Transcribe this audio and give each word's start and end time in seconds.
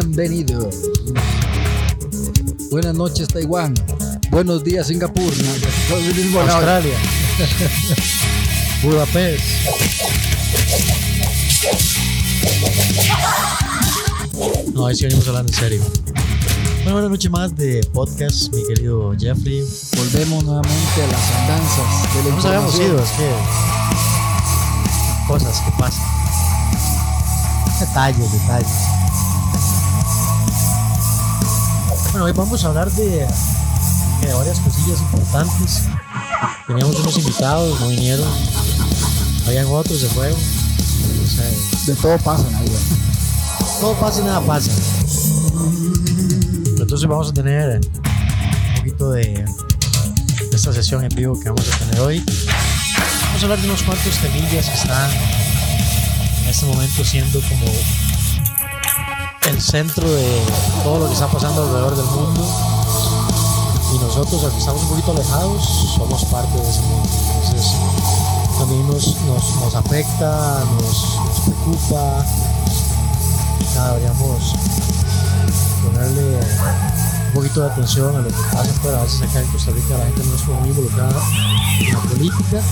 Bienvenido. 0.00 0.70
Buenas 2.70 2.94
noches, 2.94 3.28
Taiwán. 3.28 3.74
Buenos 4.30 4.64
días, 4.64 4.86
Singapur. 4.86 5.30
Australia. 6.40 6.94
Budapest. 8.82 9.44
No, 14.72 14.86
ahí 14.86 14.96
sí 14.96 15.04
venimos 15.04 15.28
hablando 15.28 15.52
en 15.52 15.58
serio. 15.58 15.82
Bueno, 16.76 16.92
buenas 16.92 17.10
noches 17.10 17.30
más 17.30 17.54
de 17.54 17.86
podcast, 17.92 18.54
mi 18.54 18.66
querido 18.68 19.14
Jeffrey. 19.18 19.62
Volvemos 19.98 20.44
nuevamente 20.44 21.02
a 21.02 21.06
las 21.08 21.30
andanzas 21.40 22.14
de 22.14 22.30
la 22.30 22.36
nos 22.36 22.44
habíamos 22.46 22.74
ido, 22.76 23.02
es 23.02 23.10
que 23.10 23.30
cosas 25.28 25.60
que 25.60 25.70
pasan. 25.78 26.06
Detalles, 27.80 28.32
detalles. 28.32 28.89
Bueno, 32.20 32.34
hoy 32.34 32.36
vamos 32.36 32.62
a 32.62 32.68
hablar 32.68 32.90
de, 32.92 33.26
de 34.20 34.34
varias 34.34 34.60
cosillas 34.60 35.00
importantes. 35.00 35.84
Teníamos 36.66 36.96
unos 36.96 37.16
invitados, 37.16 37.80
no 37.80 37.88
vinieron. 37.88 38.28
Habían 39.46 39.64
otros, 39.68 39.98
se 40.00 40.06
fueron. 40.08 40.36
O 40.38 41.26
sea, 41.26 41.46
De 41.86 41.94
todo 41.94 42.18
pasa 42.18 42.46
en 42.46 42.52
la 42.52 42.60
vida. 42.60 42.78
todo 43.80 43.94
pasa 43.94 44.20
y 44.20 44.24
nada 44.24 44.40
pasa. 44.42 44.70
Entonces 46.78 47.08
vamos 47.08 47.30
a 47.30 47.32
tener 47.32 47.80
un 47.80 48.74
poquito 48.76 49.12
de 49.12 49.46
esta 50.52 50.74
sesión 50.74 51.02
en 51.02 51.16
vivo 51.16 51.40
que 51.40 51.48
vamos 51.48 51.66
a 51.72 51.78
tener 51.78 52.00
hoy. 52.00 52.22
Vamos 53.28 53.40
a 53.40 53.44
hablar 53.44 53.60
de 53.62 53.66
unos 53.66 53.82
cuantos 53.82 54.14
temillas 54.18 54.68
que 54.68 54.74
están 54.74 55.10
en 56.42 56.48
este 56.50 56.66
momento 56.66 57.02
siendo 57.02 57.40
como 57.40 57.64
el 59.48 59.60
centro 59.60 60.08
de 60.08 60.42
todo 60.84 61.00
lo 61.00 61.06
que 61.06 61.14
está 61.14 61.26
pasando 61.28 61.62
alrededor 61.62 61.96
del 61.96 62.06
mundo. 62.06 62.46
Y 63.94 63.98
nosotros, 63.98 64.42
aunque 64.44 64.58
estamos 64.58 64.82
un 64.82 64.88
poquito 64.88 65.12
alejados, 65.12 65.64
somos 65.96 66.24
parte 66.26 66.56
de 66.58 66.68
ese 66.70 66.80
mundo. 66.82 67.08
Entonces, 67.34 67.72
también 68.58 68.86
nos, 68.86 69.16
nos, 69.62 69.74
afecta, 69.74 70.64
nos, 70.74 71.16
nos 71.16 71.40
preocupa. 71.40 72.24
Nada, 73.74 73.94
deberíamos 73.94 74.54
ponerle 75.84 76.36
un 77.28 77.32
poquito 77.34 77.60
de 77.62 77.66
atención 77.70 78.16
a 78.16 78.20
lo 78.20 78.28
que 78.28 78.34
pasa 78.52 78.72
fuera. 78.82 79.00
A 79.00 79.04
veces 79.04 79.22
acá 79.22 79.40
en 79.40 79.46
Costa 79.48 79.70
Rica 79.72 79.98
la 79.98 80.04
gente 80.04 80.22
no 80.24 80.34
es 80.34 80.46
muy 80.46 80.68
involucrada 80.68 81.22
en 81.80 81.92
la 81.92 82.00
política. 82.00 82.62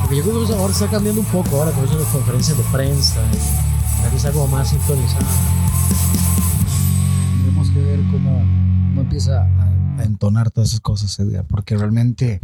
Porque 0.00 0.16
yo 0.16 0.22
creo 0.22 0.46
que 0.46 0.54
ahora 0.54 0.72
está 0.72 0.88
cambiando 0.88 1.20
un 1.20 1.26
poco, 1.26 1.58
ahora 1.58 1.70
con 1.72 1.84
las 1.86 2.08
conferencias 2.08 2.56
de 2.56 2.64
prensa, 2.64 3.16
la 3.16 4.02
gente 4.02 4.16
está 4.16 4.32
como 4.32 4.48
más 4.48 4.70
sintonizada. 4.70 5.59
Tendremos 7.36 7.70
que 7.70 7.80
ver 7.80 8.00
cómo, 8.10 8.38
cómo 8.38 9.00
empieza 9.02 9.42
a, 9.42 10.00
a 10.00 10.04
entonar 10.04 10.50
todas 10.50 10.70
esas 10.70 10.80
cosas, 10.80 11.18
Edgar, 11.18 11.44
porque 11.46 11.76
realmente 11.76 12.40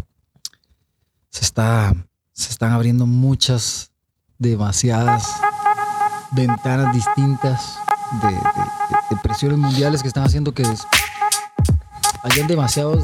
se, 1.31 1.45
está, 1.45 1.95
se 2.33 2.51
están 2.51 2.73
abriendo 2.73 3.07
muchas, 3.07 3.91
demasiadas 4.39 5.27
ventanas 6.33 6.93
distintas 6.95 7.79
de, 8.21 8.29
de- 8.29 8.35
de- 8.35 8.41
de 9.11 9.17
presiones 9.23 9.57
mundiales 9.59 10.03
que 10.03 10.09
están 10.09 10.25
haciendo 10.25 10.53
que 10.53 10.63
des- 10.63 10.87
hayan 12.23 12.47
demasiados 12.47 13.03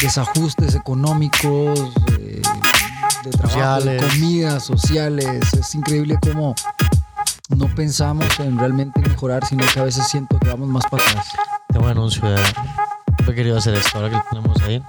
desajustes 0.00 0.74
económicos, 0.74 1.78
eh, 2.18 2.42
de 3.24 3.30
trabajo, 3.30 3.84
de 3.84 4.00
Sociales. 4.00 4.04
comida, 4.12 4.60
sociales. 4.60 5.54
Es 5.54 5.74
increíble 5.74 6.18
cómo 6.20 6.54
no 7.56 7.66
pensamos 7.74 8.26
en 8.40 8.58
realmente 8.58 9.00
mejorar, 9.00 9.44
sino 9.46 9.64
que 9.72 9.80
a 9.80 9.84
veces 9.84 10.06
siento 10.08 10.38
que 10.38 10.48
vamos 10.48 10.68
más 10.68 10.84
para 10.90 11.02
atrás. 11.04 11.26
Tengo 11.68 11.84
un 11.86 11.90
anuncio 11.90 12.28
de. 12.28 12.40
He 13.28 13.34
querido 13.34 13.56
hacer 13.58 13.74
esto 13.74 13.98
ahora 13.98 14.10
que 14.10 14.16
lo 14.16 14.24
tenemos 14.30 14.62
ahí. 14.62 14.82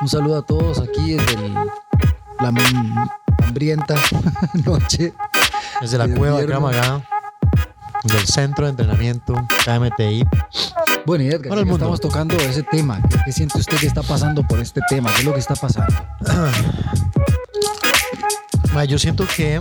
Un 0.00 0.08
saludo 0.08 0.38
a 0.38 0.42
todos 0.42 0.78
aquí 0.80 1.14
desde 1.14 1.46
el- 1.46 1.54
la 1.54 2.52
hambrienta 3.44 3.94
noche. 4.64 5.12
Desde 5.80 5.98
la 5.98 6.08
cueva 6.08 6.38
de. 6.40 6.46
Kramaga, 6.46 7.02
del 8.04 8.26
centro 8.26 8.64
de 8.66 8.70
entrenamiento 8.70 9.34
KMTI. 9.64 10.24
Bueno, 11.06 11.24
y 11.24 11.28
Edgar, 11.28 11.58
estamos 11.58 12.00
tocando 12.00 12.36
ese 12.36 12.62
tema. 12.62 13.00
¿Qué, 13.08 13.16
qué 13.24 13.32
siente 13.32 13.58
usted 13.58 13.78
que 13.78 13.86
está 13.86 14.02
pasando 14.02 14.42
por 14.46 14.60
este 14.60 14.80
tema? 14.88 15.10
¿Qué 15.14 15.20
es 15.20 15.24
lo 15.24 15.32
que 15.32 15.40
está 15.40 15.54
pasando? 15.56 15.92
Ma, 18.78 18.84
yo 18.84 18.96
siento 18.96 19.26
que 19.26 19.60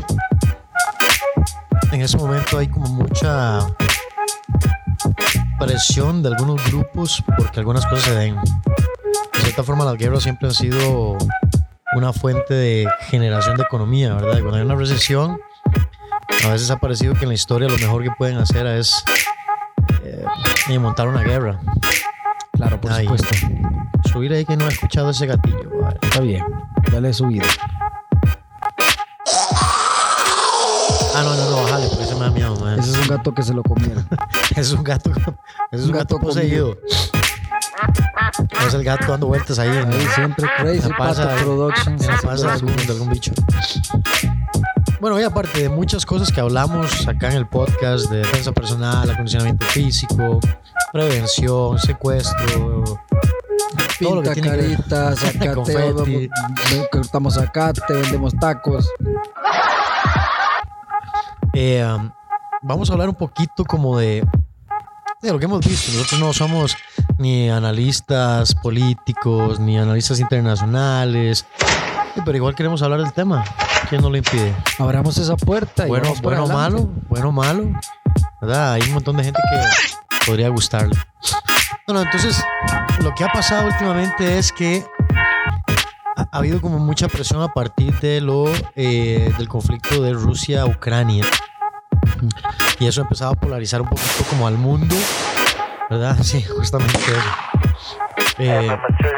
en 1.92 2.02
ese 2.02 2.18
momento 2.18 2.60
hay 2.60 2.68
como 2.68 2.88
mucha 2.88 3.66
presión 5.60 6.22
de 6.22 6.30
algunos 6.30 6.64
grupos 6.70 7.24
porque 7.36 7.58
algunas 7.60 7.84
cosas 7.88 8.06
se 8.06 8.14
den. 8.14 8.36
De 8.36 9.40
cierta 9.42 9.64
forma, 9.64 9.86
las 9.86 9.96
guerras 9.96 10.22
siempre 10.22 10.50
han 10.50 10.54
sido 10.54 11.18
una 11.96 12.14
fuente 12.14 12.54
de 12.54 12.88
generación 13.10 13.58
de 13.58 13.64
economía, 13.64 14.14
¿verdad? 14.14 14.38
Y 14.38 14.42
Cuando 14.42 14.58
hay 14.58 14.62
una 14.62 14.76
recesión, 14.76 15.40
a 16.46 16.50
veces 16.50 16.70
ha 16.70 16.78
parecido 16.78 17.16
que 17.16 17.24
en 17.24 17.30
la 17.30 17.34
historia 17.34 17.68
lo 17.68 17.78
mejor 17.80 18.04
que 18.04 18.12
pueden 18.12 18.38
hacer 18.38 18.68
es 18.68 19.04
eh, 20.04 20.78
montar 20.78 21.08
una 21.08 21.24
guerra. 21.24 21.60
Claro, 22.54 22.80
por 22.80 22.92
Ahí. 22.92 23.06
supuesto. 23.06 23.36
Subir 24.12 24.32
ahí 24.34 24.46
que 24.46 24.56
no 24.58 24.66
ha 24.66 24.70
escuchado 24.70 25.10
ese 25.10 25.26
gatillo. 25.26 25.72
¿vale? 25.82 25.98
Está 26.04 26.20
bien. 26.20 26.44
Dale 26.92 27.12
subida. 27.14 27.46
Ah, 31.20 31.24
no, 31.24 31.36
no, 31.36 31.50
no, 31.52 31.64
bájale, 31.64 31.88
porque 31.90 32.06
se 32.06 32.14
me 32.16 32.20
da 32.22 32.30
miedo, 32.32 32.56
man. 32.60 32.80
Ese 32.80 32.92
es 32.92 32.98
un 32.98 33.08
gato 33.08 33.34
que 33.34 33.42
se 33.44 33.54
lo 33.54 33.64
comieron. 33.64 34.08
Es 34.56 34.72
un 34.72 34.84
gato, 34.84 35.12
es 35.72 35.82
un, 35.82 35.88
Un 35.88 35.92
gato, 35.94 36.16
gato 36.16 36.20
poseído. 36.20 36.78
Es 38.68 38.74
el 38.74 38.84
gato 38.84 39.12
dando 39.12 39.28
vueltas 39.28 39.60
ahí. 39.60 39.70
en- 39.70 39.92
Ahí 39.92 40.08
siempre 40.16 40.48
Crazy 40.58 40.82
Se 40.82 40.90
pasa 40.90 41.28
Pato. 41.30 41.44
Productions. 41.44 42.02
se 42.06 42.28
pasa 42.28 42.54
algún, 42.54 42.76
de 42.76 42.84
algún 42.94 43.10
bicho. 43.10 43.32
Bueno, 45.00 45.20
y 45.20 45.24
aparte 45.24 45.62
de 45.62 45.70
muchas 45.70 46.06
cosas 46.06 46.32
que 46.32 46.40
hablamos 46.40 47.08
acá 47.08 47.30
en 47.30 47.38
el 47.38 47.48
podcast 47.48 48.10
de 48.10 48.18
defensa 48.20 48.52
personal, 48.52 49.10
acondicionamiento 49.10 49.66
físico, 49.68 50.40
prevención, 50.92 51.78
secuestro, 51.78 52.84
todo 54.00 54.16
lo 54.16 54.22
que 54.24 54.32
Pinta 54.32 54.34
tiene 54.34 54.50
caritas, 54.50 55.20
vamos- 55.56 55.70
cortamos 56.92 57.34
zacate, 57.36 57.82
vendemos 57.94 58.34
tacos. 58.40 58.88
Eh, 61.60 61.84
um, 61.84 62.12
vamos 62.62 62.88
a 62.88 62.94
hablar 62.94 63.10
un 63.10 63.16
poquito 63.16 63.66
como 63.66 63.98
de, 63.98 64.24
de 65.24 65.32
lo 65.32 65.40
que 65.40 65.46
hemos 65.46 65.66
visto. 65.66 65.92
Nosotros 65.92 66.20
no 66.20 66.32
somos 66.32 66.78
ni 67.18 67.50
analistas 67.50 68.54
políticos, 68.54 69.60
ni 69.60 69.76
analistas 69.76 70.20
internacionales, 70.20 71.48
pero 72.24 72.38
igual 72.38 72.54
queremos 72.54 72.84
hablar 72.84 73.02
del 73.02 73.12
tema. 73.12 73.44
¿Quién 73.90 74.04
no 74.04 74.12
lo 74.12 74.18
impide? 74.18 74.56
Abramos 74.78 75.18
esa 75.18 75.36
puerta 75.36 75.88
y 75.88 75.90
Bueno, 75.90 76.14
bueno 76.22 76.44
adelante. 76.44 76.54
malo, 76.54 76.90
bueno 77.10 77.32
malo, 77.32 77.72
¿verdad? 78.40 78.74
Hay 78.74 78.84
un 78.84 78.94
montón 78.94 79.18
de 79.18 79.24
gente 79.24 79.40
que 79.50 80.28
podría 80.28 80.50
gustarle. 80.50 80.96
Bueno, 81.88 82.04
entonces, 82.04 82.40
lo 83.02 83.16
que 83.16 83.24
ha 83.24 83.30
pasado 83.30 83.66
últimamente 83.68 84.38
es 84.38 84.52
que 84.52 84.86
ha, 86.18 86.22
ha 86.22 86.38
habido 86.38 86.62
como 86.62 86.78
mucha 86.78 87.08
presión 87.08 87.42
a 87.42 87.48
partir 87.52 88.00
de 88.00 88.22
lo, 88.22 88.46
eh, 88.76 89.34
del 89.40 89.48
conflicto 89.48 90.04
de 90.04 90.14
Rusia-Ucrania. 90.14 91.26
Y 92.80 92.88
eso 92.88 93.02
ha 93.02 93.04
empezado 93.04 93.32
a 93.32 93.36
polarizar 93.36 93.82
un 93.82 93.90
poquito 93.90 94.24
como 94.30 94.48
al 94.48 94.58
mundo, 94.58 94.96
¿verdad? 95.90 96.18
Sí, 96.24 96.44
justamente 96.44 96.98
eso. 96.98 98.34
Eh, 98.40 98.70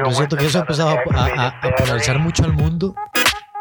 yo 0.05 0.11
siento 0.11 0.37
que 0.37 0.45
eso 0.45 0.59
ha 0.59 0.61
empezado 0.61 0.89
a, 1.15 1.47
a- 1.47 1.75
polarizar 1.77 2.19
mucho 2.19 2.43
al 2.43 2.53
mundo 2.53 2.95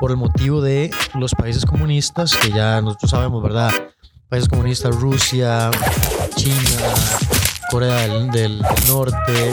por 0.00 0.10
el 0.12 0.16
motivo 0.16 0.60
de 0.60 0.90
los 1.14 1.34
países 1.34 1.64
comunistas, 1.66 2.36
que 2.36 2.50
ya 2.50 2.80
nosotros 2.80 3.10
sabemos, 3.10 3.42
¿verdad? 3.42 3.72
Países 4.28 4.48
comunistas, 4.48 4.94
Rusia, 4.94 5.70
China, 6.36 6.94
Corea 7.70 7.96
del, 7.96 8.30
del 8.30 8.62
Norte 8.86 9.52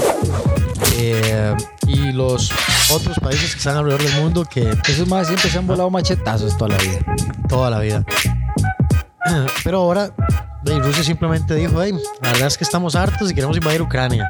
eh, 0.97 1.55
y 1.87 2.11
los 2.11 2.51
otros 2.91 3.17
países 3.19 3.51
que 3.53 3.57
están 3.57 3.77
alrededor 3.77 4.03
del 4.03 4.21
mundo 4.21 4.45
que 4.45 4.69
Esos 4.87 5.07
más 5.07 5.27
siempre 5.27 5.49
se 5.49 5.57
han 5.57 5.65
volado 5.67 5.89
machetazos 5.89 6.55
toda 6.57 6.75
la 6.75 6.83
vida. 6.83 6.99
toda 7.49 7.69
la 7.69 7.79
vida. 7.79 8.03
Pero 9.63 9.79
ahora 9.79 10.11
Rusia 10.65 11.03
simplemente 11.03 11.55
dijo, 11.55 11.81
hey, 11.81 11.93
la 12.21 12.31
verdad 12.31 12.47
es 12.47 12.57
que 12.57 12.63
estamos 12.63 12.95
hartos 12.95 13.31
y 13.31 13.35
queremos 13.35 13.57
invadir 13.57 13.81
Ucrania. 13.81 14.29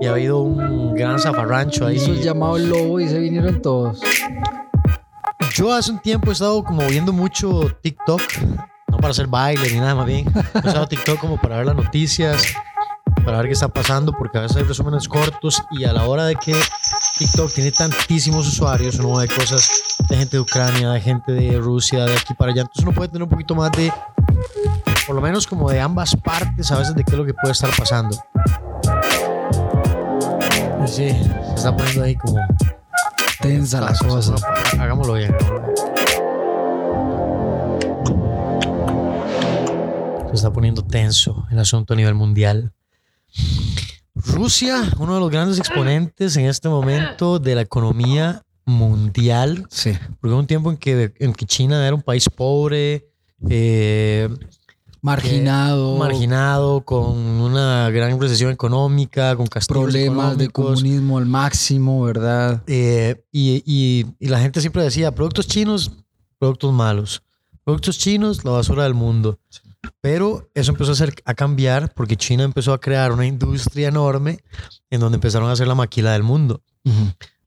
Y 0.00 0.06
ha 0.06 0.10
habido 0.10 0.40
un 0.40 0.94
gran 0.94 1.18
zafarrancho 1.18 1.86
ahí. 1.86 1.96
Hizo 1.96 2.12
el 2.12 2.22
llamado 2.22 2.56
el 2.56 2.68
lobo 2.68 3.00
y 3.00 3.08
se 3.08 3.18
vinieron 3.18 3.60
todos. 3.60 4.00
Yo 5.54 5.72
hace 5.72 5.90
un 5.90 5.98
tiempo 5.98 6.30
he 6.30 6.32
estado 6.32 6.62
como 6.62 6.86
viendo 6.86 7.12
mucho 7.12 7.76
TikTok, 7.82 8.22
no 8.88 8.96
para 8.98 9.10
hacer 9.10 9.26
baile 9.26 9.70
ni 9.72 9.80
nada 9.80 9.94
más 9.94 10.06
bien. 10.06 10.26
He 10.54 10.68
usado 10.68 10.86
TikTok 10.86 11.18
como 11.18 11.40
para 11.40 11.56
ver 11.56 11.66
las 11.66 11.76
noticias, 11.76 12.54
para 13.24 13.38
ver 13.38 13.46
qué 13.46 13.52
está 13.52 13.68
pasando, 13.68 14.12
porque 14.12 14.38
a 14.38 14.42
veces 14.42 14.56
hay 14.56 14.62
resúmenes 14.62 15.08
cortos 15.08 15.62
y 15.72 15.84
a 15.84 15.92
la 15.92 16.04
hora 16.06 16.26
de 16.26 16.36
que 16.36 16.54
TikTok 17.18 17.52
tiene 17.52 17.72
tantísimos 17.72 18.46
usuarios, 18.46 18.98
uno 18.98 19.16
ve 19.16 19.28
cosas 19.28 19.96
de 20.08 20.16
gente 20.16 20.36
de 20.36 20.40
Ucrania, 20.40 20.90
de 20.90 21.00
gente 21.00 21.32
de 21.32 21.58
Rusia, 21.58 22.04
de 22.04 22.16
aquí 22.16 22.34
para 22.34 22.52
allá. 22.52 22.62
Entonces 22.62 22.84
uno 22.84 22.92
puede 22.92 23.08
tener 23.08 23.22
un 23.24 23.28
poquito 23.28 23.54
más 23.54 23.72
de, 23.72 23.92
por 25.06 25.16
lo 25.16 25.20
menos 25.20 25.46
como 25.46 25.70
de 25.70 25.80
ambas 25.80 26.14
partes 26.16 26.70
a 26.70 26.78
veces 26.78 26.94
de 26.94 27.04
qué 27.04 27.12
es 27.12 27.18
lo 27.18 27.24
que 27.24 27.34
puede 27.34 27.52
estar 27.52 27.70
pasando. 27.76 28.16
Sí, 30.86 31.10
se 31.10 31.54
está 31.54 31.76
poniendo 31.76 32.04
ahí 32.04 32.16
como 32.16 32.38
tensa 33.40 33.80
la 33.80 33.94
cosa. 33.94 34.34
hagámoslo 34.78 35.14
bien. 35.14 35.34
Se 40.28 40.34
está 40.34 40.52
poniendo 40.52 40.82
tenso 40.82 41.46
el 41.50 41.58
asunto 41.58 41.94
a 41.94 41.96
nivel 41.96 42.14
mundial. 42.14 42.72
Rusia, 44.26 44.82
uno 44.98 45.14
de 45.14 45.20
los 45.20 45.30
grandes 45.30 45.58
exponentes 45.58 46.36
en 46.36 46.46
este 46.46 46.68
momento 46.68 47.38
de 47.38 47.54
la 47.54 47.62
economía 47.62 48.42
mundial. 48.64 49.66
Sí. 49.70 49.92
Porque 50.20 50.32
hubo 50.32 50.40
un 50.40 50.46
tiempo 50.46 50.70
en 50.70 50.76
que, 50.76 51.12
en 51.18 51.32
que 51.32 51.46
China 51.46 51.86
era 51.86 51.94
un 51.94 52.02
país 52.02 52.28
pobre, 52.28 53.08
eh, 53.48 54.28
marginado, 55.00 55.96
marginado, 55.96 56.80
con 56.82 57.16
una 57.16 57.90
gran 57.90 58.20
recesión 58.20 58.50
económica, 58.50 59.36
con 59.36 59.46
problemas 59.46 60.36
de 60.36 60.48
comunismo 60.48 61.18
al 61.18 61.26
máximo, 61.26 62.02
¿verdad? 62.02 62.62
Eh, 62.66 63.22
y, 63.32 63.62
y, 63.64 64.06
y, 64.18 64.28
la 64.28 64.40
gente 64.40 64.60
siempre 64.60 64.82
decía, 64.82 65.14
productos 65.14 65.46
chinos, 65.46 65.92
productos 66.38 66.72
malos. 66.72 67.22
Productos 67.64 67.98
chinos, 67.98 68.44
la 68.44 68.52
basura 68.52 68.84
del 68.84 68.94
mundo. 68.94 69.38
Pero 70.00 70.50
eso 70.54 70.72
empezó 70.72 70.90
a, 70.90 70.94
hacer, 70.94 71.14
a 71.24 71.34
cambiar 71.34 71.92
porque 71.94 72.16
China 72.16 72.44
empezó 72.44 72.72
a 72.72 72.80
crear 72.80 73.12
una 73.12 73.26
industria 73.26 73.88
enorme 73.88 74.38
en 74.90 75.00
donde 75.00 75.16
empezaron 75.16 75.48
a 75.48 75.52
hacer 75.52 75.66
la 75.66 75.74
maquila 75.74 76.12
del 76.12 76.22
mundo. 76.22 76.62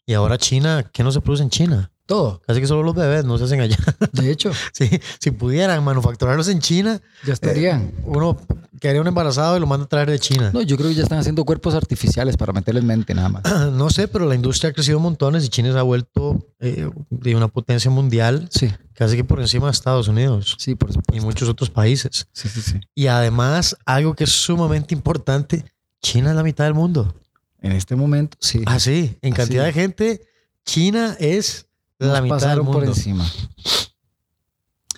Y 0.06 0.14
ahora 0.14 0.38
China, 0.38 0.90
¿qué 0.92 1.04
no 1.04 1.12
se 1.12 1.22
produce 1.22 1.44
en 1.44 1.50
China? 1.50 1.92
Todo. 2.12 2.42
Casi 2.46 2.60
que 2.60 2.68
solo 2.68 2.84
los 2.84 2.94
bebés 2.94 3.24
no 3.24 3.38
se 3.38 3.46
hacen 3.46 3.62
allá. 3.62 3.78
De 4.12 4.30
hecho. 4.30 4.52
sí, 4.74 4.90
si 5.18 5.32
pudieran 5.32 5.82
manufacturarlos 5.82 6.50
en 6.50 6.60
China. 6.60 7.00
Ya 7.26 7.32
estarían. 7.32 7.84
Eh, 7.84 8.04
uno 8.04 8.38
quedaría 8.82 9.00
un 9.00 9.08
embarazado 9.08 9.56
y 9.56 9.62
lo 9.62 9.66
manda 9.66 9.86
a 9.86 9.88
traer 9.88 10.10
de 10.12 10.20
China. 10.20 10.52
No, 10.54 10.62
yo 10.62 10.76
creo 10.76 10.90
que 10.90 10.96
ya 10.96 11.04
están 11.04 11.20
haciendo 11.20 11.46
cuerpos 11.46 11.74
artificiales 11.74 12.36
para 12.36 12.52
meterle 12.52 12.82
en 12.82 12.88
mente 12.88 13.14
nada 13.14 13.30
más. 13.30 13.44
no 13.72 13.90
sé, 13.90 14.10
pero 14.10 14.26
la 14.26 14.36
industria 14.36 14.72
ha 14.72 14.74
crecido 14.74 15.00
montones 15.00 15.46
y 15.46 15.48
China 15.48 15.72
se 15.72 15.80
ha 15.80 15.84
vuelto 15.84 16.46
eh, 16.60 16.90
de 17.10 17.34
una 17.34 17.48
potencia 17.48 17.90
mundial. 17.90 18.50
Sí. 18.52 18.70
Casi 18.94 19.16
que 19.16 19.24
por 19.24 19.40
encima 19.40 19.68
de 19.68 19.72
Estados 19.72 20.10
Unidos. 20.10 20.58
Sí, 20.60 20.76
por 20.76 20.92
supuesto. 20.92 21.16
Y 21.16 21.26
muchos 21.26 21.48
otros 21.48 21.70
países. 21.70 22.28
Sí, 22.34 22.50
sí, 22.50 22.62
sí. 22.62 22.82
Y 22.94 23.08
además, 23.08 23.78
algo 23.86 24.16
que 24.16 24.26
es 24.26 24.32
sumamente 24.32 24.94
importante, 24.94 25.64
China 26.02 26.32
es 26.32 26.36
la 26.36 26.44
mitad 26.44 26.66
del 26.66 26.74
mundo. 26.74 27.16
En 27.62 27.72
este 27.72 27.96
momento, 27.96 28.38
sí. 28.42 28.64
Ah, 28.66 28.82
sí. 28.82 29.18
En 29.22 29.32
cantidad 29.32 29.64
de 29.64 29.72
gente, 29.72 30.22
China 30.66 31.16
es 31.18 31.68
la 32.02 32.22
mitad 32.22 32.40
del 32.40 32.64
mundo. 32.64 32.80
por 32.80 32.84
encima. 32.86 33.26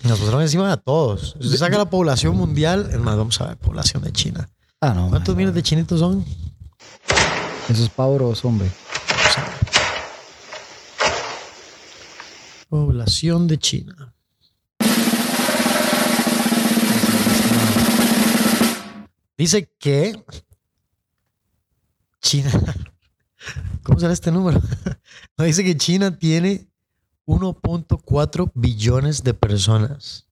Nos 0.02 0.18
pasaron 0.18 0.42
encima 0.42 0.72
a 0.72 0.76
todos. 0.76 1.36
Si 1.38 1.46
usted 1.46 1.58
saca 1.58 1.78
la 1.78 1.88
población 1.88 2.36
mundial, 2.36 2.98
más, 3.00 3.16
vamos 3.16 3.40
a 3.40 3.48
ver, 3.48 3.56
población 3.56 4.02
de 4.02 4.12
China. 4.12 4.48
Ah, 4.80 4.92
no. 4.92 5.08
¿Cuántos 5.08 5.34
miles 5.36 5.54
de 5.54 5.62
chinitos 5.62 6.00
son? 6.00 6.24
Esos 7.68 7.88
pavos, 7.88 8.44
hombre. 8.44 8.70
Población 12.68 13.46
de 13.46 13.58
China. 13.58 14.14
Dice 19.36 19.70
que 19.78 20.22
China. 22.20 22.50
¿Cómo 23.82 24.00
será 24.00 24.12
este 24.12 24.30
número? 24.30 24.60
dice 25.38 25.64
que 25.64 25.76
China 25.76 26.18
tiene 26.18 26.66
1.4 27.26 28.50
billones 28.54 29.22
de 29.22 29.34
personas. 29.34 30.26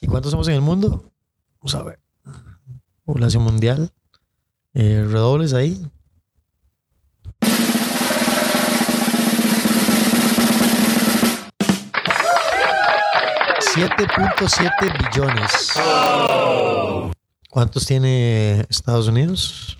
¿Y 0.00 0.06
cuántos 0.06 0.30
somos 0.30 0.48
en 0.48 0.54
el 0.54 0.60
mundo? 0.60 1.04
Vamos 1.60 1.74
a 1.74 1.82
ver. 1.82 2.00
Población 3.04 3.42
mundial. 3.42 3.92
Eh, 4.72 5.06
redobles 5.08 5.52
ahí. 5.52 5.84
$7.7 13.74 14.98
billones. 14.98 15.72
¿Cuántos 17.50 17.86
tiene 17.86 18.66
Estados 18.68 19.08
Unidos? 19.08 19.79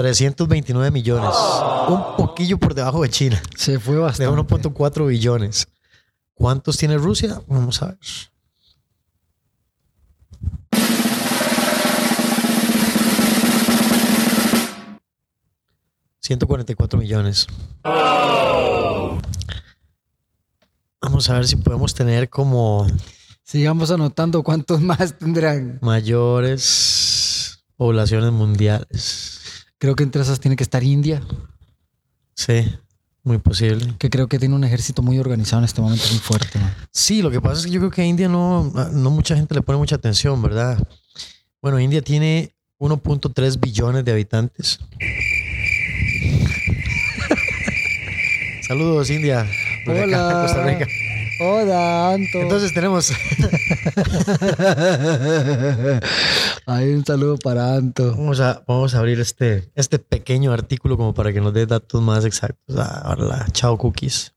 329 0.00 0.90
millones. 0.90 1.34
Un 1.86 2.16
poquillo 2.16 2.56
por 2.56 2.72
debajo 2.72 3.02
de 3.02 3.10
China. 3.10 3.42
Se 3.54 3.78
fue 3.78 3.98
bastante. 3.98 4.34
De 4.34 4.42
1.4 4.42 5.06
billones. 5.06 5.68
¿Cuántos 6.32 6.78
tiene 6.78 6.96
Rusia? 6.96 7.42
Vamos 7.46 7.82
a 7.82 7.88
ver. 7.88 7.98
$144 16.22 16.96
millones. 16.96 17.46
Vamos 21.02 21.28
a 21.28 21.34
ver 21.34 21.46
si 21.46 21.56
podemos 21.56 21.92
tener 21.92 22.30
como... 22.30 22.86
Sigamos 23.42 23.90
anotando 23.90 24.42
cuántos 24.42 24.80
más 24.80 25.18
tendrán. 25.18 25.78
Mayores 25.82 27.62
poblaciones 27.76 28.32
mundiales. 28.32 29.39
Creo 29.80 29.96
que 29.96 30.02
entre 30.02 30.20
esas 30.20 30.40
tiene 30.40 30.56
que 30.56 30.62
estar 30.62 30.84
India. 30.84 31.22
Sí, 32.34 32.70
muy 33.22 33.38
posible. 33.38 33.94
Que 33.98 34.10
creo 34.10 34.28
que 34.28 34.38
tiene 34.38 34.54
un 34.54 34.62
ejército 34.62 35.00
muy 35.00 35.18
organizado 35.18 35.60
en 35.60 35.64
este 35.64 35.80
momento, 35.80 36.04
muy 36.10 36.18
fuerte. 36.18 36.58
Sí, 36.90 37.22
lo 37.22 37.30
que 37.30 37.40
pasa 37.40 37.60
es 37.60 37.64
que 37.64 37.72
yo 37.72 37.80
creo 37.80 37.90
que 37.90 38.02
a 38.02 38.04
India 38.04 38.28
no, 38.28 38.70
no 38.92 39.10
mucha 39.10 39.34
gente 39.34 39.54
le 39.54 39.62
pone 39.62 39.78
mucha 39.78 39.96
atención, 39.96 40.42
¿verdad? 40.42 40.78
Bueno, 41.62 41.80
India 41.80 42.02
tiene 42.02 42.52
1.3 42.78 43.58
billones 43.58 44.04
de 44.04 44.12
habitantes. 44.12 44.80
Saludos, 48.68 49.08
India. 49.08 49.48
Hola. 49.86 50.42
Costa 50.42 50.66
Rica. 50.66 50.86
Hola, 51.40 52.12
Anto. 52.12 52.38
Entonces 52.38 52.74
tenemos. 52.74 53.10
Hay 56.72 56.94
un 56.94 57.04
saludo 57.04 57.36
para 57.36 57.74
Anto. 57.74 58.12
Vamos 58.12 58.38
a, 58.38 58.62
vamos 58.64 58.94
a 58.94 59.00
abrir 59.00 59.18
este, 59.18 59.72
este 59.74 59.98
pequeño 59.98 60.52
artículo 60.52 60.96
como 60.96 61.12
para 61.12 61.32
que 61.32 61.40
nos 61.40 61.52
dé 61.52 61.66
datos 61.66 62.00
más 62.00 62.24
exactos. 62.24 62.76
Ahora 62.78 63.44
chao 63.50 63.76
cookies. 63.76 64.32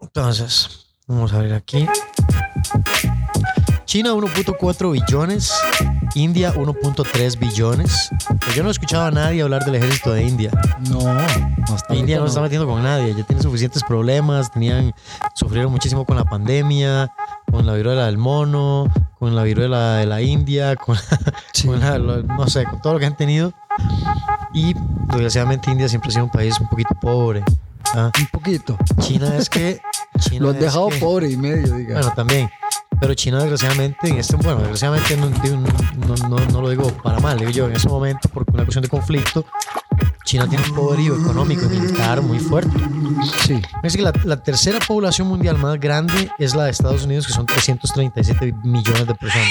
Entonces, 0.00 0.86
vamos 1.08 1.32
a 1.32 1.36
abrir 1.38 1.52
aquí. 1.52 1.84
China 3.88 4.12
1.4 4.12 4.92
billones, 4.92 5.50
India 6.14 6.52
1.3 6.52 7.38
billones. 7.38 8.10
Pues 8.38 8.54
yo 8.54 8.62
no 8.62 8.68
he 8.68 8.72
escuchado 8.72 9.06
a 9.06 9.10
nadie 9.10 9.40
hablar 9.40 9.64
del 9.64 9.76
ejército 9.76 10.12
de 10.12 10.24
India. 10.24 10.50
No, 10.90 11.00
India 11.94 12.18
no 12.18 12.24
se 12.24 12.28
está 12.28 12.42
metiendo 12.42 12.66
con 12.66 12.82
nadie, 12.82 13.14
ya 13.14 13.24
tiene 13.24 13.40
suficientes 13.40 13.82
problemas, 13.82 14.52
tenían, 14.52 14.92
sufrieron 15.32 15.72
muchísimo 15.72 16.04
con 16.04 16.18
la 16.18 16.24
pandemia, 16.24 17.10
con 17.50 17.64
la 17.64 17.72
viruela 17.72 18.04
del 18.04 18.18
mono, 18.18 18.92
con 19.18 19.34
la 19.34 19.42
viruela 19.44 19.94
de 19.94 20.04
la 20.04 20.20
India, 20.20 20.76
con, 20.76 20.98
no 21.64 22.46
sé, 22.46 22.64
con 22.64 22.82
todo 22.82 22.92
lo 22.92 22.98
que 22.98 23.06
han 23.06 23.16
tenido. 23.16 23.54
Y 24.52 24.74
desgraciadamente 25.06 25.70
India 25.70 25.88
siempre 25.88 26.10
ha 26.10 26.12
sido 26.12 26.24
un 26.26 26.30
país 26.30 26.60
un 26.60 26.68
poquito 26.68 26.94
pobre. 27.00 27.42
¿ah? 27.94 28.10
Un 28.20 28.26
poquito. 28.26 28.76
China 29.00 29.34
es 29.34 29.48
que... 29.48 29.80
China 30.18 30.42
lo 30.44 30.50
han 30.50 30.58
dejado 30.58 30.90
pobre 31.00 31.30
y 31.30 31.38
medio, 31.38 31.74
diga. 31.74 31.94
Bueno, 31.94 32.12
también. 32.14 32.50
Pero 33.00 33.14
China, 33.14 33.38
desgraciadamente, 33.38 34.08
en 34.08 34.18
este, 34.18 34.36
bueno, 34.36 34.58
desgraciadamente 34.58 35.16
no, 35.16 36.16
no, 36.28 36.38
no, 36.46 36.60
lo 36.62 36.70
digo 36.70 36.90
para 37.02 37.20
mal, 37.20 37.38
digo 37.38 37.50
yo, 37.50 37.66
en 37.66 37.76
ese 37.76 37.88
momento, 37.88 38.28
por 38.28 38.44
una 38.48 38.64
cuestión 38.64 38.82
de 38.82 38.88
conflicto, 38.88 39.44
China 40.24 40.48
tiene 40.48 40.64
un 40.64 40.74
poderío 40.74 41.16
económico 41.16 41.64
y 41.66 41.68
militar 41.68 42.20
muy 42.22 42.38
fuerte. 42.38 42.76
Sí. 43.46 43.60
Es 43.82 43.96
que 43.96 44.02
la, 44.02 44.12
la, 44.24 44.42
tercera 44.42 44.78
población 44.80 45.28
mundial 45.28 45.58
más 45.58 45.78
grande 45.78 46.30
es 46.38 46.54
la 46.54 46.64
de 46.64 46.70
Estados 46.70 47.04
Unidos, 47.04 47.26
que 47.26 47.32
son 47.32 47.46
337 47.46 48.54
millones 48.64 49.06
de 49.06 49.14
personas. 49.14 49.48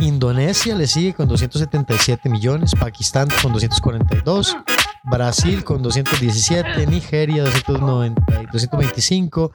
Indonesia 0.00 0.74
le 0.74 0.86
sigue 0.86 1.14
con 1.14 1.28
277 1.28 2.28
millones, 2.28 2.72
Pakistán 2.78 3.28
con 3.42 3.52
242, 3.52 4.56
Brasil 5.04 5.62
con 5.64 5.82
217, 5.82 6.86
Nigeria 6.86 7.44
290, 7.44 8.22
225, 8.52 9.52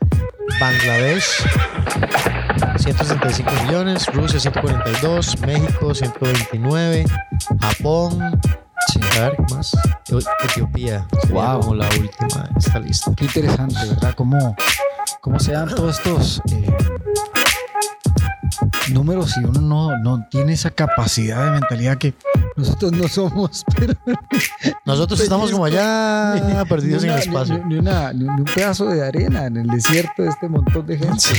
Bangladesh 0.60 1.44
165 2.78 3.52
millones, 3.66 4.06
Rusia 4.14 4.40
142, 4.40 5.42
México 5.42 5.94
129, 5.94 7.06
Japón, 7.62 8.22
a 8.22 9.20
ver, 9.20 9.34
¿qué 9.36 9.56
más? 9.56 9.78
Etiopía, 10.44 11.08
wow. 11.32 11.60
como 11.60 11.76
la 11.76 11.90
última 11.90 12.48
en 12.50 12.58
esta 12.58 12.80
lista. 12.80 13.12
Qué 13.16 13.26
interesante, 13.26 13.76
¿verdad? 13.88 14.14
Como 14.16 14.56
¿cómo 15.22 15.40
se 15.40 15.52
llaman 15.52 15.76
todos 15.76 15.98
estos 15.98 16.42
eh, 16.52 16.72
números 18.92 19.32
si 19.32 19.40
uno 19.44 19.62
no, 19.62 19.98
no 19.98 20.28
tiene 20.30 20.54
esa 20.54 20.70
capacidad 20.72 21.46
de 21.46 21.52
mentalidad 21.52 21.98
que 21.98 22.14
nosotros 22.56 22.92
no 22.92 23.08
somos, 23.08 23.64
pero 23.76 23.94
Nosotros 24.86 25.20
estamos 25.20 25.52
como 25.52 25.66
allá 25.66 26.64
perdidos 26.68 27.04
ni 27.04 27.10
en 27.10 27.16
el 27.16 27.30
una- 27.30 27.42
espacio. 27.44 27.66
Ni, 27.66 27.76
una- 27.78 28.14
ni 28.14 28.24
un 28.26 28.44
pedazo 28.46 28.86
de 28.88 29.06
arena 29.06 29.46
en 29.46 29.58
el 29.58 29.68
desierto 29.68 30.24
de 30.24 30.30
este 30.30 30.48
montón 30.50 30.86
de 30.86 30.98
gente. 30.98 31.20
Sí. 31.20 31.36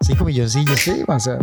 Cinco 0.00 0.24
milloncillos. 0.24 0.78
Sí, 0.80 1.02
o 1.06 1.18
sea. 1.20 1.38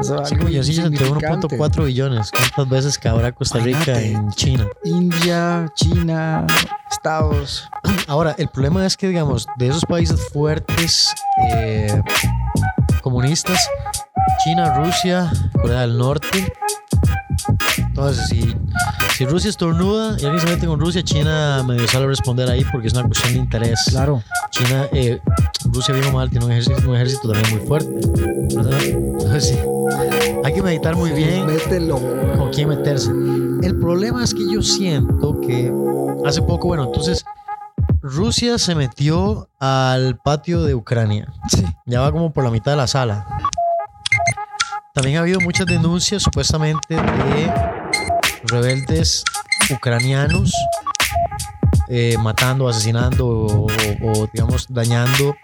es 0.00 0.06
Cinco 0.06 0.22
algo 0.22 0.44
milloncillos 0.44 0.86
entre 0.86 1.06
insignificante. 1.06 1.58
1.4 1.58 1.84
billones. 1.84 2.30
¿Cuántas 2.30 2.68
veces 2.68 2.98
cabrá 2.98 3.32
Costa 3.32 3.58
Rica 3.58 4.00
en 4.00 4.30
China? 4.30 4.66
India, 4.84 5.66
China, 5.74 6.46
Estados. 6.90 7.68
Ahora, 8.08 8.34
el 8.38 8.48
problema 8.48 8.86
es 8.86 8.96
que, 8.96 9.08
digamos, 9.08 9.46
de 9.58 9.68
esos 9.68 9.84
países 9.84 10.18
fuertes 10.32 11.12
eh, 11.52 12.00
comunistas, 13.02 13.58
China, 14.44 14.74
Rusia, 14.74 15.30
Corea 15.60 15.80
del 15.82 15.96
Norte. 15.98 16.52
Entonces, 17.78 18.26
si, 18.28 18.56
si 19.16 19.26
Rusia 19.26 19.50
estornuda 19.50 20.16
y 20.18 20.24
alguien 20.24 20.40
se 20.40 20.46
mete 20.46 20.66
con 20.66 20.80
Rusia, 20.80 21.02
China 21.02 21.62
medio 21.66 21.86
sale 21.86 22.04
a 22.04 22.08
responder 22.08 22.48
ahí 22.48 22.64
porque 22.72 22.88
es 22.88 22.94
una 22.94 23.04
cuestión 23.04 23.34
de 23.34 23.38
interés. 23.40 23.80
Claro. 23.90 24.22
China, 24.50 24.86
eh, 24.92 25.20
Rusia 25.66 25.94
bien 25.94 26.06
o 26.06 26.12
mal, 26.12 26.30
tiene 26.30 26.46
un 26.46 26.52
ejército, 26.52 26.88
un 26.88 26.96
ejército 26.96 27.30
también 27.30 27.56
muy 27.56 27.66
fuerte. 27.66 27.90
¿verdad? 28.56 28.82
Entonces, 28.82 29.48
sí, 29.48 29.58
hay 30.44 30.52
que 30.52 30.62
meditar 30.62 30.96
muy 30.96 31.10
bien 31.12 31.46
Mételo. 31.46 32.00
con 32.38 32.50
quién 32.50 32.68
meterse. 32.68 33.10
El 33.62 33.78
problema 33.78 34.24
es 34.24 34.34
que 34.34 34.50
yo 34.50 34.62
siento 34.62 35.40
que 35.40 35.72
hace 36.26 36.42
poco, 36.42 36.68
bueno, 36.68 36.84
entonces 36.84 37.24
Rusia 38.00 38.58
se 38.58 38.74
metió 38.74 39.48
al 39.60 40.16
patio 40.16 40.62
de 40.64 40.74
Ucrania. 40.74 41.32
Sí. 41.48 41.64
Ya 41.86 42.00
va 42.00 42.10
como 42.10 42.32
por 42.32 42.42
la 42.44 42.50
mitad 42.50 42.72
de 42.72 42.76
la 42.76 42.86
sala. 42.86 43.26
También 44.94 45.16
ha 45.16 45.20
habido 45.20 45.40
muchas 45.40 45.66
denuncias 45.66 46.22
supuestamente 46.22 46.94
de 46.94 47.52
rebeldes 48.44 49.24
ucranianos 49.70 50.52
eh, 51.88 52.16
matando, 52.18 52.68
asesinando 52.68 53.26
o, 53.26 53.66
digamos 54.34 54.66
dañando 54.68 55.34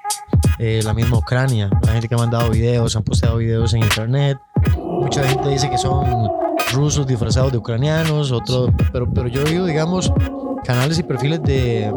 eh, 0.59 0.83
la 0.85 0.93
misma 0.93 1.17
Ucrania. 1.17 1.71
La 1.83 1.93
gente 1.93 2.09
que 2.09 2.15
ha 2.15 2.19
mandado 2.19 2.51
videos, 2.51 2.95
han 2.95 3.03
posteado 3.03 3.39
videos 3.39 3.73
en 3.73 3.85
internet. 3.85 4.39
Mucha 4.77 5.27
gente 5.27 5.49
dice 5.49 5.71
que 5.71 5.79
son 5.79 6.29
rusos 6.75 7.07
disfrazados 7.07 7.51
de 7.51 7.57
ucranianos, 7.57 8.31
otro, 8.31 8.71
pero, 8.93 9.11
pero 9.11 9.29
yo 9.29 9.43
digo, 9.45 9.65
digamos, 9.65 10.13
canales 10.63 10.99
y 10.99 11.05
perfiles 11.05 11.43
de 11.43 11.85
eh, 11.85 11.95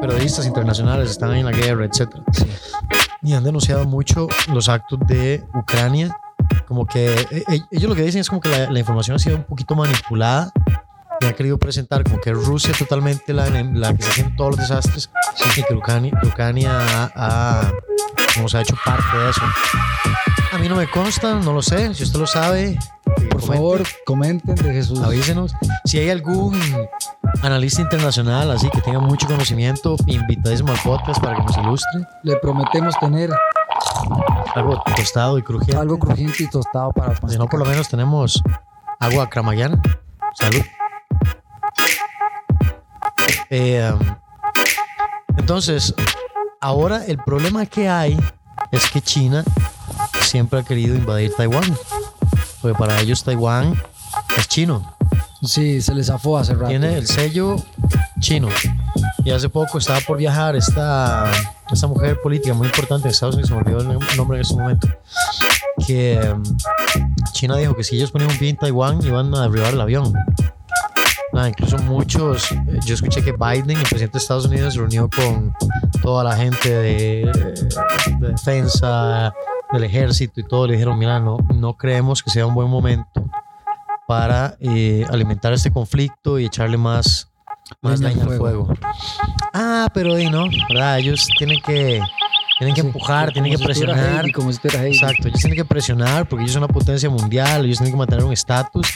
periodistas 0.00 0.46
internacionales 0.46 1.10
están 1.10 1.34
en 1.34 1.44
la 1.44 1.52
guerra, 1.52 1.84
etcétera 1.84 2.24
Sí. 2.32 2.46
Y 3.22 3.34
han 3.34 3.44
denunciado 3.44 3.84
mucho 3.84 4.28
los 4.52 4.68
actos 4.68 4.98
de 5.06 5.44
Ucrania. 5.54 6.16
Como 6.66 6.86
que 6.86 7.12
eh, 7.30 7.44
ellos 7.70 7.88
lo 7.90 7.94
que 7.94 8.02
dicen 8.02 8.20
es 8.20 8.28
como 8.28 8.40
que 8.40 8.48
la, 8.48 8.70
la 8.70 8.78
información 8.78 9.16
ha 9.16 9.18
sido 9.18 9.36
un 9.36 9.44
poquito 9.44 9.74
manipulada 9.74 10.52
y 11.20 11.26
han 11.26 11.34
querido 11.34 11.58
presentar 11.58 12.04
como 12.04 12.20
que 12.20 12.32
Rusia 12.32 12.72
totalmente 12.78 13.32
la, 13.32 13.48
la 13.48 13.88
que 13.92 13.98
está 14.00 14.10
haciendo 14.12 14.36
todos 14.36 14.50
los 14.52 14.60
desastres 14.60 15.10
y 15.56 15.62
que 15.62 15.74
Ucrania, 15.74 16.12
Ucrania 16.24 16.70
ha, 16.78 17.10
ha, 17.16 17.72
como 18.34 18.48
se 18.48 18.58
ha 18.58 18.60
hecho 18.62 18.76
parte 18.84 19.16
de 19.18 19.30
eso. 19.30 19.42
A 20.52 20.58
mí 20.58 20.68
no 20.68 20.76
me 20.76 20.88
consta, 20.88 21.34
no 21.34 21.52
lo 21.52 21.60
sé. 21.62 21.92
Si 21.94 22.04
usted 22.04 22.18
lo 22.20 22.26
sabe, 22.26 22.78
Por 23.30 23.42
favor, 23.42 23.82
comenten 24.06 24.54
de 24.54 24.72
Jesús. 24.72 25.00
avísenos. 25.02 25.52
Si 25.84 25.98
hay 25.98 26.10
algún 26.10 26.58
analista 27.42 27.82
internacional 27.82 28.50
así 28.50 28.68
que 28.70 28.80
tenga 28.80 28.98
mucho 29.00 29.26
conocimiento, 29.26 29.96
invitadísimo 30.06 30.72
al 30.72 30.78
podcast 30.78 31.20
para 31.20 31.36
que 31.36 31.42
nos 31.42 31.56
ilustre. 31.58 32.02
Le 32.22 32.36
prometemos 32.36 32.98
tener 32.98 33.30
Algo 34.54 34.82
tostado 34.96 35.38
y 35.38 35.42
crujiente. 35.42 35.76
algo 35.76 35.98
crujiente 35.98 36.42
y 36.44 36.50
tostado 36.50 36.92
para 36.92 37.14
Si 37.28 37.38
no, 37.38 37.46
por 37.46 37.60
lo 37.60 37.66
menos 37.66 37.88
tenemos 37.88 38.42
agua 38.98 39.28
cramayana. 39.28 39.80
Salud. 40.34 40.62
Eh, 43.50 43.94
entonces, 45.36 45.94
ahora 46.60 47.04
el 47.06 47.18
problema 47.18 47.64
que 47.66 47.88
hay 47.88 48.18
es 48.70 48.90
que 48.90 49.00
China 49.00 49.44
siempre 50.20 50.60
ha 50.60 50.62
querido 50.62 50.94
invadir 50.94 51.34
Taiwán. 51.34 51.76
Porque 52.60 52.76
para 52.76 53.00
ellos 53.00 53.24
Taiwán 53.24 53.80
es 54.36 54.48
chino. 54.48 54.97
Sí, 55.42 55.80
se 55.80 55.94
les 55.94 56.06
zafó 56.06 56.38
hace 56.38 56.54
rato. 56.54 56.66
Tiene 56.66 56.98
el 56.98 57.06
sello 57.06 57.56
chino. 58.18 58.48
Y 59.24 59.30
hace 59.30 59.48
poco 59.48 59.78
estaba 59.78 60.00
por 60.00 60.18
viajar 60.18 60.56
esta, 60.56 61.30
esta 61.70 61.86
mujer 61.86 62.20
política 62.20 62.54
muy 62.54 62.66
importante 62.66 63.08
en 63.08 63.12
Estados 63.12 63.34
Unidos, 63.34 63.48
se 63.48 63.54
me 63.54 63.60
olvidó 63.60 63.92
el 63.92 64.16
nombre 64.16 64.38
en 64.38 64.42
este 64.42 64.54
momento, 64.54 64.88
que 65.86 66.18
um, 66.32 66.42
China 67.32 67.56
dijo 67.56 67.76
que 67.76 67.84
si 67.84 67.96
ellos 67.96 68.10
ponían 68.10 68.30
un 68.30 68.38
pie 68.38 68.50
en 68.50 68.56
Taiwán 68.56 69.00
iban 69.04 69.34
a 69.34 69.42
derribar 69.42 69.74
el 69.74 69.80
avión. 69.80 70.12
Nada, 71.32 71.50
incluso 71.50 71.78
muchos, 71.78 72.50
eh, 72.52 72.56
yo 72.86 72.94
escuché 72.94 73.22
que 73.22 73.32
Biden, 73.32 73.76
el 73.76 73.82
presidente 73.82 74.14
de 74.14 74.18
Estados 74.18 74.46
Unidos, 74.46 74.74
reunió 74.74 75.10
con 75.10 75.54
toda 76.02 76.24
la 76.24 76.34
gente 76.36 76.70
de, 76.70 77.30
de 78.18 78.28
defensa, 78.28 79.32
del 79.72 79.84
ejército 79.84 80.40
y 80.40 80.44
todo, 80.44 80.66
le 80.66 80.72
dijeron, 80.72 80.98
mira, 80.98 81.20
no, 81.20 81.36
no 81.54 81.76
creemos 81.76 82.22
que 82.22 82.30
sea 82.30 82.46
un 82.46 82.54
buen 82.54 82.68
momento 82.68 83.27
para 84.08 84.56
eh, 84.58 85.04
alimentar 85.10 85.52
este 85.52 85.70
conflicto 85.70 86.38
y 86.38 86.46
echarle 86.46 86.78
más, 86.78 87.30
más 87.82 88.00
Leña 88.00 88.22
al 88.22 88.26
fuego. 88.38 88.64
fuego. 88.66 88.74
Ah, 89.52 89.88
pero 89.92 90.14
ahí 90.14 90.30
no, 90.30 90.46
¿verdad? 90.70 90.98
Ellos 90.98 91.28
tienen 91.36 91.60
que, 91.60 92.00
tienen 92.58 92.74
que 92.74 92.80
Sí, 92.80 92.86
empujar, 92.86 93.32
tienen 93.32 93.52
que 93.52 93.58
si 93.58 93.64
presionar. 93.64 94.20
Heidi, 94.24 94.32
como 94.32 94.50
si. 94.50 94.58
Exacto, 94.66 95.28
ellos 95.28 95.40
tienen 95.40 95.58
que 95.58 95.64
presionar 95.66 96.26
porque 96.26 96.44
ellos 96.44 96.54
son 96.54 96.64
una 96.64 96.72
potencia 96.72 97.10
mundial, 97.10 97.66
ellos 97.66 97.76
tienen 97.76 97.92
que 97.92 97.98
mantener 97.98 98.24
un 98.24 98.32
estatus. 98.32 98.94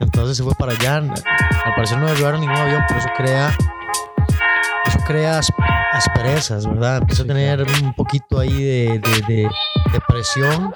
Entonces 0.00 0.38
se 0.38 0.42
fue 0.42 0.54
para 0.54 0.72
allá. 0.72 0.96
Al 0.96 1.74
parecer 1.76 1.98
no 1.98 2.06
derribaron 2.06 2.40
ningún 2.40 2.56
avión, 2.56 2.82
pero 2.88 3.00
eso 3.00 3.08
crea, 3.18 3.54
eso 4.86 4.98
crea 5.06 5.38
as- 5.40 5.52
asperezas, 5.92 6.66
¿verdad? 6.66 6.98
Empieza 7.02 7.22
a 7.22 7.24
Sí, 7.24 7.28
tener 7.28 7.62
un 7.82 7.92
poquito 7.92 8.38
ahí 8.38 8.50
de, 8.62 8.98
de- 8.98 9.22
de- 9.28 9.48
de 9.92 10.00
presión. 10.08 10.74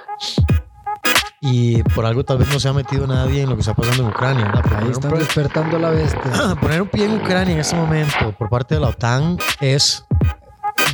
Y 1.40 1.82
por 1.82 2.04
algo 2.04 2.24
tal 2.24 2.38
vez 2.38 2.48
no 2.52 2.58
se 2.58 2.68
ha 2.68 2.72
metido 2.72 3.06
nadie 3.06 3.42
en 3.42 3.48
lo 3.48 3.54
que 3.54 3.60
está 3.60 3.74
pasando 3.74 4.02
en 4.02 4.08
Ucrania, 4.08 4.52
Ahí 4.76 4.90
están 4.90 5.16
despertando 5.18 5.78
la 5.78 5.90
bestia. 5.90 6.56
poner 6.60 6.82
un 6.82 6.88
pie 6.88 7.04
en 7.04 7.14
Ucrania 7.14 7.54
en 7.54 7.60
este 7.60 7.76
momento 7.76 8.34
por 8.36 8.48
parte 8.48 8.74
de 8.74 8.80
la 8.80 8.88
OTAN 8.88 9.38
es 9.60 10.04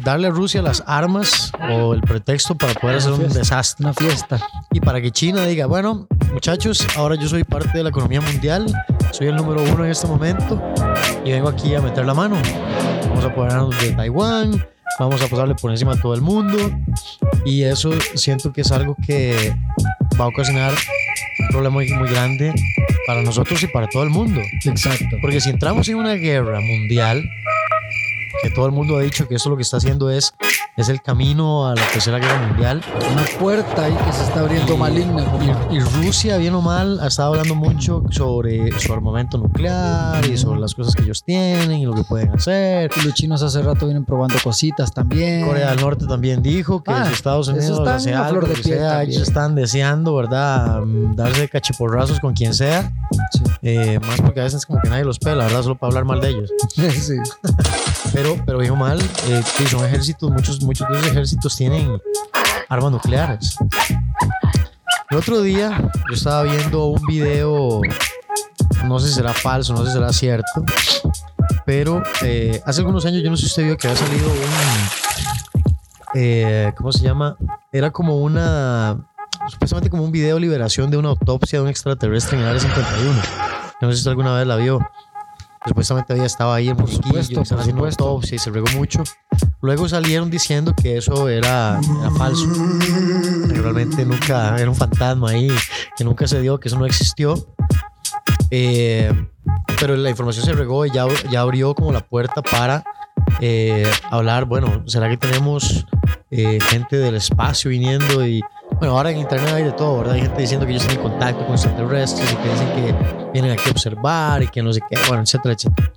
darle 0.03 0.29
a 0.29 0.31
Rusia 0.31 0.61
las 0.61 0.83
armas 0.87 1.51
o 1.71 1.95
el 1.95 2.03
pretexto 2.03 2.55
para 2.55 2.75
poder 2.75 2.97
hacer 2.97 3.13
un 3.13 3.29
desastre. 3.29 3.87
Una 3.87 3.95
fiesta. 3.95 4.41
Y 4.73 4.81
para 4.81 5.01
que 5.01 5.11
China 5.11 5.45
diga, 5.47 5.67
bueno, 5.67 6.07
muchachos, 6.33 6.87
ahora 6.97 7.15
yo 7.15 7.29
soy 7.29 7.45
parte 7.45 7.79
de 7.79 7.85
la 7.85 7.91
economía 7.91 8.21
mundial, 8.21 8.67
soy 9.13 9.29
el 9.29 9.37
número 9.37 9.63
uno 9.63 9.85
en 9.85 9.91
este 9.91 10.07
momento 10.07 10.61
y 11.25 11.33
vengo 11.33 11.49
aquí 11.49 11.75
a 11.75 11.81
meter 11.81 12.05
la 12.05 12.15
mano. 12.15 12.37
Vamos 13.09 13.25
a 13.25 13.29
apoderarnos 13.29 13.81
de 13.81 13.93
Taiwán, 13.93 14.67
vamos 14.99 15.23
a 15.23 15.29
pasarle 15.29 15.55
por 15.55 15.71
encima 15.71 15.93
a 15.93 15.97
todo 15.97 16.15
el 16.15 16.21
mundo 16.21 16.59
y 17.45 17.63
eso 17.63 17.91
siento 18.15 18.53
que 18.53 18.63
es 18.63 18.73
algo 18.73 18.97
que 19.07 19.57
va 20.19 20.25
a 20.25 20.29
ocasionar 20.29 20.73
un 21.39 21.49
problema 21.49 21.75
muy, 21.75 21.93
muy 21.93 22.09
grande 22.09 22.53
para 23.07 23.23
nosotros 23.23 23.63
y 23.63 23.67
para 23.67 23.89
todo 23.89 24.03
el 24.03 24.11
mundo. 24.11 24.41
Exacto. 24.65 25.19
Porque 25.21 25.41
si 25.41 25.51
entramos 25.51 25.89
en 25.89 25.97
una 25.97 26.15
guerra 26.15 26.61
mundial, 26.61 27.31
que 28.45 28.51
todo 28.51 28.67
el 28.67 28.73
mundo 28.73 28.97
ha 28.97 29.01
dicho 29.01 29.27
que 29.27 29.35
eso 29.37 29.51
lo 29.51 29.57
que 29.57 29.63
está 29.63 29.79
haciendo 29.79 30.11
es, 30.11 30.35
es 30.77 30.89
el 30.89 31.01
camino 31.03 31.67
a 31.67 31.75
la 31.75 31.83
tercera 31.93 32.19
guerra 32.19 32.47
mundial, 32.47 32.83
Una 33.13 33.25
puerta 33.39 33.85
ahí 33.85 33.95
que 33.95 34.13
se 34.13 34.23
está 34.25 34.41
abriendo 34.41 34.75
Y- 34.75 34.77
maligna. 34.77 35.25
como- 35.25 35.73
y 35.73 35.81
Rusia, 35.81 36.37
bien 36.37 36.55
o 36.55 36.61
mal, 36.61 37.01
ha 37.01 37.07
estado 37.07 37.31
hablando 37.31 37.55
mucho 37.55 38.03
sobre 38.11 38.79
su 38.81 38.93
armamento 38.93 39.39
nuclear 39.39 40.25
y 40.27 40.37
sobre 40.37 40.61
las 40.61 40.75
cosas 40.75 40.95
que 40.95 41.03
ellos 41.03 41.23
tienen 41.25 41.73
y 41.81 41.87
lo 41.87 41.95
que 41.95 42.03
pueden 42.05 42.31
hacer. 42.31 42.91
Y 43.01 43.05
los 43.05 43.15
chinos 43.15 43.43
hace 43.43 43.63
rato 43.63 43.87
vienen 43.87 44.05
probando 44.05 44.37
cositas 44.43 44.93
también. 44.93 45.47
Corea 45.47 45.71
del 45.71 45.81
Norte 45.81 46.07
también 46.07 46.43
dijo 46.43 46.83
que 46.83 46.93
Ah, 46.93 47.07
si 47.07 47.13
Estados 47.15 47.49
Unidos 47.49 47.79
está 47.79 47.95
hace 47.97 48.11
en 48.11 48.17
la 48.17 48.27
algo, 48.27 48.41
flor 48.41 48.51
de 48.51 48.55
que 48.57 48.63
piel 48.63 48.79
sea, 48.79 49.03
ellos 49.03 49.23
están 49.23 49.55
deseando, 49.55 50.15
¿verdad? 50.17 50.81
Mm, 50.83 51.15
Darse 51.15 51.49
cachiporrazos 51.49 52.21
con 52.21 52.35
quien 52.35 52.53
sea. 52.55 52.93
Sí. 53.33 53.43
Eh, 53.63 53.99
más 54.01 54.21
porque 54.21 54.41
a 54.41 54.45
veces 54.45 54.67
como 54.67 54.81
que 54.83 54.89
nadie 54.89 55.05
los 55.05 55.19
pela, 55.19 55.45
¿verdad? 55.45 55.63
Solo 55.63 55.77
para 55.77 55.89
hablar 55.91 56.05
mal 56.05 56.21
de 56.21 56.29
ellos. 56.31 56.51
sí. 56.77 57.15
Pero, 58.15 58.37
pero 58.47 58.59
bien 58.59 58.71
o 58.71 58.77
mal, 58.77 59.01
eh, 59.27 59.43
son 59.69 59.85
ejércitos, 59.85 60.31
muchos, 60.31 60.63
muchos 60.63 60.89
de 60.89 60.99
esos 60.99 61.11
ejércitos 61.11 61.57
tienen 61.57 62.01
armas 62.69 62.93
nucleares. 62.93 63.57
El 65.11 65.17
otro 65.17 65.43
día 65.43 65.91
yo 66.09 66.15
estaba 66.15 66.45
viendo 66.45 66.87
un 66.87 67.03
video, 67.09 67.81
no 68.85 69.01
sé 69.01 69.09
si 69.09 69.15
será 69.15 69.33
falso, 69.33 69.73
no 69.73 69.81
sé 69.81 69.87
si 69.87 69.93
será 69.95 70.13
cierto, 70.13 70.65
pero 71.67 72.05
eh, 72.23 72.63
hace 72.65 72.83
algunos 72.83 73.05
años 73.05 73.21
yo 73.21 73.31
no 73.31 73.37
sé 73.37 73.43
si 73.43 73.49
usted 73.49 73.65
vio 73.65 73.77
que 73.77 73.89
había 73.89 74.01
salido 74.01 74.29
un, 74.31 74.39
eh, 76.15 76.73
¿cómo 76.77 76.93
se 76.93 77.03
llama? 77.03 77.37
Era 77.73 77.91
como 77.91 78.23
una, 78.23 78.97
supuestamente 79.49 79.91
como 79.91 80.05
un 80.05 80.13
video 80.13 80.37
de 80.37 80.41
liberación 80.41 80.89
de 80.89 80.99
una 80.99 81.09
autopsia 81.09 81.59
de 81.59 81.65
un 81.65 81.69
extraterrestre 81.69 82.37
en 82.37 82.45
el 82.45 82.49
área 82.51 82.61
51. 82.61 83.13
No 83.81 83.89
sé 83.89 83.95
si 83.95 83.99
usted 83.99 84.11
alguna 84.11 84.37
vez 84.37 84.47
la 84.47 84.55
vio. 84.55 84.79
Supuestamente 85.67 86.13
había 86.13 86.27
estado 86.27 86.53
ahí 86.53 86.69
en 86.69 86.77
Por 86.77 86.91
supuesto, 86.91 87.43
por 87.43 87.65
supuesto. 87.65 88.05
autopsia 88.05 88.37
y 88.37 88.39
se 88.39 88.51
regó 88.51 88.67
mucho. 88.75 89.03
Luego 89.61 89.89
salieron 89.89 90.31
diciendo 90.31 90.75
que 90.81 90.99
eso 90.99 91.29
era, 91.29 91.81
era 92.01 92.11
falso, 92.13 92.47
que 93.49 93.61
realmente 93.61 94.05
nunca 94.05 94.57
era 94.59 94.69
un 94.69 94.77
fantasma 94.77 95.31
ahí, 95.31 95.49
que 95.97 96.05
nunca 96.05 96.27
se 96.27 96.41
dio, 96.41 96.61
que 96.61 96.69
eso 96.69 96.79
no 96.79 96.87
existió. 96.87 97.35
Eh, 98.51 99.11
pero 99.81 99.97
la 99.97 100.11
información 100.11 100.45
se 100.45 100.53
regó 100.53 100.87
y 100.87 100.91
ya, 100.91 101.07
ya 101.31 101.41
abrió 101.41 101.75
como 101.75 101.93
la 101.93 102.01
puerta 102.01 102.43
para 102.43 102.85
eh, 103.41 103.91
hablar, 104.11 104.45
bueno, 104.45 104.83
¿será 104.87 105.09
que 105.09 105.17
tenemos 105.17 105.87
eh, 106.31 106.59
gente 106.61 106.97
del 106.97 107.17
espacio 107.17 107.71
viniendo 107.71 108.27
y 108.27 108.43
bueno, 108.85 108.99
ahora 108.99 109.13
en 109.13 109.17
internet 109.17 109.51
hay 109.55 109.65
de 109.65 109.73
todo, 109.73 110.01
¿verdad? 110.01 110.15
Hay 110.15 110.21
gente 110.21 110.43
diciendo 110.43 110.67
que 110.67 110.73
ellos 110.73 110.87
tienen 110.87 111.03
contacto 111.03 111.43
con 111.47 111.55
extraterrestres 111.55 112.31
y 112.31 112.37
que 112.37 112.49
dicen 112.51 112.69
que 112.75 113.31
vienen 113.33 113.53
aquí 113.53 113.63
a 113.67 113.71
observar 113.71 114.43
y 114.43 114.49
que 114.49 114.63
no 114.63 114.75
sé 114.75 114.81
qué, 114.87 114.99
bueno, 115.09 115.23
etcétera, 115.23 115.55
etcétera. 115.55 115.91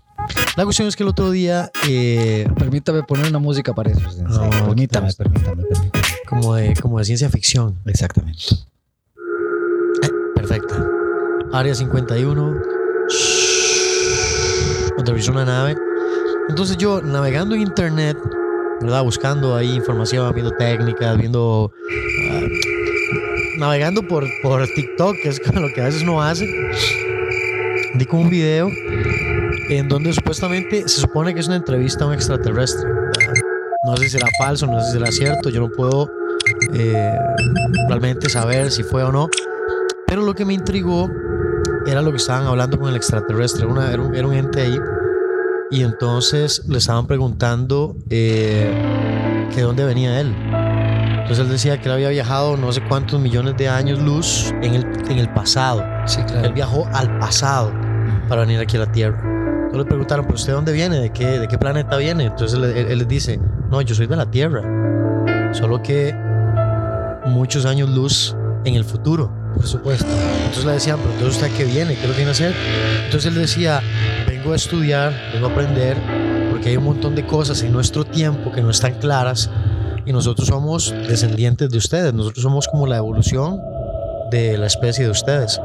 La 0.56 0.64
cuestión 0.64 0.88
es 0.88 0.96
que 0.96 1.04
el 1.04 1.10
otro 1.10 1.30
día, 1.30 1.70
eh, 1.86 2.48
Permítame 2.58 3.04
poner 3.04 3.28
una 3.28 3.40
música 3.40 3.74
para 3.74 3.92
eso. 3.92 4.00
No, 4.24 4.50
permítame, 4.50 5.12
permítame, 5.12 5.64
permítame. 5.64 6.04
como 6.30 6.56
de, 6.56 6.76
como 6.82 6.98
de 7.00 7.04
ciencia 7.04 7.30
ficción, 7.30 7.78
Exactamente. 7.86 8.56
perfecta. 10.34 10.82
Área 11.52 11.76
51, 11.76 12.56
aterrizó 14.98 15.34
una 15.34 15.44
nave. 15.44 15.76
Entonces 16.48 16.78
yo 16.78 17.02
navegando 17.02 17.54
en 17.54 17.64
internet, 17.64 18.18
¿verdad? 18.80 19.04
Buscando 19.04 19.58
ahí 19.58 19.76
información, 19.76 20.34
viendo 20.34 20.52
técnicas, 20.52 21.18
viendo... 21.18 21.74
navegando 23.58 24.04
por, 24.04 24.26
por 24.42 24.66
TikTok, 24.68 25.16
que 25.22 25.30
es 25.30 25.40
como 25.40 25.60
lo 25.68 25.74
que 25.74 25.82
a 25.82 25.86
veces 25.86 26.04
uno 26.04 26.22
hace. 26.22 26.48
Di 27.96 28.06
con 28.06 28.22
un 28.22 28.30
video 28.30 28.70
en 29.70 29.88
donde 29.88 30.14
supuestamente 30.14 30.88
se 30.88 31.02
supone 31.02 31.34
que 31.34 31.40
es 31.40 31.48
una 31.48 31.58
entrevista 31.58 32.04
a 32.04 32.08
un 32.08 32.14
extraterrestre. 32.14 32.90
No 33.86 33.96
sé 33.98 34.04
si 34.04 34.10
será 34.12 34.28
falso, 34.38 34.68
no 34.68 34.80
sé 34.80 34.88
si 34.88 34.92
será 34.94 35.12
cierto, 35.12 35.50
yo 35.50 35.62
no 35.62 35.70
puedo 35.70 36.12
eh, 36.74 37.18
realmente 37.88 38.30
saber 38.30 38.72
si 38.72 38.84
fue 38.84 39.04
o 39.04 39.12
no. 39.12 39.30
Pero 40.08 40.22
lo 40.22 40.34
que 40.34 40.46
me 40.46 40.54
intrigó 40.54 41.10
era 41.86 42.02
lo 42.02 42.12
que 42.12 42.18
estaban 42.18 42.48
hablando 42.48 42.78
con 42.80 42.90
el 42.90 42.96
extraterrestre, 42.96 43.66
una, 43.66 43.92
era, 43.92 44.02
un, 44.02 44.16
era 44.16 44.28
un 44.28 44.34
ente 44.34 44.62
ahí. 44.62 44.80
Y 45.70 45.84
entonces 45.84 46.64
le 46.68 46.78
estaban 46.78 47.08
preguntando 47.08 47.96
eh, 48.10 48.72
que 49.50 49.58
de 49.58 49.62
dónde 49.64 49.84
venía 49.84 50.20
él. 50.22 50.34
Entonces 51.30 51.46
él 51.46 51.52
decía 51.52 51.78
que 51.82 51.90
él 51.90 51.92
había 51.96 52.08
viajado 52.10 52.56
no 52.56 52.72
sé 52.72 52.82
cuántos 52.88 53.20
millones 53.20 53.58
de 53.58 53.68
años 53.68 54.00
luz 54.00 54.54
en 54.62 54.76
el, 54.76 54.86
en 55.10 55.20
el 55.20 55.28
pasado. 55.30 55.84
Sí, 56.06 56.22
Él 56.22 56.26
claro. 56.28 56.54
viajó 56.54 56.88
al 56.94 57.20
pasado 57.20 57.74
para 58.30 58.42
venir 58.42 58.60
aquí 58.62 58.78
a 58.78 58.82
la 58.82 58.92
Tierra. 58.92 59.18
Entonces 59.20 59.78
le 59.80 59.86
preguntaron, 59.86 60.24
¿pero 60.26 60.36
usted 60.36 60.52
de 60.52 60.56
dónde 60.56 60.72
viene? 60.72 61.00
¿De 61.02 61.10
qué, 61.12 61.26
de 61.40 61.48
qué 61.50 61.58
planeta 61.58 61.98
viene? 61.98 62.26
Entonces 62.26 62.58
él, 62.58 62.64
él- 62.64 62.88
él 62.92 63.00
les 63.00 63.08
dice, 63.10 63.40
no, 63.70 63.82
yo 63.82 63.94
soy 63.94 64.08
de 64.08 64.16
la 64.16 64.26
Tierra. 64.32 64.62
Solo 65.54 65.82
que 65.84 66.16
muchos 67.26 67.66
años 67.66 67.90
luz 67.90 68.36
en 68.64 68.76
el 68.76 68.86
futuro. 68.86 69.30
Por 69.54 69.66
supuesto. 69.68 70.06
Entonces 70.46 70.66
le 70.66 70.72
decían, 70.74 70.98
pero 71.00 71.12
entonces 71.14 71.42
usted 71.44 71.58
qué 71.58 71.66
viene, 71.66 71.96
qué 71.96 72.08
lo 72.08 72.14
viene 72.14 72.30
a 72.30 72.32
hacer. 72.32 72.54
Entonces 73.06 73.26
él 73.34 73.38
decía, 73.40 73.82
vengo 74.28 74.54
a 74.54 74.56
estudiar, 74.56 75.14
vengo 75.34 75.48
a 75.48 75.50
aprender, 75.52 75.98
porque 76.52 76.70
hay 76.70 76.78
un 76.78 76.86
montón 76.86 77.16
de 77.16 77.26
cosas 77.26 77.62
en 77.64 77.72
nuestro 77.74 78.06
tiempo 78.06 78.52
que 78.52 78.62
no 78.62 78.70
están 78.70 78.94
claras 78.96 79.50
y 80.08 80.14
nosotros 80.14 80.48
somos 80.48 80.94
descendientes 81.08 81.70
de 81.70 81.78
ustedes, 81.78 82.14
nosotros 82.14 82.42
somos 82.42 82.68
como 82.68 82.88
la 82.88 82.98
evolución 82.98 83.62
de 84.32 84.58
la 84.58 84.68
especie 84.68 85.06
de 85.06 85.12
ustedes. 85.12 85.60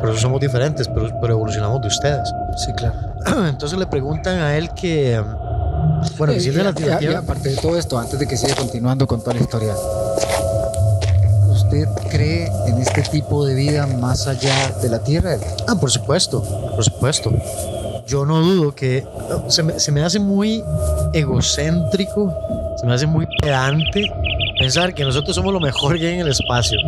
Por 0.00 0.10
eso 0.10 0.18
somos 0.18 0.40
diferentes, 0.40 0.88
pero, 0.88 1.08
pero 1.20 1.34
evolucionamos 1.34 1.80
de 1.82 1.88
ustedes. 1.88 2.32
Sí, 2.56 2.72
claro. 2.72 2.94
Entonces 3.48 3.78
le 3.78 3.86
preguntan 3.86 4.38
a 4.38 4.56
él 4.56 4.70
que, 4.70 5.22
bueno, 6.18 6.32
de 6.32 6.40
la 6.40 6.70
Eh, 6.70 6.74
y- 7.00 7.04
y- 7.04 7.08
y 7.10 7.14
aparte 7.14 7.48
de 7.50 7.56
todo 7.56 7.76
esto, 7.78 7.98
antes 7.98 8.18
de 8.18 8.26
que 8.26 8.36
siga 8.36 8.54
continuando 8.56 9.06
con 9.06 9.20
toda 9.20 9.34
la 9.34 9.40
historia, 9.40 9.74
¿usted 11.50 11.86
cree 12.10 12.50
en 12.66 12.78
este 12.78 13.02
tipo 13.02 13.44
de 13.46 13.54
vida 13.54 13.86
más 13.86 14.26
allá 14.26 14.72
de 14.82 14.88
la 14.88 14.98
Tierra? 14.98 15.36
Ah, 15.68 15.74
por 15.76 15.90
supuesto, 15.90 16.42
por 16.42 16.82
supuesto. 16.84 17.30
Yo 18.06 18.24
no 18.26 18.40
dudo 18.42 18.74
que 18.74 19.06
se 19.48 19.62
me, 19.62 19.78
se 19.78 19.92
me 19.92 20.02
hace 20.02 20.18
muy 20.18 20.62
egocéntrico, 21.12 22.32
se 22.78 22.86
me 22.86 22.94
hace 22.94 23.06
muy 23.06 23.26
pedante 23.40 24.10
pensar 24.58 24.94
que 24.94 25.04
nosotros 25.04 25.34
somos 25.34 25.52
lo 25.52 25.60
mejor 25.60 25.98
que 25.98 26.06
hay 26.06 26.14
en 26.14 26.20
el 26.20 26.28
espacio, 26.28 26.78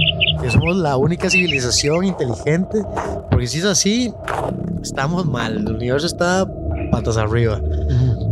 que 0.41 0.51
somos 0.51 0.77
la 0.77 0.97
única 0.97 1.31
civilización 1.31 2.05
inteligente, 2.05 2.83
porque 3.31 3.47
si 3.47 3.59
es 3.59 3.65
así, 3.65 4.13
estamos 4.83 5.25
mal, 5.27 5.57
el 5.57 5.73
universo 5.75 6.07
está 6.07 6.47
patas 6.91 7.17
arriba. 7.17 7.61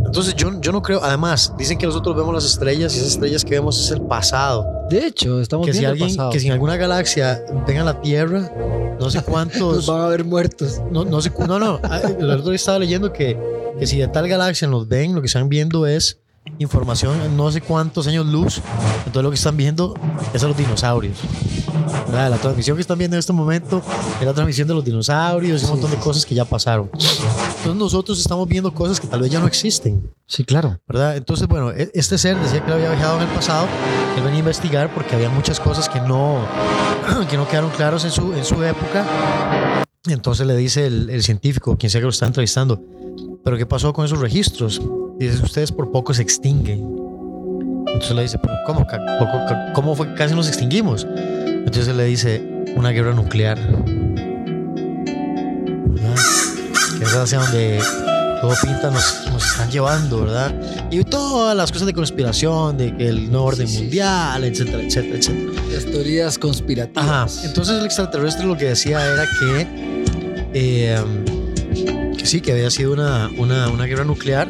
Entonces 0.05 0.35
yo, 0.35 0.51
yo 0.61 0.71
no 0.71 0.81
creo, 0.81 1.03
además, 1.03 1.53
dicen 1.57 1.77
que 1.77 1.85
nosotros 1.87 2.15
vemos 2.15 2.33
las 2.33 2.45
estrellas 2.45 2.93
y 2.95 2.99
esas 2.99 3.09
estrellas 3.13 3.43
que 3.43 3.51
vemos 3.51 3.79
es 3.83 3.89
el 3.91 4.01
pasado, 4.01 4.65
De 4.89 5.07
hecho, 5.07 5.41
estamos 5.41 5.65
que 5.65 5.73
si, 5.73 5.79
viendo 5.79 5.95
el 5.95 6.01
alguien, 6.01 6.15
pasado. 6.17 6.31
que 6.31 6.39
si 6.39 6.47
en 6.47 6.53
alguna 6.53 6.77
galaxia 6.77 7.41
venga 7.65 7.83
la 7.83 7.99
Tierra, 7.99 8.49
no 8.99 9.09
sé 9.09 9.21
cuántos... 9.21 9.75
Nos 9.75 9.87
van 9.87 10.01
a 10.01 10.07
ver 10.07 10.23
muertos. 10.23 10.81
No, 10.91 11.05
no 11.05 11.21
sé, 11.21 11.31
no, 11.47 11.59
no. 11.59 11.79
ah, 11.83 12.01
El 12.03 12.29
otro 12.29 12.49
día 12.49 12.55
estaba 12.55 12.79
leyendo 12.79 13.11
que, 13.13 13.37
que 13.79 13.87
si 13.87 13.97
de 13.97 14.07
tal 14.07 14.27
galaxia 14.27 14.67
nos 14.67 14.87
ven, 14.87 15.15
lo 15.15 15.21
que 15.21 15.27
están 15.27 15.49
viendo 15.49 15.85
es 15.87 16.19
información 16.59 17.37
no 17.37 17.51
sé 17.51 17.61
cuántos 17.61 18.07
años 18.07 18.25
luz. 18.25 18.61
Entonces 19.05 19.23
lo 19.23 19.29
que 19.29 19.35
están 19.35 19.57
viendo 19.57 19.93
es 20.33 20.43
a 20.43 20.47
los 20.47 20.57
dinosaurios. 20.57 21.17
¿Verdad? 22.13 22.29
La 22.29 22.37
transmisión 22.37 22.77
que 22.77 22.81
están 22.81 22.99
viendo 22.99 23.15
en 23.15 23.19
este 23.19 23.33
momento 23.33 23.81
es 24.19 24.25
la 24.25 24.33
transmisión 24.33 24.67
de 24.67 24.75
los 24.75 24.85
dinosaurios 24.85 25.63
y 25.63 25.65
un 25.65 25.71
montón 25.71 25.89
de 25.89 25.97
cosas 25.97 26.23
que 26.27 26.35
ya 26.35 26.45
pasaron. 26.45 26.91
Entonces 26.93 27.75
nosotros 27.75 28.19
estamos 28.19 28.47
viendo 28.47 28.71
cosas 28.71 28.99
que 28.99 29.07
tal 29.07 29.21
vez 29.21 29.31
ya 29.31 29.39
no 29.39 29.47
existen. 29.47 30.11
Sí, 30.27 30.43
claro. 30.43 30.79
¿verdad? 30.87 31.17
Entonces, 31.17 31.47
bueno, 31.47 31.71
e- 31.71 31.89
este 31.95 32.19
ser 32.19 32.37
decía 32.37 32.59
que 32.59 32.67
él 32.67 32.73
había 32.73 32.89
viajado 32.91 33.17
en 33.17 33.27
el 33.27 33.33
pasado, 33.33 33.65
que 34.13 34.19
él 34.19 34.25
venía 34.25 34.37
a 34.37 34.39
investigar 34.39 34.93
porque 34.93 35.15
había 35.15 35.29
muchas 35.29 35.59
cosas 35.59 35.89
que 35.89 35.99
no, 36.01 36.45
que 37.31 37.35
no 37.35 37.47
quedaron 37.47 37.71
claros 37.71 38.05
en 38.05 38.11
su, 38.11 38.31
en 38.33 38.45
su 38.45 38.61
época. 38.63 39.83
Entonces 40.05 40.45
le 40.45 40.55
dice 40.55 40.85
el, 40.85 41.09
el 41.09 41.23
científico, 41.23 41.75
quien 41.77 41.89
sea 41.89 41.99
que 41.99 42.05
lo 42.05 42.11
está 42.11 42.27
entrevistando, 42.27 42.79
¿pero 43.43 43.57
qué 43.57 43.65
pasó 43.65 43.91
con 43.91 44.05
esos 44.05 44.19
registros? 44.19 44.79
Dice, 45.17 45.41
ustedes 45.43 45.71
por 45.71 45.91
poco 45.91 46.13
se 46.13 46.21
extinguen. 46.21 46.81
Entonces 47.87 48.11
le 48.15 48.21
dice, 48.21 48.37
¿pero 48.37 48.53
cómo? 48.67 48.85
¿Cómo 49.73 49.95
fue 49.95 50.07
que 50.09 50.13
casi 50.13 50.35
nos 50.35 50.47
extinguimos? 50.47 51.07
Entonces 51.65 51.95
le 51.95 52.05
dice, 52.05 52.41
una 52.75 52.89
guerra 52.91 53.13
nuclear. 53.13 53.57
¿Verdad? 55.87 56.15
Que 56.97 57.03
es 57.03 57.15
hacia 57.15 57.39
donde 57.39 57.79
todo 58.41 58.53
pinta 58.61 58.91
nos, 58.91 59.27
nos 59.31 59.45
están 59.45 59.71
llevando, 59.71 60.21
¿verdad? 60.21 60.53
Y 60.91 61.03
todas 61.03 61.55
las 61.55 61.71
cosas 61.71 61.87
de 61.87 61.93
conspiración, 61.93 62.77
de 62.77 62.95
que 62.95 63.07
el 63.07 63.31
nuevo 63.31 63.45
orden 63.45 63.67
Sí, 63.67 63.75
sí. 63.75 63.81
mundial, 63.83 64.43
etcétera, 64.43 64.83
etcétera, 64.83 65.17
etcétera. 65.17 65.51
Las 65.71 65.85
teorías 65.85 66.37
conspirativas. 66.37 67.03
Ajá. 67.37 67.47
Entonces 67.47 67.79
el 67.79 67.85
extraterrestre 67.85 68.45
lo 68.45 68.57
que 68.57 68.65
decía 68.65 69.05
era 69.05 69.25
que, 69.39 69.67
eh, 70.53 71.01
que 72.17 72.25
sí, 72.25 72.41
que 72.41 72.51
había 72.51 72.69
sido 72.69 72.93
una, 72.93 73.29
una, 73.37 73.69
una 73.69 73.85
guerra 73.85 74.03
nuclear 74.03 74.49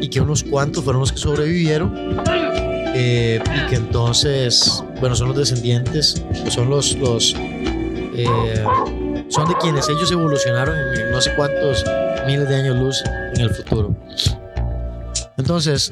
y 0.00 0.08
que 0.08 0.20
unos 0.20 0.44
cuantos 0.44 0.84
fueron 0.84 1.00
los 1.00 1.12
que 1.12 1.18
sobrevivieron 1.18 2.22
eh, 2.94 3.40
y 3.44 3.68
que 3.70 3.76
entonces, 3.76 4.82
bueno, 5.02 5.16
son 5.16 5.26
los 5.26 5.36
descendientes, 5.36 6.22
son 6.48 6.70
los, 6.70 6.96
los 6.96 7.34
eh, 7.36 8.64
son 9.28 9.48
de 9.48 9.56
quienes 9.60 9.88
ellos 9.88 10.12
evolucionaron 10.12 10.76
en, 10.78 11.10
no 11.10 11.20
sé 11.20 11.34
cuántos 11.34 11.84
miles 12.24 12.48
de 12.48 12.54
años 12.54 12.76
luz 12.76 13.02
en 13.34 13.40
el 13.40 13.50
futuro. 13.50 13.96
Entonces, 15.36 15.90